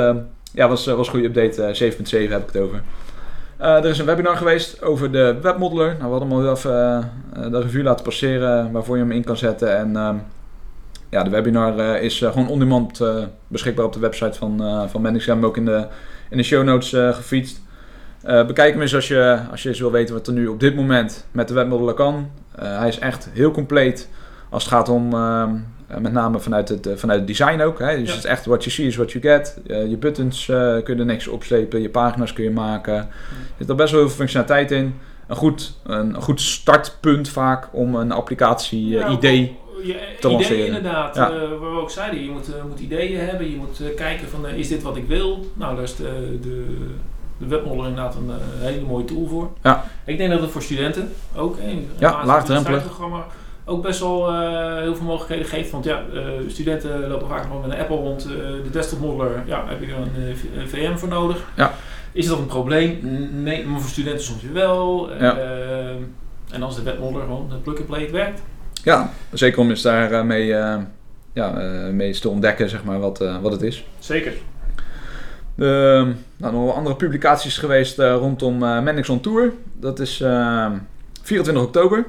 ja, 0.53 0.67
was, 0.67 0.85
was 0.85 1.07
een 1.07 1.13
goede 1.13 1.39
update. 1.39 1.91
7.7 1.91 2.29
heb 2.29 2.41
ik 2.41 2.53
het 2.53 2.57
over. 2.57 2.83
er 3.57 3.85
is 3.85 3.99
een 3.99 4.05
webinar 4.05 4.37
geweest 4.37 4.81
over 4.81 5.11
de 5.11 5.37
webmodeler. 5.41 5.87
Nou, 5.87 5.97
we 5.97 6.09
hadden 6.09 6.29
hem 6.29 6.37
al 6.37 6.51
even 6.51 7.11
de 7.51 7.61
review 7.61 7.83
laten 7.83 8.03
passeren 8.03 8.71
waarvoor 8.71 8.97
je 8.97 9.01
hem 9.03 9.11
in 9.11 9.23
kan 9.23 9.37
zetten. 9.37 9.77
En 9.77 9.95
ehm, 9.95 10.15
ja, 11.09 11.23
de 11.23 11.29
webinar 11.29 12.01
is 12.01 12.17
gewoon 12.17 12.47
on-demand 12.47 13.01
beschikbaar 13.47 13.85
op 13.85 13.93
de 13.93 13.99
website 13.99 14.37
van, 14.37 14.61
uh, 14.61 14.83
van 14.87 15.01
Mendix. 15.01 15.25
We 15.25 15.45
ook 15.45 15.57
in 15.57 15.65
de, 15.65 15.87
in 16.29 16.37
de 16.37 16.43
show 16.43 16.63
notes 16.63 17.15
gefietst. 17.15 17.61
Bekijk 18.21 18.73
hem 18.73 18.81
eens 18.81 18.95
als 18.95 19.07
je, 19.07 19.39
als 19.51 19.63
je 19.63 19.69
eens 19.69 19.79
wil 19.79 19.91
weten 19.91 20.15
wat 20.15 20.27
er 20.27 20.33
nu 20.33 20.47
op 20.47 20.59
dit 20.59 20.75
moment 20.75 21.25
met 21.31 21.47
de 21.47 21.53
webmodeler 21.53 21.93
kan. 21.93 22.31
Hij 22.55 22.87
is 22.87 22.99
echt 22.99 23.29
heel 23.33 23.51
compleet 23.51 24.09
als 24.51 24.63
het 24.63 24.73
gaat 24.73 24.89
om, 24.89 25.13
uh, 25.13 25.49
met 25.99 26.11
name 26.11 26.39
vanuit 26.39 26.69
het, 26.69 26.89
vanuit 26.95 27.19
het 27.19 27.27
design 27.27 27.61
ook. 27.61 27.79
Hè. 27.79 27.99
Dus 27.99 28.09
het 28.09 28.17
is 28.17 28.25
echt 28.25 28.45
what 28.45 28.63
you 28.63 28.75
see 28.75 28.85
is 28.87 28.95
what 28.95 29.11
you 29.11 29.23
get. 29.23 29.59
je 29.67 29.97
buttons 29.99 30.45
kun 30.45 30.93
je 30.93 30.95
er 30.95 31.05
niks 31.05 31.27
opslepen, 31.27 31.81
je 31.81 31.89
pagina's 31.89 32.33
kun 32.33 32.43
je 32.43 32.51
maken. 32.51 32.95
Er 32.95 33.07
zit 33.57 33.69
er 33.69 33.75
best 33.75 33.91
wel 33.91 34.01
veel 34.01 34.15
functionaliteit 34.15 34.71
in. 34.71 34.99
Een 35.27 35.35
goed, 35.35 35.73
een, 35.83 36.21
goed 36.21 36.41
startpunt 36.41 37.29
vaak 37.29 37.67
om 37.71 37.95
een 37.95 38.11
applicatie-idee 38.11 39.57
te 40.19 40.29
lanceren. 40.29 40.57
Idee 40.57 40.65
inderdaad, 40.65 41.15
ja. 41.15 41.29
waar 41.29 41.73
we 41.73 41.79
ook 41.79 41.91
zeiden, 41.91 42.23
je 42.23 42.29
moet, 42.29 42.47
moet 42.69 42.79
ideeën 42.79 43.19
hebben, 43.19 43.51
je 43.51 43.55
moet 43.55 43.81
kijken 43.95 44.27
van 44.27 44.47
is 44.47 44.67
dit 44.67 44.81
wat 44.81 44.97
ik 44.97 45.07
wil? 45.07 45.45
Nou, 45.53 45.75
daar 45.75 45.83
is 45.83 45.95
de, 45.95 46.39
de 46.41 46.65
de 47.41 47.47
webmodeler 47.47 47.89
inderdaad 47.89 48.15
een, 48.15 48.29
eh, 48.29 48.65
hele 48.67 48.85
mooie 48.85 49.05
tool 49.05 49.27
voor. 49.27 49.51
Ja. 49.63 49.85
Ik 50.05 50.17
denk 50.17 50.31
dat 50.31 50.41
het 50.41 50.51
voor 50.51 50.61
studenten 50.61 51.13
ook, 51.35 51.57
een 51.57 51.89
ja, 51.97 52.25
laagdrempelig 52.25 52.83
programma 52.83 53.25
ook 53.65 53.81
best 53.81 53.99
wel 53.99 54.33
uh, 54.33 54.77
heel 54.77 54.95
veel 54.95 55.05
mogelijkheden 55.05 55.45
geeft. 55.45 55.71
Want 55.71 55.85
ja, 55.85 56.03
uh, 56.13 56.21
studenten 56.47 57.07
lopen 57.07 57.27
vaak 57.27 57.41
gewoon 57.41 57.61
met 57.61 57.71
een 57.71 57.79
Apple 57.79 57.95
rond. 57.95 58.25
Uh, 58.25 58.33
de 58.63 58.69
desktop 58.71 58.99
modeler, 58.99 59.43
ja, 59.45 59.65
heb 59.67 59.81
je 59.81 59.87
er 59.87 59.97
een, 60.57 60.67
VM 60.67 60.97
voor 60.97 61.09
nodig. 61.09 61.37
Ja. 61.55 61.73
Is 62.11 62.27
dat 62.27 62.37
een 62.37 62.45
probleem? 62.45 62.99
Nee, 63.43 63.65
maar 63.65 63.79
voor 63.79 63.89
studenten 63.89 64.23
soms 64.23 64.43
wel. 64.53 65.09
Ja. 65.19 65.37
en 66.51 66.63
als 66.63 66.75
de 66.75 66.83
webmodeler 66.83 67.25
gewoon 67.25 67.49
de 67.49 67.55
plug-and-play 67.55 68.11
werkt. 68.11 68.41
Ja, 68.83 69.09
zeker 69.31 69.59
om 69.59 69.69
eens 69.69 69.81
daar 69.81 70.25
mee, 70.25 70.45
ja, 71.33 71.49
mee 71.91 72.19
te 72.19 72.29
ontdekken 72.29 72.69
zeg 72.69 72.83
maar, 72.83 72.99
wat, 72.99 73.17
wat 73.41 73.51
het 73.51 73.61
is. 73.61 73.85
Zeker. 73.99 74.33
Uh, 75.55 75.67
nou, 76.37 76.53
nog 76.53 76.63
wel 76.63 76.73
andere 76.73 76.95
publicaties 76.95 77.57
geweest 77.57 77.97
rondom 77.97 78.63
uh, 78.63 78.81
Mendix 78.81 79.09
on 79.09 79.21
Tour. 79.21 79.53
Dat 79.73 79.99
is 79.99 80.17
24 80.17 81.53
ehm, 81.53 81.63
oktober 81.63 82.05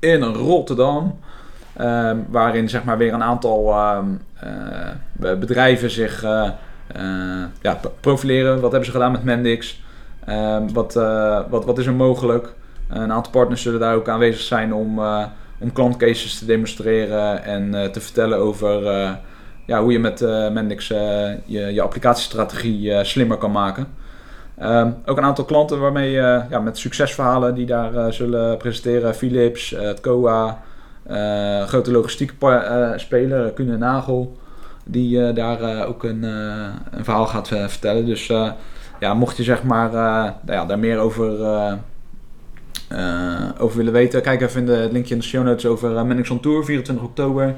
in 0.00 0.22
Rotterdam. 0.22 1.18
Ehm, 1.76 2.16
waarin 2.28 2.68
zeg 2.68 2.84
maar 2.84 2.98
weer 2.98 3.12
een 3.12 3.22
aantal 3.22 3.72
eh, 3.72 3.98
bedrijven 5.18 5.90
zich 5.90 6.22
ja, 7.62 7.80
profileren. 8.00 8.60
Wat 8.60 8.70
hebben 8.70 8.84
ze 8.84 8.92
gedaan 8.92 9.12
met 9.12 9.24
Mendix? 9.24 9.82
wat, 10.72 10.94
wat, 11.48 11.64
wat 11.64 11.78
is 11.78 11.86
er 11.86 11.92
mogelijk? 11.92 12.52
een 12.88 13.12
aantal 13.12 13.32
partners 13.32 13.62
zullen 13.62 13.80
daar 13.80 13.94
ook 13.94 14.08
aanwezig 14.08 14.40
zijn 14.40 14.74
om, 14.74 15.00
om 15.58 15.72
klantcases 15.72 16.38
te 16.38 16.46
demonstreren 16.46 17.44
en 17.44 17.92
te 17.92 18.00
vertellen 18.00 18.38
over 18.38 18.82
ja, 19.66 19.82
hoe 19.82 19.92
je 19.92 19.98
met 19.98 20.20
Mendix 20.52 20.88
je, 20.88 21.38
je 21.46 21.82
applicatiestrategie 21.82 23.04
slimmer 23.04 23.36
kan 23.36 23.52
maken. 23.52 23.86
Um, 24.62 24.96
ook 25.06 25.16
een 25.16 25.24
aantal 25.24 25.44
klanten 25.44 25.80
waarmee 25.80 26.10
ja, 26.10 26.60
met 26.62 26.78
succesverhalen 26.78 27.54
die 27.54 27.66
daar 27.66 28.12
zullen 28.12 28.56
presenteren. 28.56 29.14
Philips, 29.14 29.70
het 29.70 30.00
COA, 30.00 30.62
grote 31.66 31.90
logistieke 31.90 32.94
speler, 32.96 33.52
Kuhne 33.52 33.76
Nagel. 33.76 34.36
Die 34.84 35.32
daar 35.32 35.86
ook 35.86 36.04
een, 36.04 36.22
een 36.22 37.04
verhaal 37.04 37.26
gaat 37.26 37.48
vertellen. 37.48 38.06
Dus 38.06 38.26
ja, 39.00 39.14
mocht 39.14 39.36
je 39.36 39.42
zeg 39.42 39.62
maar 39.62 39.90
nou 39.90 40.32
ja, 40.46 40.64
daar 40.64 40.78
meer 40.78 40.98
over, 40.98 41.30
over 43.58 43.76
willen 43.76 43.92
weten, 43.92 44.22
kijk 44.22 44.40
even 44.40 44.60
in 44.60 44.66
de, 44.66 44.72
het 44.72 44.92
linkje 44.92 45.14
in 45.14 45.20
de 45.20 45.26
show 45.26 45.44
notes 45.44 45.66
over 45.66 45.90
uh, 45.90 46.30
on 46.30 46.40
Tour, 46.40 46.64
24 46.64 47.04
oktober. 47.04 47.54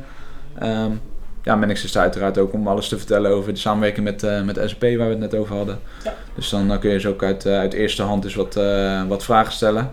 Um, 0.63 1.01
ja, 1.43 1.57
Mendix 1.57 1.85
is 1.85 1.99
uiteraard 1.99 2.39
ook 2.39 2.53
om 2.53 2.69
alles 2.69 2.89
te 2.89 2.99
vertellen 2.99 3.31
over 3.31 3.53
de 3.53 3.59
samenwerking 3.59 4.05
met, 4.05 4.23
uh, 4.23 4.43
met 4.43 4.61
SAP 4.65 4.81
waar 4.81 4.97
we 4.97 5.05
het 5.05 5.19
net 5.19 5.35
over 5.35 5.57
hadden. 5.57 5.79
Ja. 6.05 6.15
Dus 6.35 6.49
dan 6.49 6.79
kun 6.79 6.91
je 6.91 7.01
ze 7.01 7.09
ook 7.09 7.23
uit, 7.23 7.47
uh, 7.47 7.59
uit 7.59 7.73
eerste 7.73 8.03
hand 8.03 8.25
eens 8.25 8.35
wat, 8.35 8.57
uh, 8.57 9.03
wat 9.09 9.25
vragen 9.25 9.53
stellen. 9.53 9.91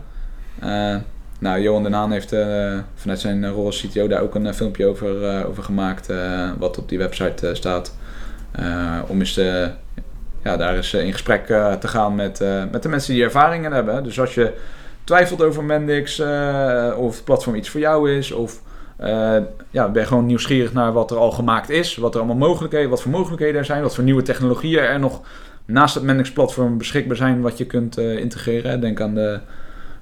nou, 1.39 1.61
Johan 1.61 1.83
Den 1.83 1.93
Haan 1.93 2.11
heeft 2.11 2.35
vanuit 2.95 3.19
zijn 3.19 3.49
rol 3.49 3.65
als 3.65 3.87
CTO 3.87 4.07
daar 4.07 4.21
ook 4.21 4.35
een 4.35 4.53
filmpje 4.53 4.85
over, 4.85 5.45
over 5.45 5.63
gemaakt, 5.63 6.09
wat 6.57 6.77
op 6.77 6.89
die 6.89 6.97
website 6.97 7.55
staat. 7.55 7.95
om 9.07 9.19
eens 9.19 9.35
ja, 10.43 10.57
daar 10.57 10.75
eens 10.75 10.93
in 10.93 11.11
gesprek 11.11 11.45
te 11.79 11.87
gaan 11.87 12.15
met, 12.15 12.43
met 12.71 12.83
de 12.83 12.89
mensen 12.89 13.13
die 13.13 13.23
ervaringen 13.23 13.71
hebben. 13.71 14.03
Dus 14.03 14.19
als 14.19 14.33
je 14.33 14.53
twijfelt 15.03 15.43
over 15.43 15.63
Mendix, 15.63 16.19
of 16.97 17.15
het 17.15 17.23
platform 17.23 17.55
iets 17.55 17.69
voor 17.69 17.79
jou 17.79 18.11
is, 18.11 18.31
of 18.31 18.61
uh, 19.01 19.37
ja, 19.69 19.89
ben 19.89 20.07
gewoon 20.07 20.25
nieuwsgierig 20.25 20.73
naar 20.73 20.93
wat 20.93 21.11
er 21.11 21.17
al 21.17 21.31
gemaakt 21.31 21.69
is, 21.69 21.95
wat 21.95 22.13
er 22.13 22.19
allemaal 22.19 22.47
mogelijkheden, 22.47 22.89
wat 22.89 23.01
voor 23.01 23.11
mogelijkheden 23.11 23.59
er 23.59 23.65
zijn, 23.65 23.81
wat 23.81 23.95
voor 23.95 24.03
nieuwe 24.03 24.21
technologieën 24.21 24.83
er 24.83 24.99
nog 24.99 25.21
naast 25.65 25.95
het 25.95 26.03
Mendix 26.03 26.31
platform 26.31 26.77
beschikbaar 26.77 27.15
zijn 27.15 27.41
wat 27.41 27.57
je 27.57 27.65
kunt 27.65 27.99
uh, 27.99 28.17
integreren. 28.17 28.81
Denk 28.81 29.01
aan 29.01 29.15
de 29.15 29.39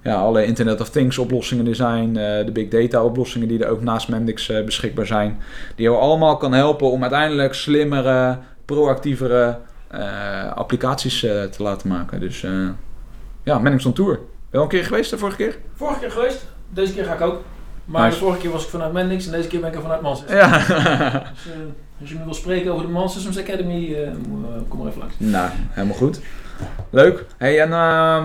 ja, 0.01 0.15
alle 0.15 0.45
Internet 0.45 0.81
of 0.81 0.89
Things 0.89 1.17
oplossingen 1.17 1.65
die 1.65 1.73
zijn, 1.73 2.07
uh, 2.07 2.15
de 2.15 2.51
big 2.53 2.67
data 2.67 3.03
oplossingen 3.03 3.47
die 3.47 3.63
er 3.63 3.69
ook 3.69 3.81
naast 3.81 4.07
Mendix 4.07 4.51
beschikbaar 4.65 5.05
zijn, 5.05 5.39
die 5.75 5.85
jou 5.85 5.97
allemaal 5.97 6.37
kan 6.37 6.53
helpen 6.53 6.91
om 6.91 7.01
uiteindelijk 7.01 7.53
slimmere, 7.53 8.37
proactievere 8.65 9.57
applicaties 10.53 11.19
te 11.19 11.57
laten 11.57 11.89
maken. 11.89 12.19
Dus 12.19 12.45
ja, 13.43 13.59
Mendix 13.59 13.85
on 13.85 13.93
Tour. 13.93 14.19
Wel 14.49 14.61
een 14.61 14.67
keer 14.67 14.83
geweest 14.83 15.09
de 15.09 15.17
vorige 15.17 15.37
keer? 15.37 15.57
Vorige 15.75 15.99
keer 15.99 16.11
geweest. 16.11 16.45
Deze 16.69 16.93
keer 16.93 17.05
ga 17.05 17.13
ik 17.13 17.21
ook. 17.21 17.41
Maar 17.87 18.09
de 18.09 18.15
vorige 18.15 18.39
keer 18.39 18.51
was 18.51 18.63
ik 18.63 18.69
vanuit 18.69 18.93
Mendix 18.93 19.25
en 19.25 19.31
deze 19.31 19.47
keer 19.47 19.59
ben 19.59 19.69
ik 19.69 19.75
er 19.75 19.81
vanuit 19.81 20.01
Mansys. 20.01 20.31
Ja. 20.31 20.57
dus, 20.57 20.65
uh, 20.65 21.53
als 21.99 22.09
je 22.09 22.15
me 22.15 22.23
wil 22.23 22.33
spreken 22.33 22.71
over 22.71 22.85
de 22.85 22.91
Man 22.91 23.09
Systems 23.09 23.39
Academy, 23.39 23.85
uh, 23.85 24.09
kom 24.67 24.79
maar 24.79 24.87
even 24.87 24.99
langs. 24.99 25.15
Nou, 25.17 25.49
helemaal 25.69 25.97
goed. 25.97 26.19
Leuk. 26.89 27.25
Hey, 27.37 27.61
en 27.61 27.69
uh, 27.69 28.23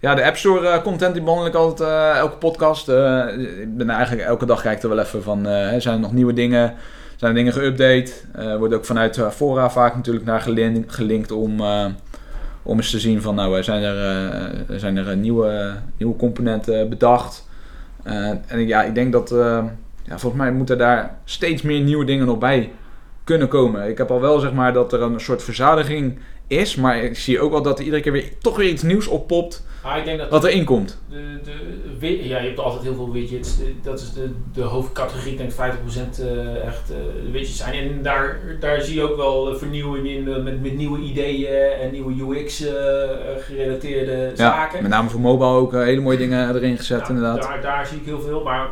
ja, 0.00 0.14
de 0.14 0.24
App 0.24 0.36
Store 0.36 0.82
content 0.82 1.14
die 1.14 1.22
behandel 1.22 1.46
ik 1.46 1.54
altijd 1.54 2.16
elke 2.16 2.36
podcast. 2.36 2.88
ik 2.88 3.76
ben 3.76 3.90
eigenlijk 3.90 4.26
elke 4.26 4.46
dag 4.46 4.62
kijk 4.62 4.82
er 4.82 4.88
wel 4.88 4.98
even 4.98 5.22
van, 5.22 5.44
zijn 5.78 5.94
er 5.94 6.00
nog 6.00 6.12
nieuwe 6.12 6.32
dingen? 6.32 6.74
Zijn 7.16 7.36
er 7.36 7.44
dingen 7.44 7.52
geüpdate? 7.52 8.12
wordt 8.58 8.74
ook 8.74 8.84
vanuit 8.84 9.20
fora 9.30 9.70
vaak 9.70 9.94
natuurlijk 9.94 10.26
naar 10.26 10.40
gelinkt, 10.40 10.94
gelinkt 10.94 11.32
om 11.32 11.60
om 12.62 12.76
eens 12.76 12.90
te 12.90 12.98
zien 12.98 13.22
van 13.22 13.34
nou 13.34 13.62
zijn 13.62 13.82
er, 13.82 14.80
zijn 14.80 14.96
er 14.96 15.16
nieuwe, 15.16 15.74
nieuwe 15.96 16.16
componenten 16.16 16.88
bedacht. 16.88 17.47
Uh, 18.06 18.28
en 18.46 18.66
ja, 18.66 18.82
ik 18.82 18.94
denk 18.94 19.12
dat 19.12 19.32
uh, 19.32 19.64
ja, 20.02 20.18
volgens 20.18 20.42
mij 20.42 20.52
moeten 20.52 20.78
daar 20.78 21.16
steeds 21.24 21.62
meer 21.62 21.80
nieuwe 21.80 22.04
dingen 22.04 22.26
nog 22.26 22.38
bij 22.38 22.72
kunnen 23.24 23.48
komen. 23.48 23.88
Ik 23.88 23.98
heb 23.98 24.10
al 24.10 24.20
wel 24.20 24.38
zeg 24.38 24.52
maar 24.52 24.72
dat 24.72 24.92
er 24.92 25.02
een 25.02 25.20
soort 25.20 25.42
verzadiging 25.42 26.18
is, 26.48 26.74
maar 26.76 27.02
ik 27.04 27.18
zie 27.18 27.40
ook 27.40 27.50
wel 27.50 27.62
dat 27.62 27.78
er 27.78 27.84
iedere 27.84 28.02
keer 28.02 28.12
weer 28.12 28.32
toch 28.40 28.56
weer 28.56 28.68
iets 28.68 28.82
nieuws 28.82 29.06
oppopt 29.06 29.66
Ah, 29.82 29.96
ik 29.96 30.04
denk 30.04 30.18
dat 30.18 30.28
wat 30.30 30.44
erin 30.44 30.64
komt. 30.64 30.98
de, 31.10 31.38
de, 32.00 32.28
ja, 32.28 32.38
je 32.38 32.46
hebt 32.46 32.58
altijd 32.58 32.82
heel 32.82 32.94
veel 32.94 33.12
widgets. 33.12 33.56
De- 33.58 33.74
dat 33.82 34.00
is 34.00 34.12
de, 34.12 34.30
de 34.52 34.62
hoofdcategorie. 34.62 35.32
Ik 35.32 35.38
denk 35.38 35.52
50% 35.52 35.54
eh, 35.54 35.60
echt 36.66 36.90
eh, 36.90 36.96
widgets 37.32 37.56
zijn. 37.56 37.74
En 37.74 38.02
daar, 38.02 38.38
daar 38.60 38.80
zie 38.80 38.94
je 38.94 39.02
ook 39.10 39.16
wel 39.16 39.50
eh, 39.52 39.56
vernieuwing 39.58 40.08
in 40.08 40.28
eh, 40.32 40.42
met, 40.42 40.62
met 40.62 40.76
nieuwe 40.76 40.98
ideeën 40.98 41.72
en 41.82 41.90
nieuwe 41.92 42.12
UX-gerelateerde 42.12 44.12
Ja, 44.30 44.36
zaken. 44.36 44.82
met 44.82 44.90
name 44.90 45.08
voor 45.08 45.20
mobile 45.20 45.50
ook 45.50 45.74
eh, 45.74 45.82
hele 45.82 46.00
mooie 46.00 46.18
dingen 46.18 46.54
erin 46.54 46.76
gezet 46.76 47.08
inderdaad. 47.08 47.42
Daar, 47.42 47.62
daar 47.62 47.86
zie 47.86 47.98
ik 47.98 48.04
heel 48.04 48.20
veel. 48.20 48.42
Maar 48.42 48.64
eh, 48.64 48.70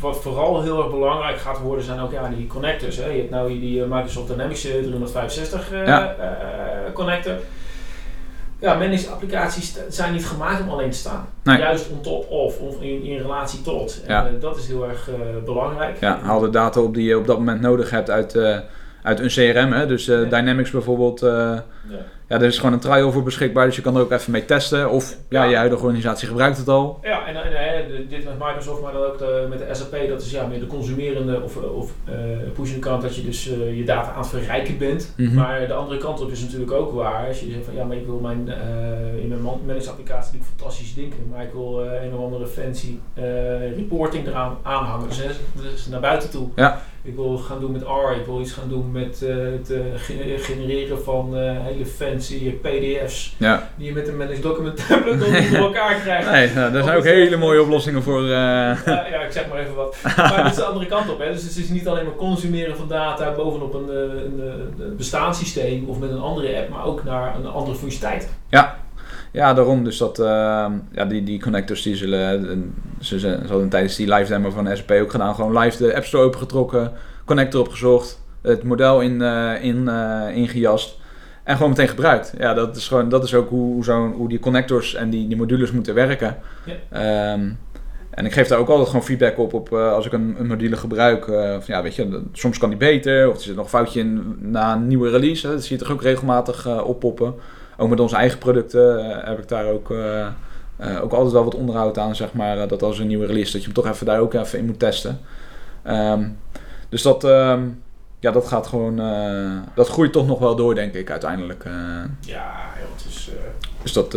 wat 0.00 0.16
vooral 0.22 0.62
heel 0.62 0.78
erg 0.82 0.90
belangrijk 0.90 1.38
gaat 1.38 1.58
worden 1.58 1.84
zijn 1.84 2.00
ook 2.00 2.12
ja, 2.12 2.28
die 2.28 2.46
connectors. 2.46 2.96
Hè. 2.96 3.06
Je 3.06 3.18
hebt 3.18 3.30
nou 3.30 3.48
die 3.60 3.82
eh, 3.82 3.88
Microsoft 3.90 4.28
Dynamics 4.28 4.64
eh, 4.64 4.70
365 4.82 5.72
eh, 5.72 5.86
Ja. 5.86 6.14
eh, 6.18 6.92
connector. 6.92 7.34
Ja, 8.60 8.78
applicaties 9.10 9.76
zijn 9.88 10.12
niet 10.12 10.26
gemaakt 10.26 10.60
om 10.62 10.68
alleen 10.68 10.90
te 10.90 10.96
staan. 10.96 11.28
Nee. 11.42 11.58
Juist 11.58 11.90
on 11.90 12.00
top 12.00 12.30
of, 12.30 12.58
of 12.58 12.80
in, 12.82 13.02
in 13.02 13.18
relatie 13.18 13.62
tot. 13.62 14.00
En 14.06 14.12
Ja. 14.14 14.26
eh, 14.26 14.32
dat 14.40 14.56
is 14.56 14.66
heel 14.66 14.88
erg 14.88 15.08
eh, 15.10 15.14
belangrijk. 15.44 16.00
Ja, 16.00 16.18
haal 16.22 16.40
de 16.40 16.50
data 16.50 16.80
op 16.80 16.94
die 16.94 17.04
je 17.08 17.18
op 17.18 17.26
dat 17.26 17.38
moment 17.38 17.60
nodig 17.60 17.90
hebt 17.90 18.10
uit, 18.10 18.34
eh, 18.34 18.58
uit 19.02 19.18
een 19.20 19.28
CRM. 19.28 19.72
Hè? 19.72 19.86
Dus 19.86 20.08
eh. 20.08 20.30
Dynamics 20.30 20.70
bijvoorbeeld. 20.70 21.22
Eh, 21.90 21.96
Ja. 21.96 22.02
ja, 22.28 22.36
er 22.36 22.42
is 22.46 22.58
gewoon 22.58 22.72
een 22.72 22.80
trial 22.80 23.12
voor 23.12 23.22
beschikbaar, 23.22 23.66
dus 23.66 23.76
je 23.76 23.82
kan 23.82 23.96
er 23.96 24.02
ook 24.02 24.10
even 24.12 24.32
mee 24.32 24.44
testen. 24.44 24.90
Of 24.90 25.16
ja, 25.28 25.44
je 25.44 25.56
huidige 25.56 25.82
organisatie 25.82 26.28
gebruikt 26.28 26.56
het 26.56 26.68
al. 26.68 26.98
Ja, 27.02 27.26
en, 27.26 27.36
en 27.42 27.52
eh, 27.52 28.08
dit 28.08 28.24
met 28.24 28.38
Microsoft, 28.38 28.82
maar 28.82 28.92
dan 28.92 29.02
ook 29.02 29.18
de- 29.18 29.46
met 29.48 29.58
de 29.58 29.74
SAP, 29.74 30.08
dat 30.08 30.20
is 30.22 30.30
ja, 30.30 30.46
meer 30.46 30.60
de 30.60 30.66
consumerende 30.66 31.40
of, 31.42 31.56
of 31.56 31.90
eh 32.04 32.14
pushing 32.54 32.80
kant, 32.80 33.02
dat 33.02 33.16
je 33.16 33.22
dus 33.24 33.48
eh, 33.52 33.76
je 33.76 33.84
data 33.84 34.12
aan 34.12 34.18
het 34.18 34.28
verrijken 34.28 34.78
bent. 34.78 35.14
Mhm. 35.16 35.34
Maar 35.34 35.66
de 35.66 35.72
andere 35.74 35.98
kant 35.98 36.20
op 36.20 36.30
is 36.30 36.40
natuurlijk 36.40 36.72
ook 36.72 36.92
waar. 36.92 37.26
Als 37.28 37.40
je 37.40 37.50
zegt 37.50 37.64
van 37.64 37.74
ja, 37.74 37.84
maar 37.84 37.96
ik 37.96 38.06
wil 38.06 38.18
mijn, 38.18 38.48
eh, 38.48 39.22
in 39.22 39.28
mijn 39.28 39.42
man- 39.42 39.60
managed 39.66 39.88
applicatie 39.88 40.32
doe 40.32 40.40
ik 40.40 40.46
fantastische 40.56 40.94
dingen, 40.94 41.16
maar 41.30 41.42
ik 41.42 41.52
wil 41.52 41.84
eh, 41.84 42.04
een 42.04 42.14
of 42.14 42.24
andere 42.24 42.46
fancy 42.46 42.98
eh, 43.14 43.24
reporting 43.76 44.26
eraan 44.26 44.58
aanhangen. 44.62 45.08
Dus, 45.08 45.22
dus 45.72 45.86
naar 45.86 46.00
buiten 46.00 46.30
toe. 46.30 46.48
Ja. 46.56 46.82
Ik 47.02 47.14
wil 47.16 47.38
gaan 47.38 47.60
doen 47.60 47.72
met 47.72 47.82
R, 47.82 48.16
ik 48.20 48.26
wil 48.26 48.40
iets 48.40 48.52
gaan 48.52 48.68
doen 48.68 48.92
met 48.92 49.22
eh, 49.22 49.34
het 49.36 49.70
eh, 49.70 49.80
ge- 49.96 50.34
genereren 50.38 51.02
van 51.02 51.36
eh, 51.36 51.66
hele 51.80 51.86
fancy 51.86 52.50
PDF's 52.62 53.34
Ja, 53.38 53.68
die 53.76 53.86
je 53.86 53.92
met 53.92 54.08
een 54.08 54.16
managed 54.16 54.42
document 54.42 54.86
tablet 54.88 55.20
door 55.50 55.60
elkaar 55.60 55.94
krijgt. 55.94 56.30
nee, 56.30 56.50
nou, 56.54 56.72
daar 56.72 56.82
zijn 56.84 56.96
ook 56.96 57.04
hele 57.04 57.36
mooie 57.36 57.62
oplossingen 57.62 58.02
voor. 58.02 58.22
eh, 58.22 58.28
Ja, 58.28 58.76
ja, 58.86 59.20
ik 59.20 59.32
zeg 59.32 59.48
maar 59.48 59.58
even 59.58 59.74
wat. 59.74 59.96
Maar 60.16 60.36
dat 60.42 60.50
is 60.50 60.56
de 60.56 60.64
andere 60.64 60.86
kant 60.86 61.10
op. 61.10 61.18
Hè. 61.18 61.32
Dus 61.32 61.42
het 61.42 61.56
is 61.56 61.68
niet 61.68 61.88
alleen 61.88 62.04
maar 62.04 62.14
consumeren 62.14 62.76
van 62.76 62.88
data 62.88 63.32
bovenop 63.32 63.74
een, 63.74 63.90
eh, 63.90 63.96
een, 64.24 64.40
eh, 64.40 64.84
een 64.86 64.96
bestaanssysteem 64.96 65.88
of 65.88 65.98
met 65.98 66.10
een 66.10 66.20
andere 66.20 66.56
app, 66.56 66.68
maar 66.68 66.84
ook 66.84 67.04
naar 67.04 67.34
een 67.36 67.46
andere 67.46 67.76
functionaliteit. 67.76 68.30
Ja, 69.32 69.54
daarom. 69.54 69.84
Dus 69.84 69.98
dat, 69.98 70.18
ehm, 70.18 70.72
ja, 70.92 71.04
die, 71.04 71.22
die 71.22 71.40
connectors 71.40 71.82
die 71.82 71.96
zullen, 71.96 72.74
ze, 73.00 73.18
ze, 73.18 73.38
hadden 73.48 73.68
tijdens 73.68 73.96
die 73.96 74.14
live 74.14 74.32
demo 74.32 74.50
van 74.50 74.76
SAP 74.76 74.90
ook 74.90 75.10
gedaan. 75.10 75.34
Gewoon 75.34 75.58
live 75.58 75.76
de 75.76 75.94
App 75.96 76.04
Store 76.04 76.24
opengetrokken, 76.24 76.92
connector 77.24 77.60
opgezocht, 77.60 78.22
het 78.42 78.62
model 78.62 79.00
in, 79.00 79.20
in, 79.62 79.88
eh, 79.88 80.36
ingejast 80.36 80.98
en 81.44 81.54
gewoon 81.54 81.70
meteen 81.70 81.88
gebruikt. 81.88 82.32
Ja, 82.38 82.54
dat 82.54 82.76
is, 82.76 82.88
gewoon, 82.88 83.08
dat 83.08 83.24
is 83.24 83.34
ook 83.34 83.48
hoe, 83.48 83.84
zo'n, 83.84 84.12
hoe 84.12 84.28
die 84.28 84.38
connectors 84.38 84.94
en 84.94 85.10
die, 85.10 85.28
die 85.28 85.36
modules 85.36 85.70
moeten 85.70 85.94
werken. 85.94 86.36
Ja. 86.64 86.74
Ehm, 86.90 87.48
en 88.10 88.26
ik 88.26 88.32
geef 88.32 88.48
daar 88.48 88.58
ook 88.58 88.68
altijd 88.68 88.88
gewoon 88.88 89.04
feedback 89.04 89.38
op, 89.38 89.54
op 89.54 89.72
eh, 89.72 89.92
als 89.92 90.06
ik 90.06 90.12
een, 90.12 90.34
een 90.38 90.46
module 90.46 90.76
gebruik. 90.76 91.28
eh, 91.28 91.56
ja, 91.66 91.82
weet 91.82 91.94
je, 91.94 92.22
soms 92.32 92.58
kan 92.58 92.68
die 92.68 92.78
beter, 92.78 93.28
of 93.28 93.36
er 93.36 93.42
zit 93.42 93.54
nog 93.54 93.64
een 93.64 93.70
foutje 93.70 94.00
in 94.00 94.36
na 94.38 94.72
een 94.72 94.86
nieuwe 94.86 95.10
release. 95.10 95.46
Hè. 95.46 95.52
Dat 95.52 95.64
zie 95.64 95.76
je 95.76 95.82
toch 95.82 95.92
ook 95.92 96.02
regelmatig 96.02 96.66
eh, 96.66 96.84
oppoppen. 96.84 97.34
Ook 97.76 97.88
met 97.88 98.00
onze 98.00 98.16
eigen 98.16 98.38
producten 98.38 99.04
heb 99.26 99.38
ik 99.38 99.48
daar 99.48 99.66
ook, 99.66 99.90
ook 101.02 101.12
altijd 101.12 101.32
wel 101.32 101.44
wat 101.44 101.54
onderhoud 101.54 101.98
aan, 101.98 102.16
zeg 102.16 102.32
maar. 102.32 102.68
dat 102.68 102.82
als 102.82 102.98
een 102.98 103.06
nieuwe 103.06 103.26
release, 103.26 103.52
dat 103.52 103.60
je 103.60 103.66
hem 103.66 103.82
toch 103.82 103.92
even 103.92 104.06
daar 104.06 104.20
ook 104.20 104.34
even 104.34 104.58
in 104.58 104.66
moet 104.66 104.78
testen. 104.78 105.20
Ehm, 105.82 106.22
dus 106.88 107.02
dat, 107.02 107.24
ehm, 107.24 107.60
ja, 108.20 108.30
dat 108.30 108.46
gaat 108.48 108.66
gewoon, 108.66 109.00
eh, 109.00 109.50
dat 109.74 109.88
groeit 109.88 110.12
toch 110.12 110.26
nog 110.26 110.38
wel 110.38 110.56
door, 110.56 110.74
denk 110.74 110.94
ik, 110.94 111.10
uiteindelijk. 111.10 111.64
eh. 111.64 111.72
Ja, 112.20 112.52
het 112.74 113.04
is... 113.08 113.28
eh, 113.32 113.34
dus 113.82 113.92
dat, 113.92 114.12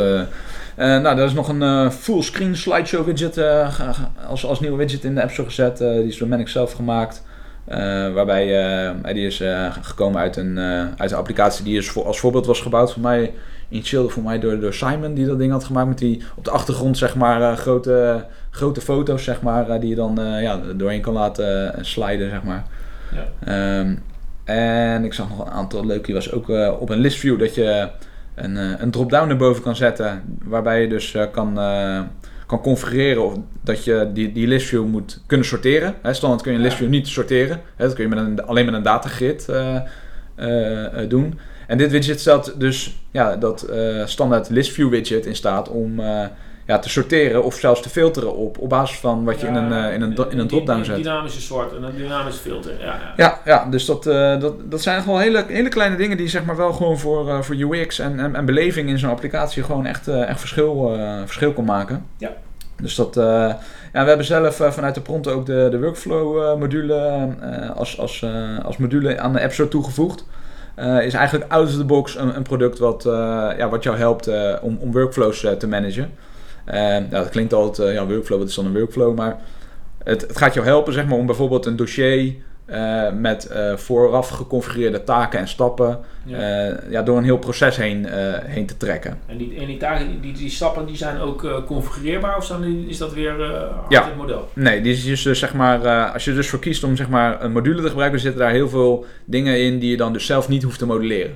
nou, 0.76 1.06
er 1.18 1.26
is 1.26 1.34
nog 1.34 1.48
een 1.48 1.92
fullscreen 1.92 2.56
slideshow 2.58 3.06
widget 3.06 3.34
ge- 3.34 3.68
ge- 3.72 4.26
als, 4.28 4.46
als 4.46 4.60
nieuwe 4.60 4.78
widget 4.78 5.04
in 5.04 5.16
de 5.16 5.22
App 5.22 5.32
Store 5.32 5.48
gezet. 5.48 5.78
Die 5.78 6.08
is 6.08 6.18
door 6.18 6.28
Manix 6.28 6.52
zelf 6.52 6.72
gemaakt. 6.74 7.24
Waarbij 8.14 8.46
die 9.14 9.26
is 9.28 9.44
gekomen 9.82 10.20
uit 10.22 10.36
een, 10.38 10.60
uit 10.98 11.12
een 11.12 11.18
applicatie 11.18 11.64
die 11.64 11.78
is 11.78 11.90
voor, 11.90 12.06
als 12.06 12.20
voorbeeld 12.20 12.46
was 12.46 12.62
gebouwd. 12.62 12.94
Voor 12.94 13.02
mij, 13.02 13.34
initieel 13.70 14.10
voor 14.10 14.24
mij 14.24 14.40
door, 14.40 14.60
door 14.60 14.74
Simon 14.74 15.14
die 15.14 15.26
dat 15.26 15.38
ding 15.38 15.52
had 15.52 15.64
gemaakt. 15.64 15.88
Met 15.88 15.98
die 15.98 16.22
op 16.36 16.46
de 16.46 16.52
achtergrond 16.52 16.98
zeg 16.98 17.16
maar 17.16 17.58
grote, 17.58 18.26
grote 18.50 18.82
foto's 18.82 19.24
zeg 19.24 19.42
maar. 19.42 19.80
die 19.80 19.90
je 19.90 19.96
dan 19.96 20.20
eh, 20.22 20.42
ja, 20.42 20.60
doorheen 20.76 21.02
kan 21.02 21.14
laten 21.14 21.74
sliden 21.86 22.30
zeg 22.30 22.44
maar. 22.44 22.64
Ja. 23.14 23.28
Ehm, 23.46 23.96
en 24.44 25.04
ik 25.04 25.14
zag 25.14 25.30
nog 25.30 25.40
een 25.40 25.52
aantal 25.52 25.86
leuke. 25.86 26.06
Die 26.06 26.16
was 26.16 26.32
ook 26.32 26.50
eh, 26.50 26.74
op 26.80 26.90
een 26.90 27.00
list 27.00 27.20
view 27.20 27.40
dat 27.40 27.56
je 27.56 27.90
een, 28.36 28.58
eh, 28.58 28.72
een 28.78 28.92
drop-down 28.92 29.28
naar 29.28 29.38
boven 29.38 29.64
kan 29.64 29.76
zetten. 29.76 30.38
Waarbij 30.44 30.82
je 30.82 30.88
dus 30.88 31.14
eh, 31.14 31.24
kan, 31.32 31.60
kan 32.46 32.62
configureren 32.62 33.26
of 33.26 33.38
dat 33.62 33.84
je 33.84 34.10
die, 34.14 34.32
die 34.32 34.48
list 34.48 34.68
view 34.68 34.86
moet 34.86 35.24
kunnen 35.26 35.46
sorteren. 35.46 35.96
Standaard 36.12 36.42
kun 36.42 36.52
je 36.52 36.58
een 36.58 36.64
list 36.64 36.78
view 36.78 36.90
niet 36.90 37.08
sorteren. 37.08 37.62
Dat 37.78 37.94
kun 37.94 38.04
je 38.04 38.10
met 38.10 38.20
een, 38.20 38.46
alleen 38.46 38.66
met 38.66 38.74
een 38.74 38.84
datagrid 38.84 39.50
doen. 41.10 41.40
En 41.68 41.78
dit 41.78 41.92
widget 41.92 42.20
stelt 42.20 42.60
dus 42.60 43.06
ja, 43.12 43.36
dat 43.36 43.70
standaard 44.06 44.50
list 44.50 44.72
view 44.72 44.90
widget 44.90 45.26
in 45.26 45.36
staat 45.36 45.70
om 45.70 46.02
ja, 46.66 46.80
te 46.80 46.90
sorteren 46.90 47.44
of 47.44 47.56
zelfs 47.56 47.82
te 47.82 47.90
filteren 47.90 48.36
op, 48.36 48.58
op 48.58 48.70
basis 48.70 49.00
van 49.00 49.24
wat 49.24 49.42
je 49.42 49.48
in 49.48 49.56
een, 49.56 49.72
eh, 49.72 49.94
in 49.94 50.02
een, 50.02 50.16
in 50.30 50.40
een 50.40 50.48
drop-down 50.48 50.80
Een 50.80 50.86
zet. 50.86 50.96
dynamische 50.96 51.42
soort 51.42 51.76
en 51.76 51.84
een 51.84 51.96
dynamische 51.96 52.42
filter. 52.42 52.72
Ja, 52.80 52.86
ja. 52.86 53.14
Ja, 53.16 53.40
ja 53.46 53.70
dus 53.70 53.86
dat, 53.86 54.06
eh, 54.06 54.40
dat, 54.40 54.54
dat 54.72 54.82
zijn 54.82 55.02
gewoon 55.02 55.20
hele, 55.20 55.46
hele 55.48 55.70
kleine 55.70 55.96
dingen 55.96 56.18
die 56.18 56.28
zeg 56.28 56.46
maar 56.46 56.56
wel 56.56 56.74
gewoon 56.74 56.98
voor, 56.98 57.30
eh, 57.30 57.42
voor 57.42 57.56
UX 57.56 58.00
en, 58.00 58.20
en, 58.20 58.36
en 58.36 58.46
beleving 58.46 58.90
in 58.90 59.00
zo'n 59.00 59.10
applicatie 59.10 59.64
gewoon 59.64 59.86
echt, 59.86 60.08
echt 60.08 60.40
verschil, 60.40 60.98
verschil 61.26 61.54
kan 61.54 61.66
maken. 61.66 62.06
Ja. 62.18 62.32
Dus 62.82 62.96
dat, 62.96 63.16
ja, 63.16 63.58
we 63.92 64.08
hebben 64.08 64.26
zelf 64.26 64.56
vanuit 64.56 64.96
de 64.96 65.02
Pronto 65.02 65.32
ook 65.32 65.46
de, 65.46 65.68
de 65.72 65.80
workflow 65.80 66.60
module 66.60 67.28
als, 67.76 68.00
als, 68.00 68.26
als 68.64 68.78
module 68.78 69.20
aan 69.20 69.34
de 69.34 69.42
App 69.42 69.52
Store 69.52 69.70
toegevoegd. 69.70 70.26
Is 71.02 71.14
eigenlijk 71.14 71.52
out 71.52 71.68
of 71.68 71.76
the 71.76 71.86
box 71.86 72.18
een, 72.18 72.36
een 72.36 72.44
product 72.44 72.80
wat, 72.80 73.04
ja, 73.58 73.70
wat 73.70 73.84
jou 73.84 73.98
helpt 73.98 74.30
om, 74.62 74.78
om 74.82 74.92
workflows 74.92 75.48
te 75.58 75.68
managen. 75.68 76.12
Eh, 76.66 76.80
ja, 76.80 77.00
dat 77.10 77.30
klinkt 77.30 77.54
altijd, 77.54 77.88
eh, 77.88 77.94
ja, 77.94 78.08
workflow, 78.08 78.40
wat 78.40 78.48
is 78.48 78.56
dan 78.56 78.66
een 78.66 78.74
workflow? 78.74 79.16
Maar 79.16 79.38
het, 80.04 80.22
het 80.22 80.38
gaat 80.38 80.54
jou 80.54 80.66
helpen 80.66 80.94
zeg 80.94 81.06
maar, 81.06 81.18
om 81.18 81.26
bijvoorbeeld 81.26 81.66
een 81.66 81.76
dossier 81.76 82.36
eh, 82.66 83.12
met 83.12 83.46
eh, 83.48 83.76
vooraf 83.76 84.30
geconfigureerde 84.30 85.04
taken 85.04 85.40
en 85.40 85.48
stappen 85.48 86.00
Ja. 86.26 86.78
ja, 86.90 87.02
door 87.02 87.18
een 87.18 87.24
heel 87.24 87.38
proces 87.38 87.78
heen, 87.78 88.08
heen 88.46 88.66
te 88.66 88.78
trekken. 88.78 89.20
En 89.26 89.38
die, 89.38 89.56
en 89.60 89.66
die 89.66 89.78
taken, 89.78 90.22
die, 90.22 90.34
die, 90.34 90.50
stappen, 90.50 90.86
die 90.86 90.98
zijn 90.98 91.20
ook 91.20 91.64
configureerbaar 91.66 92.38
of 92.38 92.46
zijn 92.46 92.88
is 92.88 92.98
dat 92.98 93.14
weer 93.14 93.40
Ja. 93.90 94.06
het 94.06 94.16
model? 94.18 94.50
Nee, 94.54 94.82
die 94.82 94.94
is 94.94 95.04
dus, 95.04 95.26
eh, 95.26 95.34
zeg 95.34 95.54
maar, 95.54 96.12
als 96.12 96.26
je 96.26 96.34
dus 96.34 96.50
voor 96.50 96.60
kiest 96.60 96.84
om 96.84 96.96
zeg 96.96 97.10
maar, 97.10 97.44
een 97.44 97.52
module 97.52 97.82
te 97.82 97.90
gebruiken, 97.90 98.20
zitten 98.20 98.42
daar 98.42 98.52
heel 98.52 98.70
veel 98.70 99.06
dingen 99.26 99.60
in 99.62 99.80
die 99.80 99.90
je 99.90 99.98
dan 99.98 100.14
dus 100.14 100.26
zelf 100.26 100.48
niet 100.50 100.64
hoeft 100.64 100.80
te 100.80 100.86
modelleren. 100.86 101.36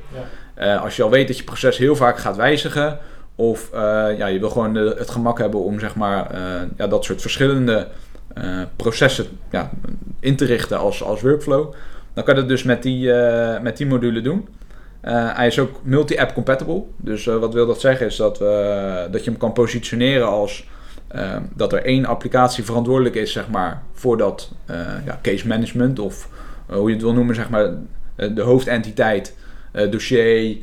Ja. 0.56 0.76
Als 0.76 0.96
je 0.96 1.04
al 1.04 1.10
weet 1.10 1.28
dat 1.28 1.38
je 1.38 1.44
proces 1.44 1.78
heel 1.78 1.96
vaak 1.96 2.18
gaat 2.18 2.36
wijzigen, 2.36 3.00
of 3.40 3.70
eh, 3.74 3.80
ja, 4.18 4.26
je 4.28 4.40
wil 4.40 4.50
gewoon 4.50 4.74
de- 4.74 4.96
het 4.98 5.10
gemak 5.10 5.38
hebben 5.40 5.60
om 5.64 5.80
zeg 5.80 5.96
maar, 5.96 6.32
eh, 6.32 6.42
ja, 6.78 6.88
dat 6.88 7.06
soort 7.06 7.22
verschillende 7.22 7.88
eh, 8.34 8.62
processen 8.76 9.26
ja, 9.52 9.70
in 10.20 10.36
te 10.36 10.46
richten 10.46 10.78
als, 10.80 11.04
als 11.04 11.22
workflow, 11.22 11.74
dan 12.14 12.24
kan 12.24 12.34
je 12.36 12.40
dat 12.40 12.50
dus 12.50 12.64
met 12.64 12.84
die, 12.84 13.14
eh, 13.14 13.62
met 13.62 13.78
die 13.78 13.88
module 13.88 14.22
doen. 14.22 14.48
Eh, 15.02 15.36
hij 15.36 15.48
is 15.48 15.60
ook 15.60 15.80
multi-app 15.84 16.34
compatible. 16.34 16.84
Dus 16.98 17.28
eh, 17.28 17.36
wat 17.38 17.54
wil 17.54 17.66
dat 17.68 17.80
zeggen 17.80 18.06
is 18.06 18.16
dat, 18.16 18.40
we, 18.40 19.08
dat 19.12 19.24
je 19.24 19.30
hem 19.30 19.40
kan 19.40 19.54
positioneren 19.54 20.28
als 20.28 20.68
eh, 21.08 21.36
dat 21.56 21.74
er 21.74 21.84
één 21.86 22.06
applicatie 22.06 22.64
verantwoordelijk 22.64 23.16
is 23.16 23.32
zeg 23.32 23.50
maar, 23.50 23.82
voor 23.94 24.18
dat 24.18 24.52
eh, 24.66 24.78
ja, 25.06 25.20
case 25.22 25.48
management 25.48 26.00
of 26.00 26.30
eh, 26.70 26.76
hoe 26.76 26.88
je 26.88 26.94
het 26.94 27.04
wil 27.04 27.14
noemen, 27.14 27.36
zeg 27.36 27.50
maar, 27.50 27.70
eh, 28.16 28.36
de 28.36 28.42
hoofdentiteit, 28.42 29.38
eh, 29.72 29.92
dossier, 29.92 30.48
eh, 30.48 30.56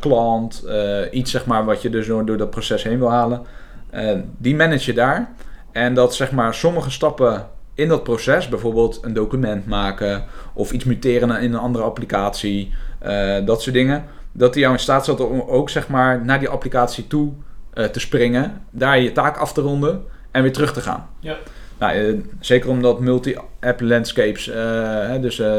klant, 0.00 0.62
eh, 0.64 1.00
iets 1.10 1.30
zeg 1.30 1.46
maar, 1.46 1.64
wat 1.64 1.82
je 1.82 1.90
dus 1.90 2.06
door, 2.06 2.26
door 2.26 2.36
dat 2.36 2.50
proces 2.50 2.82
heen 2.82 2.98
wil 2.98 3.10
halen. 3.10 3.42
Eh, 3.90 4.18
die 4.38 4.54
manage 4.56 4.90
je 4.90 4.96
daar. 4.96 5.32
En 5.72 5.94
dat 5.94 6.14
zeg 6.14 6.32
maar 6.32 6.54
sommige 6.54 6.90
stappen 6.90 7.46
in 7.74 7.88
dat 7.88 8.02
proces, 8.04 8.48
bijvoorbeeld 8.48 8.98
een 9.02 9.12
document 9.12 9.66
maken 9.66 10.24
of 10.54 10.72
iets 10.72 10.84
muteren 10.84 11.40
in 11.40 11.52
een 11.52 11.58
andere 11.60 11.84
applicatie, 11.84 12.74
eh, 12.98 13.34
dat 13.44 13.62
soort 13.62 13.74
dingen, 13.74 14.04
dat 14.32 14.52
die 14.52 14.62
jou 14.62 14.74
in 14.74 14.80
staat 14.80 15.04
zet 15.04 15.20
om 15.20 15.40
ook 15.40 15.70
zeg 15.70 15.88
maar 15.88 16.24
naar 16.24 16.38
die 16.38 16.48
applicatie 16.48 17.06
toe 17.06 17.32
eh, 17.72 17.84
te 17.84 18.00
springen, 18.00 18.62
daar 18.70 18.98
je 19.00 19.12
taak 19.12 19.36
af 19.36 19.52
te 19.52 19.60
ronden 19.60 20.02
en 20.30 20.42
weer 20.42 20.52
terug 20.52 20.72
te 20.72 20.80
gaan. 20.80 21.08
Ja. 21.20 21.36
Nou, 21.78 21.92
eh, 21.92 22.14
zeker 22.40 22.70
omdat 22.70 23.00
multi-app 23.00 23.80
landscapes, 23.80 24.48
eh, 24.48 25.20
dus 25.20 25.38
eh, 25.38 25.52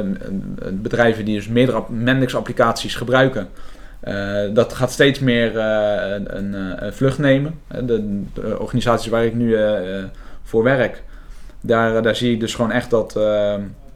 bedrijven 0.71 1.25
die 1.25 1.35
dus 1.35 1.47
meerdere 1.47 1.77
app- 1.77 1.89
Mendix-applicaties 1.89 2.95
gebruiken, 2.95 3.41
eh, 3.41 3.47
dat 4.53 4.73
gaat 4.73 4.91
steeds 4.91 5.19
meer 5.19 5.57
eh, 5.57 6.11
een, 6.15 6.37
een, 6.37 6.85
een 6.85 6.93
vlucht 6.93 7.17
nemen. 7.17 7.59
Eh, 7.67 7.79
De, 7.85 8.23
de 8.33 8.59
organisaties 8.59 9.11
waar 9.11 9.25
ik 9.25 9.33
nu 9.33 9.55
eh, 9.55 9.97
eh, 9.99 10.03
voor 10.43 10.63
werk, 10.63 11.03
daar, 11.61 11.95
eh, 11.95 12.03
daar 12.03 12.15
zie 12.15 12.33
ik 12.33 12.39
dus 12.39 12.55
gewoon 12.55 12.71
echt 12.71 12.89
dat, 12.89 13.15
eh, 13.15 13.55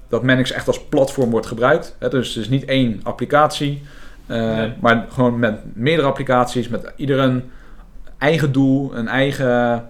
dat 0.09 0.24
Mendix 0.24 0.51
echt 0.51 0.68
als 0.68 0.84
platform 0.86 1.30
wordt 1.30 1.47
gebruikt. 1.47 1.95
Dus 2.09 2.28
het 2.36 2.43
is 2.43 2.49
niet 2.49 2.66
één 2.66 2.99
applicatie, 3.03 3.82
eh, 4.26 4.55
Nee. 4.55 4.74
maar 4.80 5.05
gewoon 5.09 5.39
met 5.39 5.59
meerdere 5.74 6.07
applicaties, 6.07 6.68
met 6.68 6.93
ieder 6.95 7.20
een 7.20 7.51
eigen 8.18 8.51
doel, 8.51 8.95
een 8.95 9.07
eigen, 9.07 9.84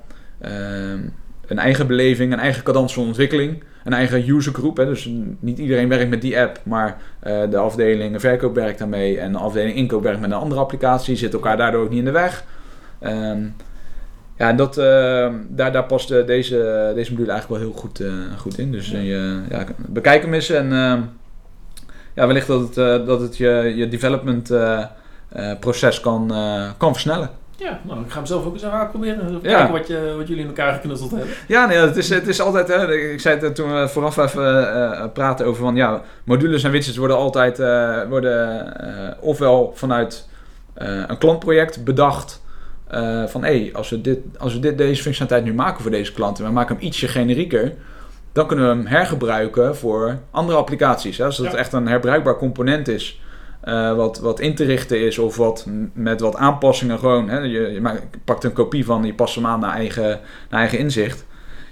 een 1.47 1.59
eigen 1.59 1.87
beleving, 1.87 2.33
een 2.33 2.39
eigen 2.39 2.63
cadans 2.63 2.93
van 2.93 3.03
ontwikkeling, 3.05 3.63
een 3.83 3.93
eigen 3.93 4.29
usergroep. 4.29 4.77
Hè, 4.77 4.85
dus 4.85 5.09
niet 5.39 5.57
iedereen 5.57 5.89
werkt 5.89 6.09
met 6.09 6.21
die 6.21 6.39
app, 6.39 6.59
maar 6.63 7.01
eh, 7.19 7.49
de 7.49 7.57
afdeling 7.57 8.21
verkoop 8.21 8.55
werkt 8.55 8.79
daarmee 8.79 9.19
en 9.19 9.31
de 9.31 9.37
afdeling 9.37 9.75
inkoop 9.75 10.03
werkt 10.03 10.19
met 10.19 10.31
een 10.31 10.37
andere 10.37 10.61
applicatie, 10.61 11.15
zit 11.15 11.33
elkaar 11.33 11.57
daardoor 11.57 11.83
ook 11.83 11.89
niet 11.89 11.99
in 11.99 12.05
de 12.05 12.11
weg. 12.11 12.43
Ehm, 12.99 13.43
ja, 14.37 14.49
en 14.49 14.55
dat, 14.55 14.77
ehm, 14.77 15.35
daar, 15.47 15.71
daar 15.71 15.85
past 15.85 16.11
eh, 16.11 16.25
deze, 16.25 16.91
deze 16.95 17.11
module 17.11 17.31
eigenlijk 17.31 17.61
wel 17.61 17.71
heel 17.71 17.79
goed, 17.79 17.99
eh, 17.99 18.13
goed 18.37 18.57
in. 18.57 18.71
Dus 18.71 18.89
je, 18.89 19.41
ja, 19.49 19.65
bekijk 19.77 20.21
hem 20.21 20.33
eens 20.33 20.49
en 20.49 20.71
ehm, 20.71 21.01
ja, 22.13 22.27
wellicht 22.27 22.47
dat 22.47 22.61
het, 22.61 23.05
dat 23.05 23.21
het 23.21 23.37
je, 23.37 23.73
je 23.75 23.87
development 23.87 24.53
proces 25.59 25.99
kan, 25.99 26.33
kan 26.77 26.93
versnellen. 26.93 27.29
Ja, 27.63 27.79
nou, 27.83 27.99
ik 28.01 28.09
ga 28.09 28.15
hem 28.17 28.25
zelf 28.25 28.45
ook 28.45 28.53
eens 28.53 28.65
uitproberen. 28.65 29.21
Even 29.27 29.39
Ja. 29.41 29.55
kijken 29.57 29.71
wat, 29.73 29.87
je, 29.87 30.13
wat 30.17 30.27
jullie 30.27 30.41
in 30.43 30.47
elkaar 30.49 30.73
geknutseld 30.73 31.11
hebben. 31.11 31.29
Ja, 31.47 31.65
nee, 31.65 31.77
het, 31.77 31.97
is, 31.97 32.09
het 32.09 32.27
is 32.27 32.41
altijd, 32.41 32.67
hè, 32.67 32.93
ik 32.95 33.19
zei 33.19 33.39
het 33.39 33.55
toen 33.55 33.73
we 33.81 33.87
vooraf 33.87 34.17
even 34.17 34.73
eh, 34.73 35.05
praten 35.13 35.45
over 35.45 35.63
van, 35.63 35.75
ja, 35.75 36.01
modules 36.23 36.63
en 36.63 36.71
widgets 36.71 36.97
worden 36.97 37.17
altijd, 37.17 37.59
eh, 37.59 38.01
worden 38.09 38.75
eh, 38.79 39.13
ofwel 39.19 39.71
vanuit 39.75 40.29
eh, 40.73 41.03
een 41.07 41.17
klantproject 41.17 41.83
bedacht, 41.83 42.41
eh, 42.87 43.23
van 43.25 43.43
hé, 43.43 43.69
als 43.73 43.89
we, 43.89 44.01
dit, 44.01 44.19
als 44.37 44.53
we 44.53 44.59
dit, 44.59 44.77
deze 44.77 45.01
functionaliteit 45.01 45.43
nu 45.51 45.53
maken 45.53 45.81
voor 45.81 45.91
deze 45.91 46.13
klant 46.13 46.39
en 46.39 46.45
we 46.45 46.51
maken 46.51 46.75
hem 46.75 46.85
ietsje 46.85 47.07
generieker, 47.07 47.73
dan 48.33 48.47
kunnen 48.47 48.65
we 48.65 48.71
hem 48.75 48.85
hergebruiken 48.85 49.75
voor 49.75 50.17
andere 50.31 50.57
applicaties. 50.57 51.17
Hè? 51.17 51.31
Zodat 51.31 51.51
Ja. 51.51 51.57
het 51.57 51.65
echt 51.65 51.73
een 51.73 51.87
herbruikbaar 51.87 52.37
component 52.37 52.87
is. 52.87 53.21
Eh, 53.61 53.95
wat, 53.95 54.19
wat 54.19 54.39
in 54.39 54.55
te 54.55 54.63
richten 54.63 55.05
is 55.05 55.17
of 55.17 55.35
wat 55.35 55.67
met 55.93 56.19
wat 56.19 56.35
aanpassingen 56.35 56.99
gewoon. 56.99 57.29
Hè? 57.29 57.39
Je, 57.39 57.59
je 57.59 57.81
maakt- 57.81 58.23
pakt 58.25 58.43
een 58.43 58.53
kopie 58.53 58.85
van, 58.85 59.03
je 59.03 59.13
past 59.13 59.35
hem 59.35 59.45
aan 59.45 59.59
naar 59.59 59.73
eigen, 59.73 60.19
naar 60.49 60.59
eigen 60.59 60.77
inzicht. 60.77 61.25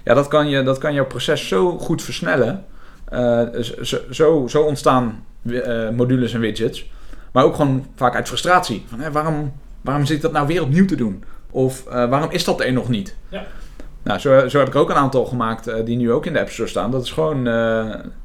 Ja, 0.04 0.14
dat 0.14 0.28
kan, 0.28 0.48
je, 0.48 0.62
dat 0.62 0.78
kan 0.78 0.94
jouw 0.94 1.06
proces 1.06 1.48
zo 1.48 1.78
goed 1.78 2.02
versnellen. 2.02 2.64
Eh, 3.08 3.42
zo, 3.80 3.96
zo, 4.10 4.46
zo 4.48 4.62
ontstaan 4.62 5.24
eh, 5.50 5.88
modules 5.90 6.32
en 6.34 6.40
widgets. 6.40 6.90
Maar 7.32 7.44
ook 7.44 7.54
gewoon 7.54 7.86
vaak 7.96 8.14
uit 8.14 8.28
frustratie. 8.28 8.84
Van, 8.88 9.00
hè, 9.00 9.12
waarom, 9.12 9.52
waarom 9.80 10.04
zit 10.06 10.16
ik 10.16 10.22
dat 10.22 10.32
nou 10.32 10.46
weer 10.46 10.62
opnieuw 10.62 10.84
te 10.86 10.96
doen? 10.96 11.24
Of 11.50 11.84
waarom 11.84 12.30
is 12.30 12.44
dat 12.44 12.60
er 12.60 12.72
nog 12.72 12.88
niet? 12.88 13.16
Ja. 13.28 13.46
Nou, 14.02 14.18
zo, 14.18 14.48
zo 14.48 14.58
heb 14.58 14.68
ik 14.68 14.74
ook 14.74 14.90
een 14.90 14.96
aantal 14.96 15.24
gemaakt 15.24 15.86
die 15.86 15.96
nu 15.96 16.12
ook 16.12 16.26
in 16.26 16.32
de 16.32 16.40
App 16.40 16.48
Store 16.50 16.68
staan. 16.68 16.90
Dat 16.90 17.04
is 17.04 17.10
gewoon, 17.12 17.46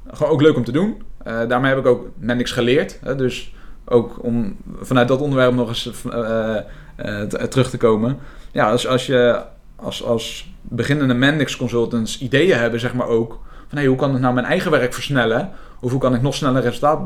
gewoon 0.08 0.32
ook 0.32 0.42
leuk 0.42 0.56
om 0.56 0.64
te 0.64 0.72
doen. 0.72 1.02
Eh, 1.26 1.48
daarmee 1.48 1.70
heb 1.70 1.80
ik 1.80 1.86
ook 1.86 2.08
Mendix 2.18 2.52
geleerd. 2.52 3.00
Hè, 3.04 3.16
dus 3.16 3.54
ook 3.86 4.24
om 4.24 4.58
vanuit 4.80 5.08
dat 5.08 5.22
onderwerp 5.22 5.54
nog 5.54 5.68
eens 5.68 5.92
eh, 6.12 6.58
eh, 6.96 7.22
terug 7.28 7.70
te 7.70 7.78
komen. 7.78 8.18
Ja, 8.52 8.72
als, 8.72 8.88
als 8.88 9.06
je 9.06 9.42
als, 9.76 10.04
als 10.04 10.54
beginnende 10.62 11.14
Mendix 11.14 11.58
consultants 11.58 12.20
ideeën 12.22 12.58
hebben, 12.58 12.80
zeg 12.80 12.94
maar 12.94 13.08
ook. 13.08 13.40
Van 13.68 13.78
hey, 13.78 13.88
hoe 13.88 13.98
kan 13.98 14.16
ik 14.16 14.22
nou 14.22 14.34
mijn 14.34 14.46
eigen 14.46 14.72
werk 14.72 14.94
versnellen? 14.94 15.52
Of 15.80 15.92
hoe 15.92 16.00
kan 16.00 16.16
ik 16.16 16.22
nog 16.22 16.36
sneller 16.36 16.62
resultaat 16.62 17.00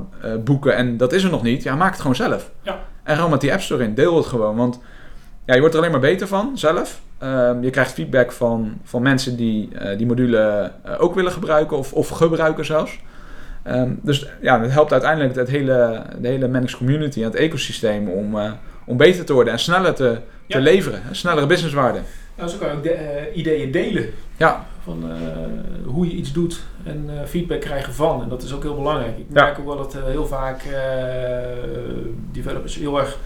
boeken? 0.43 0.75
En 0.75 0.97
dat 0.97 1.13
is 1.13 1.23
er 1.23 1.29
nog 1.29 1.43
niet. 1.43 1.63
Ja, 1.63 1.75
maak 1.75 1.91
het 1.91 2.01
gewoon 2.01 2.15
zelf. 2.15 2.51
Ja. 2.61 2.79
En 3.03 3.15
gewoon 3.15 3.31
met 3.31 3.41
die 3.41 3.53
App 3.53 3.61
Store 3.61 3.83
in. 3.83 3.93
Deel 3.93 4.17
het 4.17 4.25
gewoon. 4.25 4.55
Want 4.55 4.79
ja, 5.45 5.53
je 5.53 5.59
wordt 5.59 5.75
er 5.75 5.81
alleen 5.81 5.91
maar 5.91 6.01
beter 6.01 6.27
van 6.27 6.57
zelf. 6.57 7.01
Ehm, 7.17 7.63
je 7.63 7.69
krijgt 7.69 7.93
feedback 7.93 8.31
van, 8.31 8.79
van 8.83 9.01
mensen 9.01 9.35
die 9.35 9.69
die 9.97 10.05
module 10.05 10.71
ook 10.97 11.15
willen 11.15 11.31
gebruiken 11.31 11.77
of, 11.77 11.93
of 11.93 12.09
gebruiken 12.09 12.65
zelfs. 12.65 12.99
Ehm, 13.69 13.89
dus 14.01 14.27
ja, 14.41 14.61
het 14.61 14.71
helpt 14.71 14.91
uiteindelijk 14.91 15.35
het 15.35 15.49
hele, 15.49 16.01
de 16.21 16.27
hele 16.27 16.47
Mendix 16.47 16.77
community 16.77 17.19
en 17.19 17.25
het 17.25 17.35
ecosysteem 17.35 18.07
om, 18.07 18.39
eh, 18.39 18.51
om 18.85 18.97
beter 18.97 19.25
te 19.25 19.33
worden 19.33 19.53
en 19.53 19.59
sneller 19.59 19.93
te, 19.93 20.17
te 20.47 20.59
leveren. 20.61 21.01
Snellere 21.11 21.45
businesswaarde. 21.45 21.99
Nou, 22.37 22.49
zo 22.49 22.57
kan 22.57 22.67
je 22.67 22.73
ook 22.75 22.83
de, 22.83 22.91
eh, 22.91 23.37
ideeën 23.37 23.71
delen. 23.71 24.05
Ja. 24.37 24.65
Van 24.83 25.03
eh, 25.11 25.15
hoe 25.85 26.07
je 26.07 26.13
iets 26.15 26.31
doet 26.33 26.59
en 26.83 27.09
feedback 27.27 27.61
krijgen 27.61 27.93
van. 27.93 28.21
En 28.23 28.29
dat 28.29 28.43
is 28.43 28.53
ook 28.53 28.63
heel 28.63 28.75
belangrijk. 28.75 29.17
Ik 29.17 29.25
Ja. 29.33 29.43
merk 29.43 29.59
ook 29.59 29.65
wel 29.65 29.77
dat 29.77 29.97
heel 30.05 30.25
vaak 30.27 30.63
developers 32.31 32.75
heel 32.75 32.99
erg, 32.99 33.17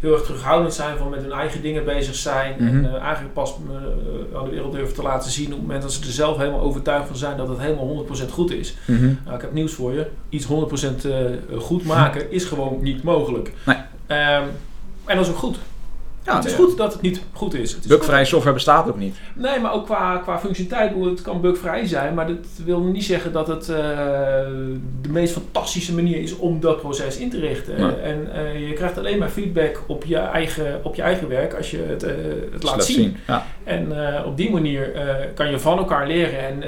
heel 0.00 0.12
erg 0.12 0.22
terughoudend 0.22 0.74
zijn 0.74 0.98
van 0.98 1.08
met 1.08 1.22
hun 1.22 1.32
eigen 1.32 1.62
dingen 1.62 1.84
bezig 1.84 2.14
zijn. 2.14 2.54
Mhm. 2.58 2.84
En 2.84 2.94
eh, 2.94 3.02
eigenlijk 3.02 3.34
pas 3.34 3.50
eh, 3.50 4.38
aan 4.38 4.44
de 4.44 4.50
wereld 4.50 4.72
durven 4.72 4.94
te 4.94 5.02
laten 5.02 5.30
zien 5.30 5.46
op 5.46 5.52
het 5.52 5.60
moment 5.60 5.82
dat 5.82 5.92
ze 5.92 6.00
er 6.00 6.12
zelf 6.12 6.36
helemaal 6.36 6.60
overtuigd 6.60 7.06
van 7.06 7.16
zijn 7.16 7.36
dat 7.36 7.48
het 7.48 7.58
helemaal 7.58 8.06
100% 8.28 8.32
goed 8.32 8.52
is. 8.52 8.76
Mhm. 8.84 9.14
Nou, 9.24 9.36
ik 9.36 9.40
heb 9.40 9.52
nieuws 9.52 9.72
voor 9.72 9.92
je. 9.92 10.06
Iets 10.28 10.46
100% 10.46 11.04
eh, 11.04 11.14
goed 11.58 11.84
maken 11.84 12.30
is 12.32 12.44
gewoon 12.44 12.78
niet 12.82 13.02
mogelijk. 13.02 13.52
Nee. 13.66 13.76
Ehm, 14.06 14.42
en 15.04 15.16
dat 15.16 15.26
is 15.26 15.32
ook 15.32 15.38
goed. 15.38 15.58
Ja, 16.24 16.36
het 16.36 16.44
is 16.44 16.52
goed 16.52 16.76
dat 16.76 16.92
het 16.92 17.02
niet 17.02 17.20
goed 17.32 17.54
is. 17.54 17.72
Het 17.72 17.80
is 17.84 17.86
Bugvrije 17.86 18.24
software 18.24 18.54
bestaat 18.54 18.88
ook 18.88 18.98
niet. 18.98 19.16
Nee, 19.34 19.60
maar 19.60 19.72
ook 19.72 19.84
qua, 19.84 20.16
qua 20.16 20.38
functionaliteit. 20.38 21.04
Het 21.10 21.22
kan 21.22 21.40
bugvrij 21.40 21.86
zijn, 21.86 22.14
maar 22.14 22.26
dat 22.26 22.46
wil 22.64 22.80
niet 22.80 23.04
zeggen 23.04 23.32
dat 23.32 23.46
het 23.46 23.68
eh, 23.68 23.76
de 25.02 25.08
meest 25.08 25.32
fantastische 25.32 25.94
manier 25.94 26.20
is 26.22 26.36
om 26.36 26.60
dat 26.60 26.80
proces 26.80 27.16
in 27.16 27.30
te 27.30 27.38
richten. 27.38 28.02
En 28.02 28.32
eh, 28.34 28.68
je 28.68 28.74
krijgt 28.74 28.98
alleen 28.98 29.18
maar 29.18 29.28
feedback 29.28 29.82
op 29.86 30.04
je 30.04 30.16
eigen, 30.16 30.80
op 30.82 30.94
je 30.94 31.02
eigen 31.02 31.28
werk 31.28 31.54
als 31.54 31.70
je 31.70 31.78
het, 31.88 32.02
eh, 32.02 32.14
het 32.52 32.62
laat 32.62 32.84
zien. 32.84 33.16
Ja. 33.26 33.46
En 33.64 33.92
op 34.24 34.36
die 34.36 34.50
manier 34.50 34.92
kan 35.34 35.50
je 35.50 35.58
van 35.58 35.78
elkaar 35.78 36.06
leren. 36.06 36.38
En 36.38 36.62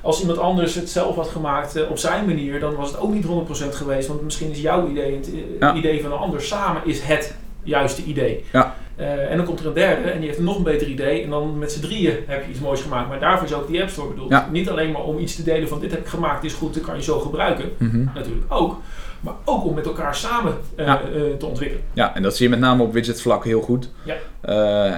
als 0.00 0.20
iemand 0.20 0.38
anders 0.38 0.74
het 0.74 0.90
zelf 0.90 1.16
had 1.16 1.28
gemaakt 1.28 1.88
op 1.88 1.98
zijn 1.98 2.24
manier, 2.24 2.60
dan 2.60 2.74
was 2.74 2.90
het 2.90 3.00
ook 3.00 3.12
niet 3.12 3.24
100% 3.24 3.74
geweest. 3.74 4.08
Want 4.08 4.22
misschien 4.22 4.50
is 4.50 4.60
jouw 4.60 4.88
idee 4.88 5.16
het 5.16 5.30
Ja. 5.60 5.74
idee 5.74 6.02
van 6.02 6.12
een 6.12 6.18
ander 6.18 6.42
samen 6.42 6.82
is 6.84 7.00
het 7.00 7.34
juiste 7.62 8.02
idee. 8.02 8.44
Ja. 8.52 8.74
Eh, 8.96 9.30
en 9.30 9.36
dan 9.36 9.46
komt 9.46 9.60
er 9.60 9.66
een 9.66 9.72
derde 9.72 10.10
en 10.10 10.18
die 10.18 10.26
heeft 10.26 10.38
een 10.38 10.44
nog 10.44 10.56
een 10.56 10.62
beter 10.62 10.86
idee. 10.86 11.22
En 11.22 11.30
dan 11.30 11.58
met 11.58 11.72
z'n 11.72 11.80
drieën 11.80 12.14
heb 12.26 12.44
je 12.44 12.50
iets 12.50 12.60
moois 12.60 12.80
gemaakt. 12.80 13.08
Maar 13.08 13.20
daarvoor 13.20 13.46
is 13.46 13.54
ook 13.54 13.66
die 13.68 13.80
App 13.80 13.90
Store 13.90 14.08
bedoeld. 14.08 14.30
Ja. 14.30 14.48
Niet 14.50 14.70
alleen 14.70 14.92
maar 14.92 15.02
om 15.02 15.18
iets 15.18 15.36
te 15.36 15.42
delen 15.42 15.68
van 15.68 15.80
dit 15.80 15.90
heb 15.90 16.00
ik 16.00 16.06
gemaakt, 16.06 16.42
dit 16.42 16.50
is 16.50 16.56
goed, 16.56 16.74
dit 16.74 16.82
kan 16.82 16.96
je 16.96 17.02
zo 17.02 17.18
gebruiken. 17.18 17.64
Mhm. 17.78 18.04
Natuurlijk 18.14 18.44
ook. 18.48 18.80
Maar 19.20 19.34
ook 19.44 19.64
om 19.64 19.74
met 19.74 19.86
elkaar 19.86 20.14
samen 20.14 20.54
eh, 20.76 20.86
Ja. 20.86 21.00
eh, 21.00 21.20
te 21.38 21.46
ontwikkelen. 21.46 21.84
Ja, 21.92 22.14
en 22.14 22.22
dat 22.22 22.36
zie 22.36 22.44
je 22.44 22.50
met 22.50 22.60
name 22.60 22.82
op 22.82 22.92
widgetvlak 22.92 23.44
heel 23.44 23.60
goed. 23.60 23.90
Ja. 24.02 24.14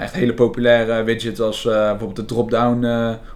Echt 0.01 0.15
hele 0.15 0.35
populaire 0.35 1.03
widgets 1.03 1.41
als 1.41 1.63
bijvoorbeeld 1.63 2.17
de 2.17 2.25
drop-down 2.25 2.85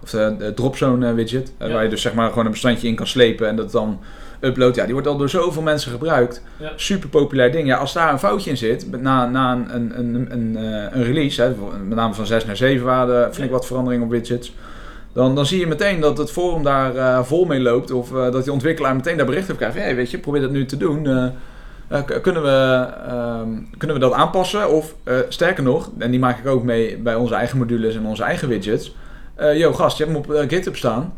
of 0.03 0.09
de, 0.09 0.35
de 0.39 0.53
dropzone 0.53 1.13
widget. 1.13 1.53
Ja. 1.59 1.69
Waar 1.69 1.83
je 1.83 1.89
dus 1.89 2.01
zeg 2.01 2.13
maar 2.13 2.29
gewoon 2.29 2.45
een 2.45 2.51
bestandje 2.51 2.87
in 2.87 2.95
kan 2.95 3.07
slepen 3.07 3.47
en 3.47 3.55
dat 3.55 3.71
dan 3.71 3.99
uploadt. 4.39 4.75
Ja, 4.75 4.83
die 4.83 4.93
wordt 4.93 5.07
al 5.07 5.17
door 5.17 5.29
zoveel 5.29 5.61
mensen 5.61 5.91
gebruikt. 5.91 6.43
Ja. 6.57 6.71
Super 6.75 7.09
populair 7.09 7.51
ding. 7.51 7.67
Ja, 7.67 7.77
als 7.77 7.93
daar 7.93 8.11
een 8.11 8.19
foutje 8.19 8.49
in 8.49 8.57
zit, 8.57 9.01
na, 9.01 9.25
na 9.29 9.51
een, 9.51 9.75
een, 9.75 9.99
een, 9.99 10.27
een, 10.31 10.57
eh, 10.57 10.97
een 10.97 11.03
release, 11.03 11.41
hè, 11.41 11.49
met 11.87 11.97
name 11.97 12.13
van 12.13 12.25
6 12.25 12.45
naar 12.45 12.57
7 12.57 12.85
waren 12.85 13.15
er 13.15 13.33
flink 13.33 13.49
Ja. 13.49 13.55
wat 13.55 13.65
veranderingen 13.65 14.05
op 14.05 14.11
widgets. 14.11 14.53
Dan, 15.13 15.35
dan 15.35 15.45
zie 15.45 15.59
je 15.59 15.67
meteen 15.67 15.99
dat 15.99 16.17
het 16.17 16.31
forum 16.31 16.63
daar 16.63 16.95
eh, 16.95 17.23
vol 17.23 17.45
mee 17.45 17.59
loopt. 17.59 17.91
Of 17.91 18.15
eh, 18.15 18.31
dat 18.31 18.43
die 18.43 18.53
ontwikkelaar 18.53 18.95
meteen 18.95 19.17
daar 19.17 19.25
bericht 19.25 19.49
op 19.49 19.57
krijgt. 19.57 19.77
Hey, 19.77 19.95
weet 19.95 20.11
je, 20.11 20.17
probeer 20.17 20.41
dat 20.41 20.51
nu 20.51 20.65
te 20.65 20.77
doen. 20.77 21.31
Kunnen, 22.21 22.43
we, 22.43 22.87
ehm, 23.07 23.49
kunnen 23.77 23.95
we 23.97 24.01
dat 24.03 24.13
aanpassen? 24.13 24.69
Of 24.69 24.95
sterker 25.29 25.63
nog, 25.63 25.91
en 25.97 26.11
die 26.11 26.19
maak 26.19 26.39
ik 26.39 26.47
ook 26.47 26.63
mee 26.63 26.97
bij 26.97 27.15
onze 27.15 27.35
eigen 27.35 27.57
modules 27.57 27.95
en 27.95 28.05
onze 28.05 28.23
eigen 28.23 28.47
widgets. 28.47 28.95
Yo, 29.53 29.73
gast, 29.73 29.97
je 29.97 30.03
hebt 30.03 30.15
hem 30.27 30.37
op 30.37 30.49
GitHub 30.49 30.75
staan. 30.75 31.13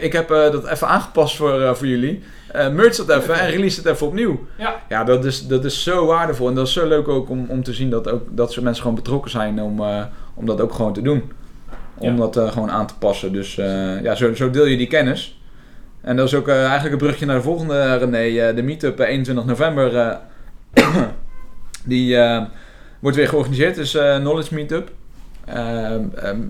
Ik 0.00 0.12
heb 0.12 0.28
dat 0.28 0.66
even 0.66 0.88
aangepast 0.88 1.36
voor, 1.36 1.76
voor 1.76 1.86
jullie. 1.86 2.22
Eh 2.52 2.68
merge 2.68 3.04
dat 3.04 3.22
even 3.22 3.34
en 3.40 3.50
release 3.50 3.80
het 3.80 3.88
even 3.88 4.06
opnieuw. 4.06 4.46
Ja. 4.58 4.74
Ja, 4.88 5.04
dat 5.04 5.24
is, 5.24 5.46
dat 5.46 5.64
is 5.64 5.82
zo 5.82 6.06
waardevol. 6.06 6.48
En 6.48 6.54
dat 6.54 6.66
is 6.66 6.72
zo 6.72 6.86
leuk 6.88 7.08
ook 7.08 7.28
om, 7.30 7.46
om 7.48 7.62
te 7.62 7.72
zien 7.72 7.90
dat, 7.90 8.08
ook, 8.10 8.22
dat 8.30 8.52
soort 8.52 8.64
mensen 8.64 8.82
gewoon 8.82 8.96
betrokken 8.96 9.30
zijn 9.30 9.62
om, 9.62 9.80
eh, 9.80 10.04
om 10.34 10.46
dat 10.46 10.60
ook 10.60 10.72
gewoon 10.72 10.92
te 10.92 11.02
doen. 11.02 11.32
Om 11.98 12.10
Ja. 12.10 12.16
dat 12.16 12.36
eh, 12.36 12.52
gewoon 12.52 12.70
aan 12.70 12.86
te 12.86 12.94
passen. 12.98 13.32
Dus 13.32 13.54
ja, 14.02 14.14
zo, 14.14 14.34
zo 14.34 14.50
deel 14.50 14.66
je 14.66 14.76
die 14.76 14.86
kennis. 14.86 15.40
En 16.00 16.16
dat 16.16 16.26
is 16.26 16.34
ook 16.34 16.48
eigenlijk 16.48 16.92
een 16.92 16.98
brugje 16.98 17.26
naar 17.26 17.36
de 17.36 17.42
volgende, 17.42 17.96
René. 17.96 18.54
De 18.54 18.62
meetup 18.62 19.00
eh, 19.00 19.08
21 19.08 19.44
november. 19.44 20.18
die 21.84 22.18
wordt 23.00 23.16
weer 23.16 23.28
georganiseerd. 23.28 23.74
Dus 23.74 23.94
eh 23.94 24.16
Knowledge 24.16 24.54
Meetup. 24.54 24.90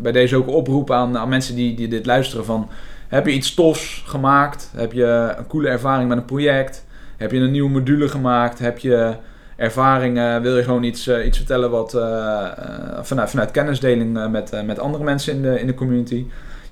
Bij 0.03 0.12
deze 0.12 0.36
ook 0.36 0.49
oproep 0.49 0.90
aan, 0.90 1.18
aan 1.18 1.28
mensen 1.28 1.55
die, 1.55 1.74
die 1.74 1.88
dit 1.88 2.07
luisteren 2.07 2.44
van... 2.44 2.68
Heb 3.09 3.26
je 3.26 3.32
iets 3.32 3.54
tofs 3.54 4.02
gemaakt? 4.07 4.70
Heb 4.76 4.92
je 4.92 5.34
een 5.38 5.46
coole 5.46 5.68
ervaring 5.68 6.09
met 6.09 6.18
een 6.18 6.24
project? 6.24 6.84
Heb 7.16 7.30
je 7.32 7.38
een 7.38 7.50
nieuwe 7.50 7.70
module 7.70 8.09
gemaakt? 8.09 8.59
Heb 8.59 8.78
je 8.78 9.14
ervaringen? 9.57 10.42
Wil 10.42 10.57
je 10.57 10.62
gewoon 10.62 10.82
iets, 10.82 11.07
eh, 11.07 11.26
iets 11.26 11.36
vertellen 11.36 11.70
wat, 11.70 11.94
eh, 11.94 12.02
eh, 12.02 12.98
vanuit, 13.02 13.30
vanuit 13.30 13.50
kennisdeling 13.50 14.30
met, 14.30 14.62
met 14.64 14.78
andere 14.78 15.04
mensen 15.04 15.34
in 15.34 15.42
de, 15.42 15.61
in 15.61 15.66
de 15.66 15.74
community? 15.74 16.26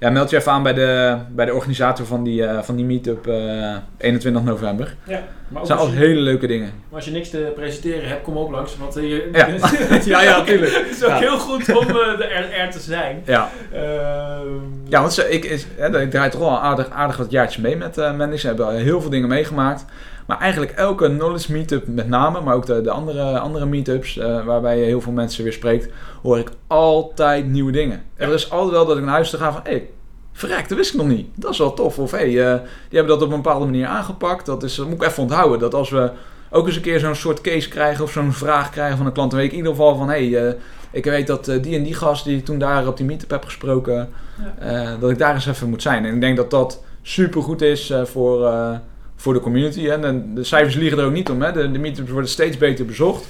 Ja, 0.05 0.11
meld 0.11 0.31
je 0.31 0.37
even 0.37 0.53
aan 0.53 0.63
bij 0.63 0.73
de, 0.73 1.17
bij 1.31 1.45
de 1.47 1.55
organisator 1.55 2.07
van 2.07 2.23
die, 2.25 2.47
eh, 2.47 2.63
van 2.63 2.77
die 2.77 2.85
meetup 2.85 3.27
eh 3.27 3.77
21 3.99 4.43
november. 4.43 4.95
Ja, 5.05 5.13
maar 5.49 5.63
Dat 5.63 5.73
ook 5.73 5.79
zijn 5.79 5.79
al 5.79 5.91
hele 5.91 6.21
leuke 6.21 6.47
dingen. 6.47 6.71
maar 6.89 6.97
als 6.97 7.05
je 7.05 7.11
niks 7.11 7.31
te 7.31 7.53
presenteren 7.55 8.09
hebt, 8.09 8.23
kom 8.23 8.39
ook 8.39 8.51
langs. 8.51 8.77
Want 8.77 8.97
eh, 8.97 9.03
je, 9.03 9.29
Ja. 9.33 9.47
Ja, 10.05 10.23
ja, 10.23 10.43
tuurlijk. 10.45 10.73
het 10.75 10.91
is 10.97 11.03
ook 11.05 11.11
Ja. 11.11 11.19
heel 11.19 11.39
goed 11.39 11.77
om 11.77 11.89
eh, 11.89 12.37
er, 12.37 12.53
er 12.53 12.71
te 12.71 12.79
zijn. 12.81 13.23
Ja, 13.27 13.49
Ehm, 13.73 14.47
ja 14.89 15.01
want 15.01 15.13
ze, 15.13 15.31
ik, 15.31 15.45
is, 15.45 15.67
hè, 15.77 16.01
ik 16.01 16.11
draai 16.11 16.31
toch 16.31 16.41
wel 16.41 16.61
aardig, 16.61 16.91
aardig 16.91 17.17
wat 17.17 17.31
jaartjes 17.31 17.63
mee 17.63 17.77
met 17.77 17.99
uh, 17.99 18.15
Mendix. 18.15 18.41
Ze 18.41 18.47
hebben 18.47 18.67
al 18.67 18.73
heel 18.73 19.01
veel 19.01 19.11
dingen 19.11 19.29
meegemaakt. 19.29 19.85
Maar 20.27 20.39
eigenlijk 20.39 20.73
elke 20.73 21.09
knowledge 21.09 21.53
meetup 21.53 21.87
met 21.87 22.09
name, 22.09 22.41
maar 22.41 22.55
ook 22.55 22.67
de, 22.67 22.81
de 22.81 22.91
andere, 22.91 23.39
andere 23.39 23.67
meetups 23.67 24.19
eh, 24.19 24.45
waarbij 24.45 24.79
je 24.79 24.85
heel 24.85 25.01
veel 25.01 25.13
mensen 25.13 25.45
weer 25.45 25.53
spreekt, 25.53 25.89
hoor 26.23 26.39
ik 26.39 26.51
altijd 26.67 27.47
nieuwe 27.47 27.73
dingen. 27.73 28.03
Ja. 28.17 28.25
Er 28.25 28.33
is 28.33 28.51
altijd 28.51 28.71
wel 28.71 28.87
dat 28.87 28.97
ik 28.97 29.03
naar 29.05 29.13
huis 29.13 29.31
te 29.31 29.37
gaan 29.37 29.53
van, 29.53 29.61
hé, 29.65 29.71
hey, 29.71 29.89
verrek, 30.33 30.69
dat 30.69 30.79
wist 30.79 30.93
ik 30.93 31.01
nog 31.01 31.09
niet. 31.09 31.29
Dat 31.35 31.51
is 31.51 31.59
wel 31.59 31.75
tof. 31.75 31.99
Of 31.99 32.11
hé, 32.11 32.17
hey, 32.17 32.53
eh, 32.53 32.61
die 32.89 32.99
hebben 32.99 33.19
dat 33.19 33.23
op 33.23 33.35
een 33.35 33.43
bepaalde 33.43 33.65
manier 33.65 33.87
aangepakt. 33.87 34.47
Dat, 34.47 34.63
is, 34.63 34.75
dat 34.75 34.87
moet 34.87 35.03
ik 35.03 35.09
even 35.09 35.23
onthouden. 35.23 35.59
Dat 35.59 35.75
als 35.75 35.91
we 35.91 36.11
ook 36.51 36.67
eens 36.67 36.77
een 36.77 36.83
keer 36.83 37.01
zo'n 37.01 37.15
soort 37.15 37.41
case 37.41 37.69
krijgen 37.69 38.05
of 38.05 38.11
zo'n 38.11 38.33
vraag 38.33 38.71
krijgen 38.71 38.97
van 38.97 39.07
een 39.07 39.13
klant, 39.13 39.31
dan 39.31 39.41
weet 39.41 39.49
ik 39.49 39.55
in 39.55 39.65
ieder 39.65 39.77
geval 39.77 39.97
van, 39.97 40.09
hé, 40.09 40.31
hey, 40.31 40.49
eh, 40.49 40.55
ik 40.91 41.05
weet 41.05 41.27
dat 41.27 41.45
die 41.45 41.77
en 41.77 41.83
die 41.83 41.95
gast 41.95 42.25
die 42.25 42.37
ik 42.37 42.45
toen 42.45 42.59
daar 42.59 42.87
op 42.87 42.97
die 42.97 43.07
meetup 43.07 43.31
heb 43.31 43.45
gesproken, 43.45 44.09
dat 45.01 45.11
ik 45.11 45.19
daar 45.19 45.35
eens 45.35 45.47
even 45.47 45.69
moet 45.69 45.83
zijn. 45.83 46.05
En 46.05 46.15
ik 46.15 46.21
denk 46.21 46.37
dat 46.37 46.51
dat 46.51 46.83
super 47.03 47.43
goed 47.43 47.63
is 47.63 47.93
voor, 48.05 48.51
voor 49.25 49.33
de 49.35 49.41
community. 49.41 49.85
Hè. 49.87 49.99
De, 50.01 50.33
de 50.35 50.45
cijfers 50.45 50.75
liegen 50.75 50.99
er 50.99 51.05
ook 51.05 51.13
niet 51.13 51.31
om. 51.31 51.43
Hè. 51.43 51.53
De, 51.53 51.71
de 51.71 51.79
meetups 51.79 52.11
worden 52.11 52.31
steeds 52.31 52.57
beter 52.57 52.87
bezocht. 52.87 53.27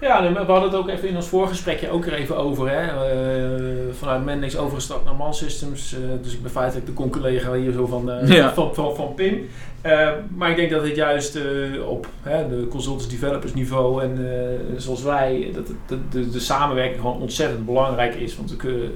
Ja, 0.00 0.24
en 0.24 0.32
we 0.32 0.38
hadden 0.38 0.62
het 0.70 0.74
ook 0.78 0.88
even 0.88 1.08
in 1.08 1.16
ons 1.16 1.28
voorgesprekje 1.28 1.90
ook 1.90 2.06
er 2.06 2.12
even 2.12 2.36
over. 2.36 2.68
Hè? 2.70 2.80
Eh, 2.86 3.94
vanuit 3.98 4.24
Mendix 4.24 4.56
overgestapt 4.56 5.04
naar 5.04 5.14
Man 5.14 5.34
Systems. 5.34 5.92
eh, 5.94 5.98
dus 6.22 6.32
ik 6.32 6.42
ben 6.42 6.50
feitelijk 6.50 6.86
de 6.86 6.92
con-collega 6.92 7.52
hier 7.52 7.72
zo 7.72 7.86
van, 7.86 8.10
Ja. 8.26 8.54
van, 8.54 8.74
van, 8.74 8.96
van 8.96 9.14
Pim. 9.14 9.48
Maar 10.36 10.50
ik 10.50 10.56
denk 10.56 10.70
dat 10.70 10.82
dit 10.84 10.96
juist 10.96 11.38
op 11.88 12.06
hè, 12.22 12.48
de 12.48 12.66
consultants 12.70 13.08
developers 13.08 13.54
niveau 13.54 14.02
en 14.02 14.18
zoals 14.76 15.02
wij, 15.02 15.50
dat 15.54 15.68
het- 15.68 15.76
de, 16.10 16.18
de, 16.20 16.30
de 16.30 16.40
samenwerking 16.40 17.00
gewoon 17.00 17.20
ontzettend 17.20 17.66
belangrijk 17.66 18.14
is. 18.14 18.36
Want 18.36 18.50
we 18.50 18.56
kunnen, 18.56 18.90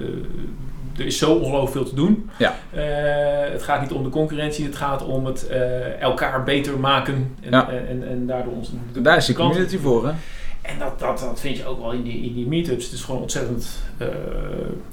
er 0.98 1.06
is 1.06 1.18
zo 1.18 1.34
ongelooflijk 1.34 1.72
veel 1.72 1.84
te 1.84 1.94
doen. 1.94 2.30
Ja. 2.38 2.54
Eh, 2.70 2.82
het 3.52 3.62
gaat 3.62 3.80
niet 3.80 3.92
om 3.92 4.02
de 4.02 4.08
concurrentie, 4.08 4.64
het 4.64 4.76
gaat 4.76 5.04
om 5.04 5.26
het 5.26 5.46
eh, 5.46 6.00
elkaar 6.00 6.44
beter 6.44 6.78
maken. 6.78 7.34
En, 7.40 7.50
Ja. 7.50 7.68
en, 7.70 7.88
en, 7.88 8.08
en 8.08 8.26
daardoor 8.26 8.52
ons, 8.52 8.70
Daar 8.92 9.16
is 9.16 9.32
klant- 9.32 9.50
community 9.50 9.78
voor. 9.78 10.06
Hè. 10.06 10.12
en 10.62 10.78
dat, 10.78 10.98
dat, 10.98 11.18
dat 11.18 11.40
vind 11.40 11.56
je 11.56 11.66
ook 11.66 11.80
wel 11.80 11.92
in 11.92 12.02
die, 12.02 12.22
in 12.22 12.34
die 12.34 12.46
meetups. 12.46 12.84
Het 12.84 12.92
is 12.94 13.02
gewoon 13.02 13.20
ontzettend 13.20 13.82
eh, 13.98 14.06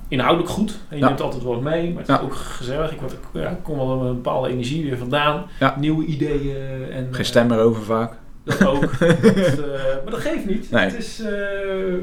inhoudelijk 0.07 0.49
goed. 0.51 0.71
En 0.89 0.95
je 0.97 1.01
Ja. 1.01 1.07
neemt 1.07 1.21
altijd 1.21 1.43
wat 1.43 1.61
mee, 1.61 1.89
maar 1.89 1.97
het 1.99 2.07
Ja. 2.07 2.17
is 2.17 2.23
ook 2.23 2.33
gezellig. 2.35 2.91
Ik, 2.91 2.99
word, 2.99 3.15
ja, 3.33 3.49
ik 3.49 3.63
kom 3.63 3.77
wel 3.77 4.01
een 4.05 4.15
bepaalde 4.15 4.49
energie 4.49 4.83
weer 4.85 4.97
vandaan. 4.97 5.45
Nieuwe 5.79 6.05
ideeën. 6.05 6.55
En, 6.91 7.07
Geen 7.11 7.13
eh, 7.19 7.23
stem 7.23 7.47
meer 7.47 7.59
over 7.59 7.83
vaak. 7.83 8.13
dat 8.43 8.65
ook. 8.67 8.81
dat, 8.99 9.23
eh, 9.23 9.83
maar 10.03 10.11
dat 10.11 10.19
geeft 10.19 10.45
niet. 10.45 10.71
Nee. 10.71 10.83
Het 10.83 10.97
is, 10.97 11.19
eh, 11.21 11.93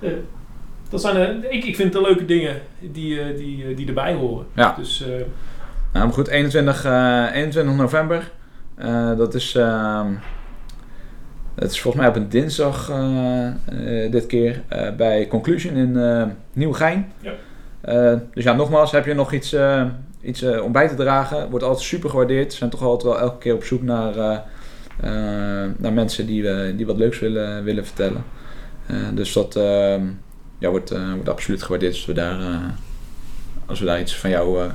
eh, 0.00 0.12
dat 0.88 1.00
zijn, 1.00 1.16
eh, 1.16 1.52
ik, 1.52 1.64
ik 1.64 1.76
vind 1.76 1.92
het 1.94 2.02
de 2.02 2.08
leuke 2.08 2.24
dingen 2.24 2.60
die, 2.80 3.20
eh, 3.20 3.36
die, 3.36 3.64
eh, 3.64 3.76
die 3.76 3.86
erbij 3.86 4.14
horen. 4.14 4.46
Ja. 4.54 4.74
Dus 4.78 5.04
Nou, 5.92 6.10
goed, 6.12 6.28
21, 6.28 6.84
eh, 6.84 7.26
21 7.32 7.74
november. 7.74 8.30
Dat 9.16 9.34
is... 9.34 9.54
ehm, 9.54 10.06
het 11.54 11.70
is 11.70 11.80
volgens 11.80 12.02
mij 12.02 12.12
op 12.12 12.16
een 12.16 12.28
dinsdag 12.28 12.92
dit 14.10 14.26
keer 14.26 14.62
bij 14.96 15.26
Conclusion 15.26 15.76
in 15.76 15.98
Nieuwegein. 16.52 17.12
Ja. 17.20 17.32
Dus 18.34 18.44
ja, 18.44 18.52
nogmaals, 18.52 18.90
heb 18.92 19.06
je 19.06 19.14
nog 19.14 19.32
iets, 19.32 19.56
iets 20.22 20.42
om 20.42 20.72
bij 20.72 20.88
te 20.88 20.94
dragen? 20.94 21.50
Wordt 21.50 21.64
altijd 21.64 21.84
super 21.84 22.10
gewaardeerd. 22.10 22.52
Zijn 22.52 22.70
toch 22.70 22.82
altijd 22.82 23.12
wel 23.12 23.20
elke 23.20 23.38
keer 23.38 23.54
op 23.54 23.64
zoek 23.64 23.82
naar, 23.82 24.14
naar 25.76 25.92
mensen 25.92 26.26
die, 26.26 26.74
die 26.76 26.86
wat 26.86 26.96
leuks 26.96 27.18
willen, 27.18 27.64
willen 27.64 27.86
vertellen. 27.86 28.24
Dus 29.14 29.32
dat 29.32 29.58
ja, 30.58 30.68
wordt, 30.70 30.90
eh, 30.90 31.12
wordt 31.12 31.28
absoluut 31.28 31.62
gewaardeerd 31.62 31.92
als 31.94 32.06
we 32.06 32.12
daar, 32.12 32.40
eh, 32.40 32.56
als 33.66 33.80
we 33.80 33.86
daar 33.86 34.00
iets 34.00 34.16
van 34.16 34.30
jou 34.30 34.60
eh, 34.62 34.66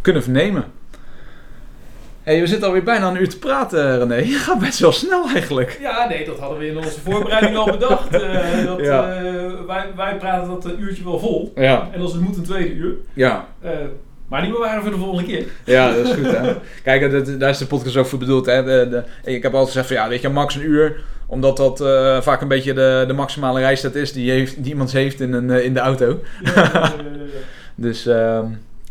kunnen 0.00 0.22
vernemen. 0.22 0.64
Hey, 2.22 2.40
we 2.40 2.46
zitten 2.46 2.66
alweer 2.66 2.82
bijna 2.82 3.08
een 3.08 3.20
uur 3.20 3.28
te 3.28 3.38
praten, 3.38 3.98
René. 3.98 4.14
Je 4.14 4.34
gaat 4.38 4.58
best 4.58 4.78
wel 4.78 4.92
snel 4.92 5.28
eigenlijk. 5.28 5.78
ja, 5.80 6.08
nee, 6.08 6.24
dat 6.24 6.38
hadden 6.38 6.58
we 6.58 6.66
in 6.66 6.76
onze 6.76 7.00
voorbereiding 7.00 7.56
al 7.56 7.70
bedacht. 7.70 8.10
Dat, 8.66 8.80
Ja. 8.80 9.22
wij, 9.66 9.86
wij 9.96 10.16
praten 10.16 10.48
dat 10.48 10.64
een 10.64 10.80
uurtje 10.82 11.04
wel 11.04 11.18
vol. 11.18 11.52
Ja, 11.54 11.88
En 11.92 12.00
als 12.00 12.12
het 12.12 12.20
moet 12.20 12.36
een 12.36 12.42
tweede 12.42 12.74
uur. 12.74 12.94
ja. 13.12 13.48
Eh, 13.60 13.70
maar 14.28 14.42
die 14.42 14.50
bewaren 14.52 14.82
voor 14.82 14.90
de 14.90 14.96
volgende 14.98 15.24
keer. 15.24 15.44
Ja, 15.64 15.88
dat 15.94 16.06
is 16.06 16.12
goed 16.12 16.30
hè. 16.36 16.54
Kijk, 16.82 17.10
dat, 17.10 17.40
daar 17.40 17.50
is 17.50 17.58
de 17.58 17.66
podcast 17.66 17.96
ook 17.96 18.06
voor 18.06 18.18
bedoeld. 18.18 18.46
Hè. 18.46 18.64
De, 18.64 18.88
de, 18.90 19.30
ik 19.30 19.42
heb 19.42 19.52
altijd 19.52 19.70
gezegd 19.70 19.86
van 19.86 19.96
ja, 19.96 20.08
weet 20.08 20.20
je, 20.20 20.28
max 20.28 20.54
een 20.54 20.64
uur. 20.64 21.00
Omdat 21.26 21.56
dat 21.56 21.80
eh, 21.80 22.20
vaak 22.20 22.40
een 22.40 22.48
beetje 22.48 22.72
de, 22.72 23.04
de 23.06 23.12
maximale 23.12 23.60
reistijd 23.60 23.94
is 23.94 24.12
die, 24.12 24.30
heeft, 24.30 24.62
die 24.62 24.72
iemand 24.72 24.92
heeft 24.92 25.20
in, 25.20 25.32
een, 25.32 25.50
eh, 25.50 25.64
in 25.64 25.74
de 25.74 25.80
auto. 25.80 26.20
Ja, 26.42 26.92
Dus 27.74 28.06
ehm 28.06 28.46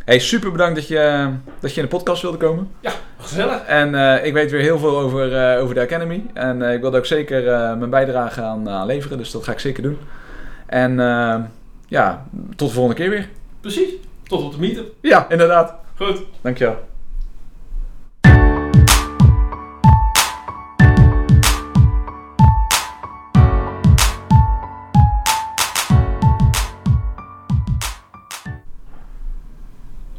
hey, 0.06 0.20
super 0.20 0.52
bedankt 0.52 0.76
dat 0.76 0.88
je, 0.88 1.30
dat 1.60 1.74
je 1.74 1.82
in 1.82 1.88
de 1.88 1.96
podcast 1.96 2.22
wilde 2.22 2.38
komen. 2.38 2.72
gezellig. 3.18 3.64
En 3.66 3.96
eh, 3.96 4.26
ik 4.26 4.34
weet 4.34 4.52
weer 4.52 4.62
heel 4.62 4.80
veel 4.80 5.00
over, 5.00 5.58
over 5.60 5.76
de 5.76 5.82
Academy. 5.82 6.26
En 6.34 6.62
ik 6.62 6.82
wil 6.82 6.92
daar 6.92 7.00
ook 7.00 7.06
zeker 7.06 7.44
mijn 7.78 7.90
bijdrage 7.90 8.42
aan, 8.42 8.70
aan 8.70 8.86
leveren. 8.86 9.18
Dus 9.18 9.32
dat 9.32 9.44
ga 9.44 9.52
ik 9.52 9.60
zeker 9.60 9.84
doen. 9.84 9.98
En 10.74 11.00
eh, 11.00 11.40
ja, 11.88 12.26
tot 12.56 12.68
de 12.68 12.74
volgende 12.74 13.02
keer 13.02 13.10
weer. 13.10 13.30
Precies. 13.62 13.90
Tot 14.24 14.44
op 14.44 14.52
de 14.52 14.60
meetup. 14.60 14.94
Ja, 15.02 15.30
inderdaad. 15.30 15.74
Goed. 15.96 16.22
Dankjewel. 16.42 16.92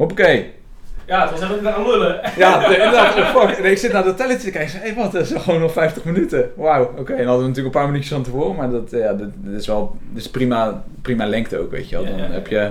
Hoppakee. 0.05 0.52
Ja, 1.07 1.20
het 1.20 1.30
was 1.30 1.50
even 1.50 1.74
aan 1.74 1.86
lullen. 1.86 2.20
Ja, 2.36 2.66
inderdaad. 2.66 3.16
Oh, 3.16 3.40
fuck. 3.40 3.62
Nee, 3.62 3.70
ik 3.70 3.78
zit 3.78 3.92
naar 3.92 4.05
dat 4.05 4.16
telletje 4.16 4.44
te 4.44 4.50
kijken. 4.50 4.78
Hé, 4.78 4.86
hey, 4.86 4.94
wat? 4.94 5.12
Dat 5.12 5.22
is 5.22 5.32
gewoon 5.42 5.61
nog 5.61 5.72
50 5.72 6.05
minuten. 6.05 6.50
Wauw. 6.57 6.94
Oké, 6.98 7.12
en 7.12 7.26
hadden 7.26 7.42
we 7.42 7.48
natuurlijk 7.48 7.74
een 7.74 7.80
paar 7.80 7.86
minuutjes 7.86 8.12
van 8.12 8.22
tevoren. 8.22 8.57
Maar 8.57 8.70
dat, 8.70 8.90
ja, 8.90 9.12
dat, 9.12 9.28
dat 9.34 9.61
is 9.61 9.66
wel 9.66 9.96
dat 10.12 10.22
is 10.22 10.30
prima, 10.30 10.84
prima 11.02 11.26
lengte 11.26 11.59
ook, 11.59 11.70
weet 11.70 11.88
je 11.88 11.96
wel. 11.96 12.05
Dan 12.05 12.16
ja, 12.16 12.24
ja. 12.24 12.30
heb 12.30 12.46
je... 12.46 12.70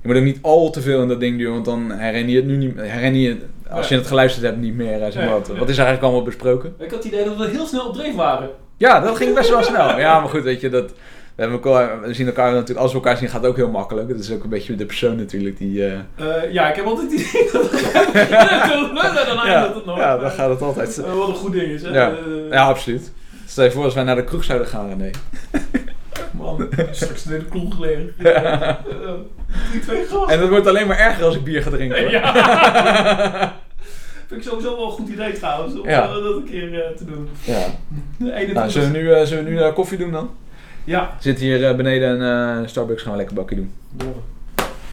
Je 0.00 0.10
moet 0.10 0.16
ook 0.16 0.22
niet 0.22 0.38
al 0.42 0.70
te 0.70 0.80
veel 0.80 1.02
in 1.02 1.08
dat 1.08 1.20
ding 1.20 1.38
duwen. 1.38 1.52
Want 1.52 1.64
dan 1.64 1.90
herinner 1.90 2.30
je 2.30 2.36
het 2.36 2.46
nu 2.46 2.56
niet... 2.56 2.80
Herinner 2.80 3.20
je, 3.20 3.36
als 3.70 3.88
je 3.88 3.94
het 3.94 4.06
geluisterd 4.06 4.44
hebt, 4.44 4.58
niet 4.58 4.74
meer. 4.74 5.12
Zeg 5.12 5.24
maar, 5.24 5.32
wat, 5.32 5.48
wat 5.48 5.68
is 5.68 5.78
er 5.78 5.84
eigenlijk 5.84 6.02
allemaal 6.02 6.22
besproken? 6.22 6.74
Ik 6.78 6.90
had 6.90 7.02
het 7.02 7.12
idee 7.12 7.24
dat 7.24 7.36
we 7.36 7.48
heel 7.48 7.66
snel 7.66 7.86
op 7.86 7.94
dreef 7.94 8.14
waren. 8.14 8.48
Ja, 8.76 9.00
dat 9.00 9.16
ging 9.16 9.34
best 9.34 9.50
wel 9.50 9.62
snel. 9.62 9.98
Ja, 9.98 10.20
maar 10.20 10.28
goed, 10.28 10.42
weet 10.42 10.60
je, 10.60 10.68
dat... 10.70 10.92
We, 11.34 11.42
hebben 11.42 11.60
elkaar, 11.62 12.00
we 12.00 12.14
zien 12.14 12.26
elkaar 12.26 12.52
natuurlijk, 12.52 12.78
als 12.78 12.90
we 12.92 12.96
elkaar 12.98 13.16
zien, 13.16 13.28
gaat 13.28 13.40
het 13.40 13.50
ook 13.50 13.56
heel 13.56 13.70
makkelijk. 13.70 14.08
Dat 14.08 14.18
is 14.18 14.32
ook 14.32 14.42
een 14.44 14.48
beetje 14.50 14.74
de 14.74 14.86
persoon 14.86 15.16
natuurlijk 15.16 15.58
die... 15.58 15.84
eh, 15.86 15.92
Eh, 16.16 16.52
ja, 16.52 16.68
ik 16.70 16.76
heb 16.76 16.84
altijd 16.84 17.10
het 17.12 17.20
idee 17.20 17.48
dat 17.52 17.70
ja, 19.46 19.72
het 19.74 19.84
nog. 19.84 19.96
ja, 19.98 20.16
dan 20.18 20.30
gaat 20.30 20.50
het 20.50 20.62
altijd. 20.62 20.98
Eh, 20.98 21.14
wat 21.14 21.28
een 21.28 21.34
goed 21.34 21.52
ding 21.52 21.66
is, 21.66 21.82
hè? 21.82 21.88
Ja. 21.88 22.12
Ja, 22.50 22.64
absoluut. 22.64 23.12
Stel 23.46 23.64
je 23.64 23.70
voor 23.70 23.84
als 23.84 23.94
wij 23.94 24.04
naar 24.04 24.16
de 24.16 24.24
kroeg 24.24 24.44
zouden 24.44 24.68
gaan, 24.68 24.88
René. 24.88 25.10
Man, 26.38 26.68
straks 26.90 27.26
in 27.26 27.38
de 27.38 27.44
kroeg 27.44 27.74
gelegen. 27.74 28.14
Eh, 28.18 28.72
Die 29.72 29.80
twee 29.80 30.04
gasten. 30.04 30.28
En 30.34 30.40
dat 30.40 30.48
wordt 30.48 30.66
alleen 30.66 30.86
maar 30.86 30.98
erger 30.98 31.24
als 31.24 31.34
ik 31.36 31.44
bier 31.44 31.62
ga 31.62 31.70
drinken. 31.70 32.00
hoor. 32.02 32.10
Ja. 32.10 33.54
Vind 34.26 34.40
ik 34.44 34.48
sowieso 34.48 34.76
wel 34.76 34.84
een 34.86 34.90
goed 34.92 35.08
idee 35.08 35.32
trouwens, 35.32 35.80
om 35.80 35.88
Ja. 35.88 36.06
dat 36.06 36.24
een 36.36 36.44
keer 36.50 36.92
te 36.96 37.04
doen. 37.04 37.28
Ja. 37.44 37.58
De 38.18 38.24
21 38.32 38.54
Nou, 38.54 38.70
zullen 38.70 38.92
we 38.92 38.98
nu, 38.98 39.26
zullen 39.26 39.44
we 39.44 39.50
nu 39.50 39.72
koffie 39.72 39.98
doen 39.98 40.10
dan? 40.10 40.30
Ja. 40.84 41.16
Zit 41.20 41.38
hier 41.38 41.68
eh, 41.68 41.76
beneden 41.76 42.20
een 42.20 42.62
eh, 42.62 42.68
Starbucks, 42.68 43.02
gaan 43.02 43.12
we 43.12 43.18
lekker 43.18 43.36
bakje 43.36 43.56
doen. 43.56 43.72
Door. 43.96 44.33